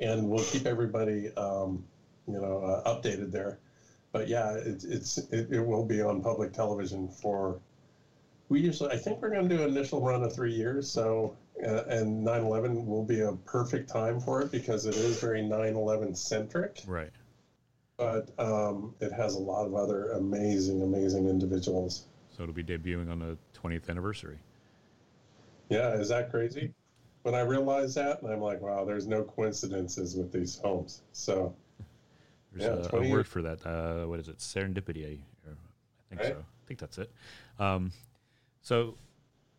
and 0.01 0.29
we'll 0.29 0.43
keep 0.45 0.67
everybody, 0.67 1.31
um, 1.37 1.83
you 2.27 2.41
know, 2.41 2.59
uh, 2.63 2.93
updated 2.93 3.31
there. 3.31 3.59
But 4.11 4.27
yeah, 4.27 4.55
it, 4.55 4.85
it's 4.85 5.19
it, 5.31 5.47
it 5.51 5.61
will 5.61 5.85
be 5.85 6.01
on 6.03 6.21
public 6.21 6.53
television 6.53 7.09
for. 7.09 7.59
We 8.49 8.61
usually, 8.61 8.91
I 8.91 8.97
think 8.97 9.23
we're 9.23 9.31
going 9.31 9.49
to 9.49 9.57
do 9.57 9.63
an 9.63 9.71
initial 9.71 10.01
run 10.01 10.23
of 10.23 10.35
three 10.35 10.53
years. 10.53 10.91
So, 10.91 11.37
uh, 11.67 11.85
and 11.85 12.27
9/11 12.27 12.87
will 12.87 13.05
be 13.05 13.21
a 13.21 13.33
perfect 13.33 13.89
time 13.89 14.21
for 14.21 14.43
it 14.43 14.51
because 14.51 14.87
it 14.87 14.97
is 14.97 15.21
very 15.21 15.43
9/11 15.43 16.17
centric. 16.17 16.83
Right. 16.87 17.11
But 17.97 18.31
um, 18.39 18.95
it 19.01 19.13
has 19.13 19.37
a 19.37 19.39
lot 19.39 19.67
of 19.67 19.75
other 19.75 20.11
amazing, 20.13 20.83
amazing 20.83 21.29
individuals. 21.29 22.07
So 22.37 22.43
it'll 22.43 22.55
be 22.55 22.65
debuting 22.65 23.11
on 23.11 23.19
the 23.19 23.39
20th 23.59 23.89
anniversary. 23.89 24.39
Yeah, 25.69 25.93
is 25.95 26.09
that 26.09 26.31
crazy? 26.31 26.73
When 27.23 27.35
I 27.35 27.41
realized 27.41 27.95
that, 27.97 28.21
and 28.23 28.33
I'm 28.33 28.41
like, 28.41 28.61
wow, 28.61 28.85
there's 28.85 29.07
no 29.07 29.23
coincidences 29.23 30.17
with 30.17 30.33
these 30.33 30.59
homes. 30.59 31.03
So 31.13 31.55
there's 32.53 32.91
yeah, 32.93 32.99
a, 32.99 33.03
a 33.03 33.09
word 33.09 33.27
for 33.27 33.43
that. 33.43 33.65
Uh, 33.65 34.07
what 34.07 34.21
is 34.21 34.29
it? 34.29 34.39
Serendipity. 34.39 35.05
I 35.05 36.15
think 36.17 36.21
right? 36.21 36.33
so. 36.33 36.39
I 36.39 36.67
think 36.67 36.81
that's 36.81 36.99
it. 36.99 37.11
Um, 37.59 37.93
so 38.63 38.97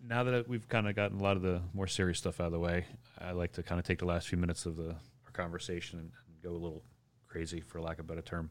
now 0.05 0.23
that 0.23 0.47
we've 0.47 0.67
kind 0.67 0.87
of 0.87 0.95
gotten 0.95 1.19
a 1.19 1.23
lot 1.23 1.37
of 1.37 1.43
the 1.43 1.61
more 1.73 1.87
serious 1.87 2.17
stuff 2.17 2.39
out 2.39 2.47
of 2.47 2.51
the 2.51 2.59
way, 2.59 2.85
I 3.19 3.31
like 3.31 3.53
to 3.53 3.63
kind 3.63 3.79
of 3.79 3.85
take 3.85 3.99
the 3.99 4.05
last 4.05 4.27
few 4.27 4.37
minutes 4.37 4.65
of 4.65 4.75
the 4.75 4.89
our 4.89 5.31
conversation 5.33 5.99
and, 5.99 6.11
and 6.27 6.41
go 6.41 6.51
a 6.51 6.59
little 6.59 6.83
crazy, 7.27 7.61
for 7.61 7.81
lack 7.81 7.99
of 7.99 8.05
a 8.05 8.07
better 8.07 8.21
term, 8.21 8.49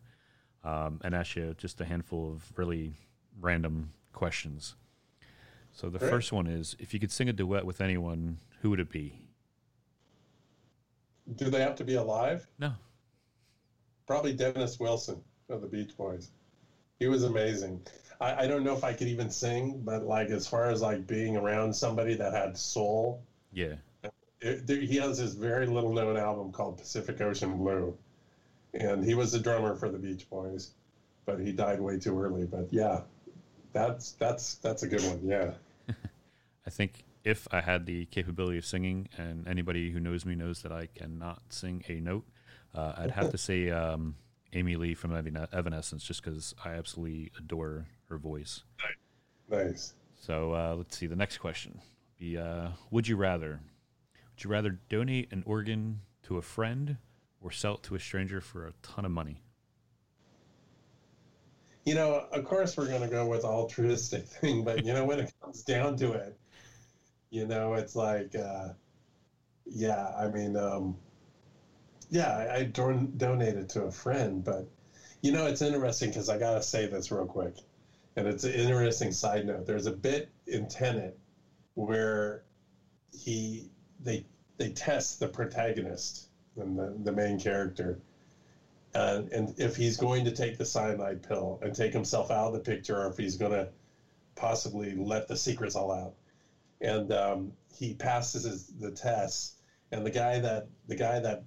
um, 0.65 1.01
and 1.05 1.15
ask 1.15 1.37
you 1.37 1.55
just 1.59 1.81
a 1.81 1.85
handful 1.85 2.33
of 2.33 2.53
really 2.57 2.95
random 3.41 3.91
questions. 4.13 4.75
So 5.73 5.89
the 5.89 5.99
first 5.99 6.33
one 6.33 6.47
is 6.47 6.77
if 6.79 6.93
you 6.93 7.01
could 7.01 7.11
sing 7.11 7.29
a 7.29 7.33
duet 7.33 7.65
with 7.65 7.81
anyone, 7.81 8.39
who 8.61 8.71
would 8.71 8.81
it 8.81 8.91
be? 8.91 9.19
Do 11.37 11.49
they 11.49 11.61
have 11.61 11.77
to 11.77 11.85
be 11.85 11.95
alive? 11.95 12.47
No. 12.59 12.73
Probably 14.07 14.35
Dennis 14.35 14.79
Wilson 14.79 15.23
of 15.49 15.63
the 15.63 15.67
Beach 15.67 15.97
Boys. 15.97 16.31
He 16.99 17.09
was 17.09 17.23
amazing. 17.25 17.81
I, 18.23 18.45
I 18.45 18.47
don't 18.47 18.63
know 18.63 18.75
if 18.75 18.85
I 18.85 18.93
could 18.93 19.09
even 19.09 19.31
sing, 19.31 19.83
but 19.85 20.05
like 20.05 20.31
as 20.31 20.47
far 20.47 20.71
as 20.71 20.81
like 20.81 21.07
being 21.07 21.37
around 21.37 21.75
somebody 21.75 22.15
that 22.15 22.33
had 22.33 22.57
soul. 22.57 23.23
Yeah. 23.53 23.75
It, 24.41 24.71
it, 24.71 24.83
he 24.85 24.97
has 24.97 25.19
this 25.19 25.35
very 25.35 25.67
little 25.67 25.93
known 25.93 26.17
album 26.17 26.53
called 26.53 26.79
Pacific 26.79 27.21
Ocean 27.21 27.57
Blue. 27.57 27.97
And 28.75 29.05
he 29.05 29.15
was 29.15 29.33
the 29.33 29.39
drummer 29.39 29.75
for 29.75 29.91
the 29.91 29.99
Beach 29.99 30.29
Boys, 30.31 30.71
but 31.27 31.41
he 31.41 31.53
died 31.53 31.81
way 31.81 31.99
too 31.99 32.19
early. 32.19 32.47
But 32.47 32.69
yeah, 32.71 33.01
that's 33.73 34.13
that's 34.13 34.55
that's 34.57 34.83
a 34.83 34.89
good 34.89 35.03
one. 35.03 35.21
Yeah. 35.23 35.53
I 36.67 36.71
think 36.71 37.05
if 37.25 37.47
I 37.53 37.61
had 37.61 37.85
the 37.85 38.07
capability 38.07 38.57
of 38.57 38.65
singing, 38.65 39.09
and 39.19 39.47
anybody 39.47 39.91
who 39.91 40.01
knows 40.01 40.25
me 40.25 40.35
knows 40.35 40.63
that 40.63 40.73
I 40.73 40.87
cannot 40.87 41.43
sing 41.51 41.85
a 41.89 42.01
note, 42.01 42.25
uh, 42.75 42.95
I'd 42.97 43.11
have 43.11 43.31
to 43.31 43.39
say 43.39 43.69
um, 43.69 44.15
Amy 44.55 44.77
Lee 44.77 44.95
from 44.95 45.15
Evanescence, 45.15 46.05
just 46.05 46.23
because 46.23 46.55
I 46.65 46.71
absolutely 46.71 47.31
adore 47.39 47.87
her 48.13 48.19
voice. 48.19 48.63
Nice. 49.51 49.95
So 50.15 50.55
uh, 50.55 50.75
let's 50.77 50.97
see. 50.97 51.07
The 51.07 51.17
next 51.17 51.39
question 51.39 51.81
be: 52.19 52.39
uh, 52.39 52.69
Would 52.91 53.09
you 53.09 53.17
rather? 53.17 53.61
Would 54.15 54.45
you 54.45 54.51
rather 54.51 54.79
donate 54.89 55.33
an 55.33 55.43
organ 55.45 56.01
to 56.25 56.39
a 56.39 56.43
friend 56.43 56.97
or 57.41 57.51
sell 57.51 57.75
it 57.75 57.83
to 57.85 57.97
a 57.97 58.01
stranger 58.01 58.41
for 58.41 58.67
a 58.67 58.73
ton 58.83 59.05
of 59.05 59.11
money? 59.11 59.43
you 61.85 61.95
know, 61.95 62.27
of 62.33 62.45
course 62.45 62.77
we're 62.77 62.87
going 62.87 63.03
to 63.03 63.09
go 63.09 63.27
with 63.27 63.45
altruistic 63.45 64.27
thing, 64.41 64.65
but 64.65 64.85
you 64.85 64.93
know, 64.93 65.05
when 65.05 65.21
it 65.21 65.33
comes 65.43 65.63
down 65.63 65.97
to 65.97 66.13
it, 66.13 66.39
you 67.31 67.47
know, 67.47 67.75
it's 67.75 67.97
like, 67.97 68.35
uh, 68.35 68.69
yeah, 69.67 70.09
I 70.19 70.29
mean, 70.29 70.57
um, 70.57 70.97
yeah, 72.11 72.31
I, 72.31 72.57
I 72.57 72.63
don- 72.65 73.13
donated 73.17 73.69
to 73.71 73.83
a 73.85 73.91
friend, 73.91 74.45
but 74.45 74.69
you 75.23 75.33
know, 75.33 75.47
it's 75.47 75.63
interesting 75.63 76.11
because 76.11 76.29
I 76.29 76.39
got 76.39 76.55
to 76.55 76.63
say 76.63 76.87
this 76.87 77.11
real 77.11 77.27
quick, 77.27 77.57
and 78.17 78.27
it's 78.27 78.45
an 78.45 78.53
interesting 78.53 79.11
side 79.11 79.45
note. 79.45 79.67
There's 79.67 79.87
a 79.87 79.93
bit 79.93 80.29
in 80.47 80.67
Tenet 80.69 81.17
where 81.75 82.43
he 83.13 83.69
they 84.01 84.23
they 84.59 84.69
test 84.69 85.21
the 85.21 85.27
protagonist 85.27 86.29
and 86.57 86.79
the, 86.79 86.93
the 87.05 87.13
main 87.13 87.39
character 87.39 87.99
and, 88.95 89.29
and 89.33 89.53
if 89.57 89.75
he's 89.77 89.97
going 89.97 90.25
to 90.25 90.31
take 90.31 90.57
the 90.59 90.65
cyanide 90.65 91.23
pill 91.23 91.59
and 91.63 91.75
take 91.75 91.93
himself 91.93 92.31
out 92.31 92.47
of 92.47 92.53
the 92.53 92.59
picture, 92.59 92.99
or 92.99 93.07
if 93.07 93.17
he's 93.17 93.37
going 93.37 93.53
to 93.53 93.67
possibly 94.35 94.95
let 94.95 95.27
the 95.27 95.37
secrets 95.37 95.75
all 95.75 95.91
out. 95.91 96.13
And 96.81 97.13
um, 97.13 97.53
he 97.75 97.93
passes 97.95 98.43
his, 98.43 98.65
the 98.79 98.91
tests, 98.91 99.53
and 99.93 100.05
the 100.05 100.11
guy 100.11 100.39
that 100.39 100.65
the 100.89 100.95
guy 100.95 101.19
that 101.21 101.39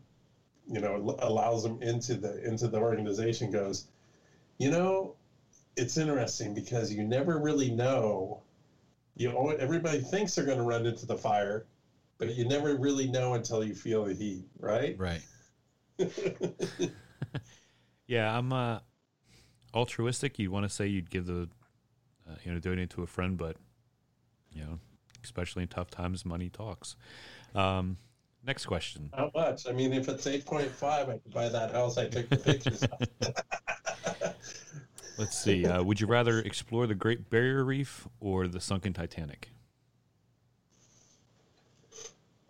you 0.72 0.80
know 0.80 1.14
allows 1.20 1.64
him 1.64 1.78
into 1.82 2.16
the 2.16 2.44
into 2.46 2.68
the 2.68 2.78
organization 2.78 3.50
goes, 3.50 3.84
you 4.58 4.70
know, 4.70 5.14
it's 5.78 5.98
interesting 5.98 6.54
because 6.54 6.94
you 6.94 7.04
never 7.04 7.40
really 7.40 7.72
know. 7.72 8.42
You 9.16 9.32
know, 9.32 9.50
everybody 9.50 10.00
thinks 10.00 10.36
they're 10.36 10.46
going 10.46 10.58
to 10.58 10.64
run 10.64 10.86
into 10.86 11.06
the 11.06 11.18
fire, 11.18 11.66
but 12.18 12.36
you 12.36 12.46
never 12.46 12.76
really 12.76 13.08
know 13.08 13.34
until 13.34 13.64
you 13.64 13.74
feel 13.74 14.06
the 14.06 14.14
heat, 14.14 14.46
right? 14.60 14.96
Right. 14.98 15.22
yeah, 18.08 18.38
I'm 18.38 18.52
uh, 18.52 18.80
altruistic. 19.74 20.38
You'd 20.38 20.52
want 20.52 20.66
to 20.66 20.70
say 20.70 20.88
you'd 20.88 21.10
give 21.10 21.26
the, 21.26 21.50
uh, 22.30 22.36
you 22.44 22.54
know, 22.54 22.60
donate 22.60 22.90
to 22.92 23.04
a 23.04 23.08
friend, 23.08 23.38
but 23.38 23.58
you 24.52 24.64
know, 24.64 24.80
especially 25.24 25.64
in 25.64 25.70
tough 25.70 25.90
times, 25.90 26.26
money 26.26 26.50
talks. 26.50 26.96
Um, 27.54 27.98
next 28.46 28.66
question. 28.66 29.12
How 29.14 29.32
much? 29.34 29.68
I 29.68 29.72
mean, 29.72 29.94
if 29.94 30.08
it's 30.08 30.26
eight 30.28 30.46
point 30.46 30.72
five, 30.72 31.10
I 31.10 31.14
could 31.18 31.34
buy 31.34 31.50
that 31.50 31.72
house. 31.72 31.98
I 31.98 32.08
took 32.08 32.30
the 32.30 32.38
pictures. 32.38 32.84
Let's 35.18 35.38
see. 35.38 35.66
Uh, 35.66 35.84
would 35.84 36.02
you 36.02 36.08
rather 36.08 36.40
explore 36.40 36.88
the 36.88 36.96
Great 36.96 37.30
Barrier 37.30 37.64
Reef 37.64 38.08
or 38.20 38.48
the 38.48 38.60
sunken 38.60 38.94
Titanic? 38.94 39.50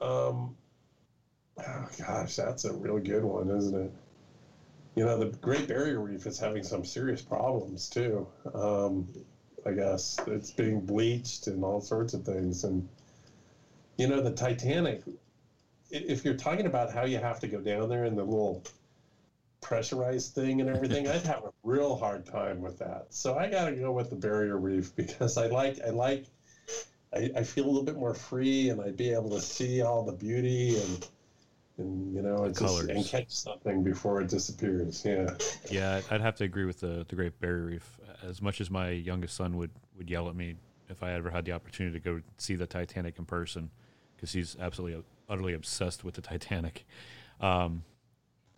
Um, 0.02 0.56
oh 1.58 1.88
gosh, 1.98 2.36
that's 2.36 2.66
a 2.66 2.74
real 2.74 3.00
good 3.00 3.24
one, 3.24 3.50
isn't 3.50 3.80
it? 3.80 3.92
you 4.96 5.04
know, 5.04 5.18
the 5.18 5.38
Great 5.38 5.68
Barrier 5.68 6.00
Reef 6.00 6.26
is 6.26 6.40
having 6.40 6.64
some 6.64 6.86
serious 6.86 7.22
problems 7.22 7.90
too. 7.90 8.26
Um, 8.54 9.08
I 9.66 9.72
guess 9.72 10.18
it's 10.28 10.52
being 10.52 10.80
bleached 10.80 11.48
and 11.48 11.64
all 11.64 11.82
sorts 11.82 12.14
of 12.14 12.24
things. 12.24 12.64
And, 12.64 12.88
you 13.98 14.08
know, 14.08 14.22
the 14.22 14.32
Titanic, 14.32 15.04
if 15.92 16.24
you're 16.24 16.36
talking 16.36 16.66
about 16.66 16.94
how 16.94 17.04
you 17.04 17.18
have 17.18 17.40
to 17.42 17.48
go 17.48 17.60
down 17.60 17.90
there 17.90 18.06
and 18.06 18.18
the 18.18 18.24
little 18.24 18.64
pressurized 19.66 20.36
thing 20.36 20.62
and 20.62 20.70
everything, 20.70 21.08
I'd 21.08 21.26
have 21.26 21.44
a 21.44 21.52
real 21.64 21.96
hard 21.96 22.24
time 22.24 22.62
with 22.62 22.78
that. 22.78 23.08
So 23.10 23.36
I 23.36 23.50
got 23.50 23.66
to 23.66 23.76
go 23.76 23.92
with 23.92 24.12
the 24.12 24.16
Barrier 24.16 24.58
Reef 24.58 24.96
because 24.96 25.38
I 25.38 25.48
like, 25.48 25.80
I 25.86 25.90
like, 25.90 26.26
I, 27.12 27.32
I 27.36 27.44
feel 27.44 27.66
a 27.66 27.68
little 27.68 27.84
bit 27.84 27.96
more 27.96 28.14
free, 28.14 28.70
and 28.70 28.80
I'd 28.80 28.96
be 28.96 29.12
able 29.12 29.32
to 29.32 29.42
see 29.42 29.82
all 29.82 30.04
the 30.04 30.14
beauty 30.14 30.80
and 30.80 31.08
and 31.78 32.16
you 32.16 32.22
know 32.22 32.46
it's 32.46 32.62
just, 32.62 32.90
and 32.90 33.06
catch 33.06 33.32
something 33.32 33.84
before 33.84 34.22
it 34.22 34.30
disappears. 34.30 35.04
Yeah. 35.04 35.36
Yeah, 35.70 36.02
I'd 36.10 36.22
have 36.22 36.36
to 36.36 36.44
agree 36.44 36.66
with 36.66 36.80
the 36.80 37.06
the 37.08 37.16
Great 37.16 37.40
Barrier 37.40 37.66
Reef. 37.66 38.00
As 38.24 38.42
much 38.42 38.62
as 38.62 38.70
my 38.70 38.90
youngest 38.90 39.36
son 39.36 39.58
would 39.58 39.72
would 39.98 40.10
yell 40.10 40.30
at 40.30 40.36
me 40.36 40.56
if 40.90 41.04
I 41.04 41.14
ever 41.14 41.32
had 41.32 41.44
the 41.44 41.52
opportunity 41.54 42.00
to 42.00 42.04
go 42.04 42.22
see 42.38 42.56
the 42.56 42.68
Titanic 42.68 43.18
in 43.18 43.26
person, 43.26 43.72
because 44.16 44.32
he's 44.32 44.56
absolutely 44.60 45.04
utterly 45.28 45.54
obsessed 45.54 46.04
with 46.04 46.16
the 46.16 46.22
Titanic. 46.22 46.86
Um, 47.42 47.84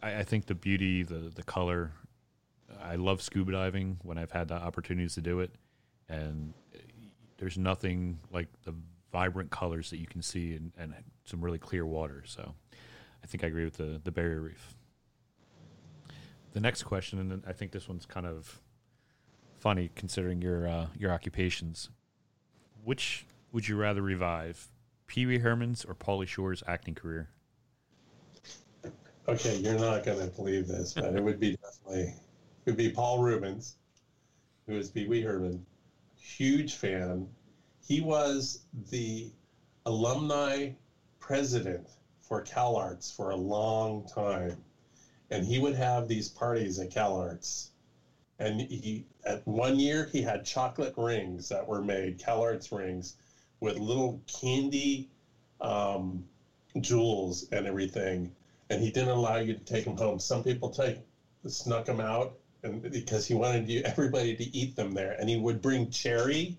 I, 0.02 0.18
I 0.18 0.24
think 0.24 0.46
the 0.46 0.56
beauty, 0.56 1.04
the 1.04 1.32
the 1.34 1.44
color. 1.44 1.92
I 2.82 2.96
love 2.96 3.22
scuba 3.22 3.54
diving 3.54 3.98
when 4.04 4.18
I've 4.18 4.32
had 4.32 4.50
the 4.50 4.56
opportunities 4.56 5.16
to 5.16 5.22
do 5.22 5.40
it, 5.40 5.52
and 6.10 6.54
there's 7.38 7.58
nothing 7.58 8.20
like 8.32 8.48
the 8.64 8.74
vibrant 9.12 9.52
colors 9.52 9.90
that 9.90 9.98
you 9.98 10.06
can 10.06 10.22
see 10.22 10.54
and, 10.54 10.72
and 10.78 10.94
some 11.26 11.42
really 11.42 11.58
clear 11.58 11.86
water. 11.86 12.24
So 12.26 12.54
I 13.24 13.28
think 13.28 13.44
I 13.44 13.48
agree 13.48 13.64
with 13.64 13.78
the, 13.78 14.02
the 14.04 14.12
barrier 14.12 14.42
reef. 14.42 14.76
The 16.54 16.60
next 16.60 16.84
question, 16.84 17.20
and 17.20 17.44
I 17.48 17.54
think 17.54 17.72
this 17.72 17.88
one's 17.88 18.06
kind 18.06 18.26
of 18.26 18.62
funny 19.60 19.90
considering 19.96 20.42
your 20.42 20.68
uh, 20.68 20.88
your 20.98 21.12
occupations. 21.12 21.90
Which 22.84 23.26
would 23.52 23.68
you 23.68 23.76
rather 23.76 24.02
revive, 24.02 24.70
Pee 25.08 25.26
Wee 25.26 25.40
Herman's 25.40 25.84
or 25.86 25.94
Pauly 25.96 26.28
Shore's 26.28 26.64
acting 26.68 26.96
career? 26.96 27.30
Okay, 29.30 29.58
you're 29.58 29.78
not 29.78 30.06
going 30.06 30.20
to 30.20 30.28
believe 30.28 30.68
this, 30.68 30.94
but 30.94 31.14
it 31.14 31.22
would 31.22 31.40
be 31.40 31.58
definitely 31.58 32.14
it 32.66 32.72
would 32.72 32.78
be 32.78 32.90
Paul 32.90 33.22
Reubens, 33.22 33.76
who 34.66 34.78
is 34.78 34.90
Pee 34.90 35.08
Wee 35.08 35.22
Herman, 35.22 35.66
huge 36.18 36.76
fan. 36.76 37.28
He 37.86 38.00
was 38.02 38.64
the 38.90 39.32
alumni 39.86 40.72
president 41.20 41.88
for 42.22 42.44
CalArts 42.44 43.14
for 43.14 43.32
a 43.32 43.36
long 43.36 44.06
time. 44.08 44.64
And 45.30 45.46
he 45.46 45.60
would 45.60 45.76
have 45.76 46.08
these 46.08 46.30
parties 46.30 46.80
at 46.80 46.90
CalArts. 46.90 47.70
And 48.40 48.62
he, 48.62 49.06
at 49.26 49.46
one 49.48 49.80
year, 49.80 50.06
he 50.06 50.22
had 50.22 50.46
chocolate 50.46 50.94
rings 50.96 51.50
that 51.50 51.68
were 51.68 51.82
made, 51.82 52.20
CalArts 52.20 52.72
rings, 52.72 53.16
with 53.60 53.78
little 53.78 54.22
candy 54.28 55.10
um, 55.60 56.24
jewels 56.80 57.46
and 57.52 57.66
everything. 57.66 58.32
And 58.70 58.82
he 58.82 58.92
didn't 58.92 59.10
allow 59.10 59.38
you 59.38 59.54
to 59.54 59.60
take 59.60 59.86
them 59.86 59.98
home. 59.98 60.20
Some 60.20 60.44
people 60.44 60.70
take 60.70 60.98
snuck 61.48 61.86
them 61.86 62.02
out 62.02 62.38
and 62.64 62.82
because 62.82 63.26
he 63.26 63.34
wanted 63.34 63.70
you 63.70 63.82
everybody 63.86 64.36
to 64.36 64.44
eat 64.56 64.76
them 64.76 64.94
there. 64.94 65.16
And 65.20 65.30
he 65.30 65.38
would 65.38 65.62
bring 65.62 65.90
cherry 65.90 66.58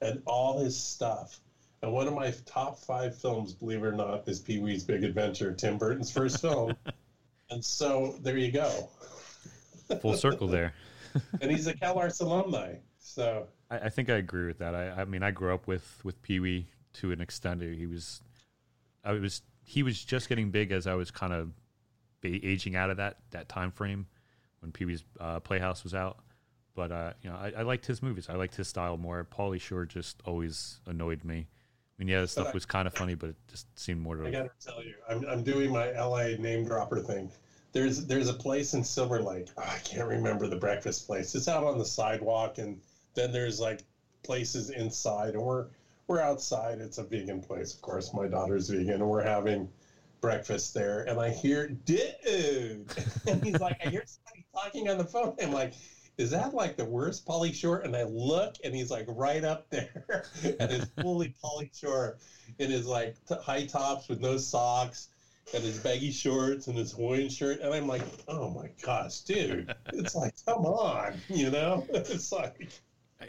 and 0.00 0.22
all 0.26 0.62
his 0.62 0.76
stuff. 0.76 1.40
And 1.82 1.92
one 1.92 2.08
of 2.08 2.14
my 2.14 2.32
top 2.46 2.78
five 2.78 3.16
films, 3.16 3.52
believe 3.52 3.82
it 3.82 3.86
or 3.86 3.92
not, 3.92 4.26
is 4.26 4.40
Pee 4.40 4.58
Wee's 4.58 4.84
Big 4.84 5.04
Adventure, 5.04 5.52
Tim 5.52 5.76
Burton's 5.76 6.10
first 6.10 6.40
film. 6.40 6.74
and 7.50 7.64
so 7.64 8.16
there 8.22 8.38
you 8.38 8.50
go. 8.50 8.88
Full 10.00 10.16
circle 10.16 10.48
there. 10.48 10.74
and 11.40 11.50
he's 11.50 11.66
a 11.66 11.74
CalArts 11.74 12.20
alumni. 12.20 12.76
So 12.98 13.46
I, 13.70 13.80
I, 13.80 13.88
think 13.90 14.08
I 14.08 14.14
agree 14.14 14.46
with 14.46 14.58
that. 14.58 14.74
I, 14.74 15.02
I 15.02 15.04
mean, 15.04 15.22
I 15.22 15.30
grew 15.30 15.52
up 15.52 15.66
with 15.66 16.00
with 16.04 16.20
Pee 16.22 16.40
Wee 16.40 16.66
to 16.94 17.12
an 17.12 17.20
extent. 17.20 17.62
He 17.62 17.86
was, 17.86 18.22
I 19.04 19.12
was, 19.12 19.42
he 19.64 19.82
was 19.82 20.02
just 20.02 20.28
getting 20.28 20.50
big 20.50 20.72
as 20.72 20.86
I 20.86 20.94
was 20.94 21.10
kind 21.10 21.32
of 21.32 21.50
aging 22.22 22.76
out 22.76 22.90
of 22.90 22.96
that 22.98 23.18
that 23.30 23.48
time 23.48 23.70
frame 23.70 24.06
when 24.60 24.72
Pee 24.72 24.84
Wee's 24.84 25.04
uh, 25.20 25.40
Playhouse 25.40 25.84
was 25.84 25.94
out. 25.94 26.18
But 26.74 26.90
uh, 26.90 27.12
you 27.22 27.30
know, 27.30 27.36
I, 27.36 27.52
I, 27.58 27.62
liked 27.62 27.86
his 27.86 28.02
movies. 28.02 28.28
I 28.28 28.34
liked 28.34 28.56
his 28.56 28.66
style 28.66 28.96
more. 28.96 29.26
Pauly 29.30 29.60
Shore 29.60 29.84
just 29.84 30.20
always 30.24 30.80
annoyed 30.86 31.22
me. 31.24 31.46
I 31.46 32.02
mean, 32.02 32.08
yeah, 32.08 32.22
the 32.22 32.28
stuff 32.28 32.48
I, 32.48 32.52
was 32.52 32.66
kind 32.66 32.88
of 32.88 32.94
funny, 32.94 33.14
but 33.14 33.30
it 33.30 33.36
just 33.48 33.66
seemed 33.78 34.00
more. 34.00 34.16
To... 34.16 34.26
I 34.26 34.30
gotta 34.30 34.50
tell 34.60 34.82
you, 34.82 34.94
I'm, 35.08 35.24
I'm 35.26 35.42
doing 35.44 35.70
my 35.70 35.92
LA 35.92 36.36
name 36.38 36.64
dropper 36.64 36.98
thing. 36.98 37.30
There's 37.72 38.06
there's 38.06 38.28
a 38.28 38.34
place 38.34 38.74
in 38.74 38.82
Silver 38.82 39.20
Lake. 39.20 39.48
Oh, 39.56 39.62
I 39.62 39.78
can't 39.84 40.08
remember 40.08 40.48
the 40.48 40.56
breakfast 40.56 41.06
place. 41.06 41.34
It's 41.34 41.46
out 41.46 41.62
on 41.62 41.78
the 41.78 41.84
sidewalk, 41.84 42.58
and 42.58 42.80
then 43.14 43.30
there's 43.30 43.60
like 43.60 43.82
places 44.24 44.70
inside, 44.70 45.34
and 45.34 45.42
we're 45.42 45.66
we're 46.06 46.20
outside. 46.20 46.80
It's 46.80 46.98
a 46.98 47.04
vegan 47.04 47.40
place, 47.40 47.74
of 47.74 47.82
course. 47.82 48.12
My 48.14 48.28
daughter's 48.28 48.68
vegan, 48.68 48.94
and 48.94 49.08
we're 49.08 49.22
having 49.22 49.68
breakfast 50.20 50.74
there. 50.74 51.02
And 51.02 51.20
I 51.20 51.30
hear, 51.30 51.68
dude, 51.68 52.86
and 53.26 53.44
he's 53.44 53.60
like, 53.60 53.78
I 53.84 53.90
hear 53.90 54.04
somebody 54.06 54.46
talking 54.54 54.88
on 54.88 54.98
the 54.98 55.04
phone. 55.04 55.36
I'm 55.42 55.52
like, 55.52 55.74
is 56.16 56.30
that 56.30 56.54
like 56.54 56.76
the 56.76 56.84
worst 56.84 57.26
Pauly 57.26 57.54
Shore? 57.54 57.80
And 57.80 57.96
I 57.96 58.04
look, 58.04 58.56
and 58.64 58.74
he's 58.74 58.90
like 58.90 59.06
right 59.08 59.44
up 59.44 59.68
there, 59.70 60.24
and 60.44 60.70
it's 60.70 60.90
fully 61.00 61.34
Pauly 61.42 61.76
Shore 61.78 62.18
in 62.58 62.70
his 62.70 62.86
like 62.86 63.16
t- 63.26 63.34
high 63.42 63.66
tops 63.66 64.08
with 64.08 64.20
no 64.20 64.36
socks, 64.36 65.08
and 65.52 65.62
his 65.62 65.78
baggy 65.78 66.10
shorts 66.10 66.68
and 66.68 66.78
his 66.78 66.92
Hawaiian 66.92 67.28
shirt, 67.28 67.60
and 67.60 67.74
I'm 67.74 67.86
like, 67.86 68.02
oh 68.28 68.50
my 68.50 68.70
gosh, 68.82 69.20
dude, 69.20 69.74
it's 69.92 70.14
like, 70.14 70.34
come 70.46 70.64
on, 70.64 71.14
you 71.28 71.50
know, 71.50 71.86
it's 71.92 72.32
like, 72.32 72.70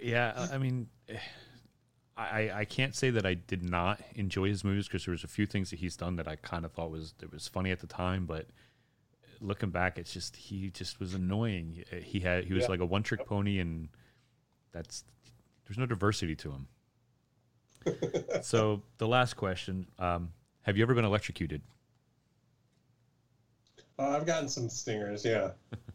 yeah, 0.02 0.48
I 0.52 0.58
mean. 0.58 0.88
Eh, 1.10 1.18
I, 2.18 2.50
I 2.54 2.66
can't 2.66 2.96
say 2.96 3.10
that 3.10 3.26
I 3.26 3.34
did 3.34 3.62
not 3.62 4.00
enjoy 4.16 4.48
his 4.48 4.64
movies 4.64 4.88
because 4.88 5.04
there 5.04 5.12
was 5.12 5.26
a 5.26 5.28
few 5.28 5.46
things 5.46 5.70
that 5.72 5.80
he's 5.80 5.98
done 5.98 6.16
that 6.16 6.30
I 6.30 6.38
kind 6.38 6.64
of 6.64 6.72
thought 6.72 6.90
was 6.90 7.14
that 7.20 7.32
was 7.32 7.48
funny 7.48 7.72
at 7.72 7.82
the 7.82 7.88
time, 7.88 8.26
but 8.26 8.48
looking 9.42 9.70
back, 9.70 9.98
it's 9.98 10.14
just 10.14 10.36
he 10.38 10.70
just 10.70 11.00
was 11.00 11.14
annoying. 11.14 11.84
He 12.04 12.22
had 12.22 12.46
he 12.46 12.54
was 12.54 12.64
yeah. 12.64 12.70
like 12.70 12.80
a 12.80 12.86
one 12.86 13.04
trick 13.04 13.26
pony, 13.26 13.60
and 13.60 13.90
that's 14.72 15.04
there's 15.68 15.78
no 15.78 15.86
diversity 15.86 16.36
to 16.38 16.52
him. 16.52 16.68
so 18.42 18.82
the 18.98 19.08
last 19.08 19.36
question: 19.36 19.88
um, 20.00 20.32
Have 20.62 20.78
you 20.78 20.84
ever 20.84 20.94
been 20.94 21.06
electrocuted? 21.06 21.62
Uh, 24.00 24.10
I've 24.10 24.26
gotten 24.26 24.50
some 24.50 24.70
stingers, 24.70 25.24
yeah. 25.26 25.52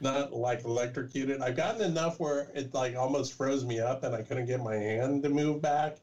Not 0.00 0.32
like 0.32 0.64
electrocuted. 0.64 1.40
I've 1.40 1.56
gotten 1.56 1.82
enough 1.82 2.20
where 2.20 2.50
it 2.54 2.74
like 2.74 2.96
almost 2.96 3.34
froze 3.34 3.64
me 3.64 3.80
up, 3.80 4.02
and 4.02 4.14
I 4.14 4.22
couldn't 4.22 4.46
get 4.46 4.62
my 4.62 4.74
hand 4.74 5.22
to 5.22 5.28
move 5.28 5.62
back. 5.62 5.96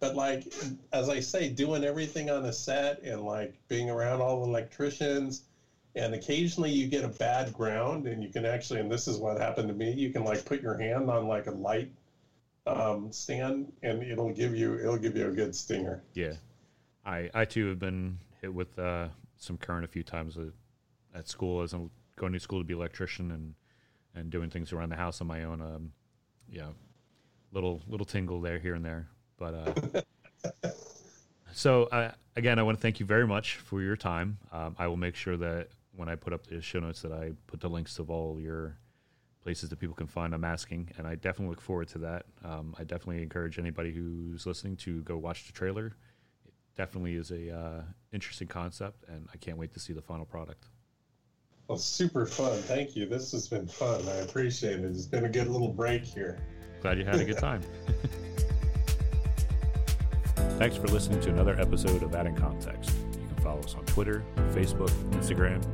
But 0.00 0.14
like 0.14 0.52
as 0.92 1.08
I 1.08 1.20
say, 1.20 1.48
doing 1.48 1.84
everything 1.84 2.28
on 2.30 2.42
the 2.42 2.52
set 2.52 3.02
and 3.02 3.22
like 3.22 3.54
being 3.68 3.88
around 3.88 4.20
all 4.20 4.42
the 4.42 4.48
electricians 4.48 5.44
and 5.94 6.14
occasionally 6.14 6.70
you 6.70 6.86
get 6.86 7.04
a 7.04 7.08
bad 7.08 7.52
ground 7.52 8.06
and 8.06 8.22
you 8.22 8.30
can 8.30 8.44
actually 8.46 8.80
and 8.80 8.90
this 8.90 9.06
is 9.06 9.18
what 9.18 9.38
happened 9.38 9.68
to 9.68 9.74
me 9.74 9.92
you 9.92 10.10
can 10.10 10.24
like 10.24 10.44
put 10.44 10.62
your 10.62 10.76
hand 10.76 11.10
on 11.10 11.26
like 11.26 11.46
a 11.46 11.50
light 11.50 11.90
um, 12.66 13.10
stand 13.12 13.72
and 13.82 14.02
it'll 14.02 14.32
give 14.32 14.54
you 14.54 14.78
it'll 14.78 14.96
give 14.96 15.16
you 15.16 15.26
a 15.26 15.30
good 15.30 15.54
stinger 15.54 16.02
yeah 16.14 16.32
i 17.04 17.28
i 17.34 17.44
too 17.44 17.68
have 17.68 17.78
been 17.78 18.18
hit 18.40 18.52
with 18.52 18.78
uh, 18.78 19.08
some 19.36 19.56
current 19.58 19.84
a 19.84 19.88
few 19.88 20.02
times 20.02 20.36
at, 20.36 20.44
at 21.14 21.28
school 21.28 21.62
as 21.62 21.72
i'm 21.72 21.90
going 22.16 22.32
to 22.32 22.40
school 22.40 22.60
to 22.60 22.64
be 22.64 22.74
an 22.74 22.78
electrician 22.78 23.30
and 23.30 23.54
and 24.14 24.30
doing 24.30 24.50
things 24.50 24.72
around 24.72 24.90
the 24.90 24.96
house 24.96 25.20
on 25.20 25.26
my 25.26 25.44
own 25.44 25.60
um 25.60 25.92
yeah 26.48 26.68
little 27.52 27.80
little 27.88 28.06
tingle 28.06 28.40
there 28.40 28.58
here 28.58 28.74
and 28.74 28.84
there 28.84 29.08
but 29.38 29.54
uh 29.54 30.70
so 31.52 31.84
uh, 31.84 32.10
again 32.36 32.58
i 32.58 32.62
want 32.62 32.76
to 32.76 32.82
thank 32.82 33.00
you 33.00 33.06
very 33.06 33.26
much 33.26 33.56
for 33.56 33.80
your 33.80 33.96
time 33.96 34.38
um, 34.52 34.74
i 34.78 34.86
will 34.86 34.96
make 34.96 35.14
sure 35.14 35.36
that 35.36 35.68
when 35.94 36.08
I 36.08 36.14
put 36.14 36.32
up 36.32 36.46
the 36.46 36.60
show 36.60 36.80
notes 36.80 37.02
that 37.02 37.12
I 37.12 37.32
put 37.46 37.60
the 37.60 37.68
links 37.68 37.98
of 37.98 38.10
all 38.10 38.40
your 38.40 38.78
places 39.42 39.70
that 39.70 39.78
people 39.78 39.94
can 39.94 40.06
find 40.06 40.34
Unmasking, 40.34 40.90
and 40.96 41.06
I 41.06 41.16
definitely 41.16 41.48
look 41.48 41.60
forward 41.60 41.88
to 41.88 41.98
that. 41.98 42.26
Um, 42.44 42.74
I 42.78 42.84
definitely 42.84 43.22
encourage 43.22 43.58
anybody 43.58 43.92
who's 43.92 44.46
listening 44.46 44.76
to 44.78 45.02
go 45.02 45.16
watch 45.16 45.46
the 45.46 45.52
trailer. 45.52 45.86
It 46.46 46.54
definitely 46.76 47.16
is 47.16 47.30
a 47.30 47.54
uh, 47.54 47.82
interesting 48.12 48.48
concept, 48.48 49.04
and 49.08 49.28
I 49.32 49.36
can't 49.36 49.58
wait 49.58 49.72
to 49.74 49.80
see 49.80 49.92
the 49.92 50.02
final 50.02 50.24
product. 50.24 50.66
Well, 51.68 51.78
super 51.78 52.26
fun. 52.26 52.58
Thank 52.62 52.96
you. 52.96 53.06
This 53.06 53.32
has 53.32 53.48
been 53.48 53.66
fun. 53.66 54.06
I 54.08 54.16
appreciate 54.16 54.80
it. 54.80 54.84
It's 54.84 55.06
been 55.06 55.24
a 55.24 55.28
good 55.28 55.48
little 55.48 55.72
break 55.72 56.04
here. 56.04 56.38
Glad 56.82 56.98
you 56.98 57.04
had 57.04 57.16
a 57.16 57.24
good 57.24 57.38
time. 57.38 57.62
Thanks 60.58 60.76
for 60.76 60.88
listening 60.88 61.20
to 61.20 61.30
another 61.30 61.58
episode 61.60 62.02
of 62.02 62.14
Adding 62.14 62.36
Context. 62.36 62.92
You 63.12 63.26
can 63.26 63.36
follow 63.42 63.60
us 63.60 63.74
on 63.74 63.84
Twitter, 63.86 64.24
Facebook, 64.50 64.90
Instagram, 65.12 65.64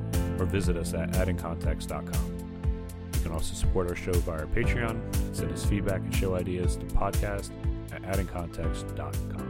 or 0.41 0.45
visit 0.45 0.77
us 0.77 0.95
at 0.95 1.11
addingcontext.com. 1.13 2.49
You 3.15 3.21
can 3.21 3.33
also 3.33 3.55
support 3.55 3.89
our 3.89 3.97
show 3.97 4.13
via 4.13 4.47
Patreon, 4.47 5.35
send 5.35 5.51
us 5.53 5.65
feedback 5.65 6.01
and 6.01 6.15
show 6.15 6.37
ideas 6.37 6.77
to 6.77 6.87
podcast 6.87 7.51
at 7.93 8.03
addingcontext.com. 8.03 9.48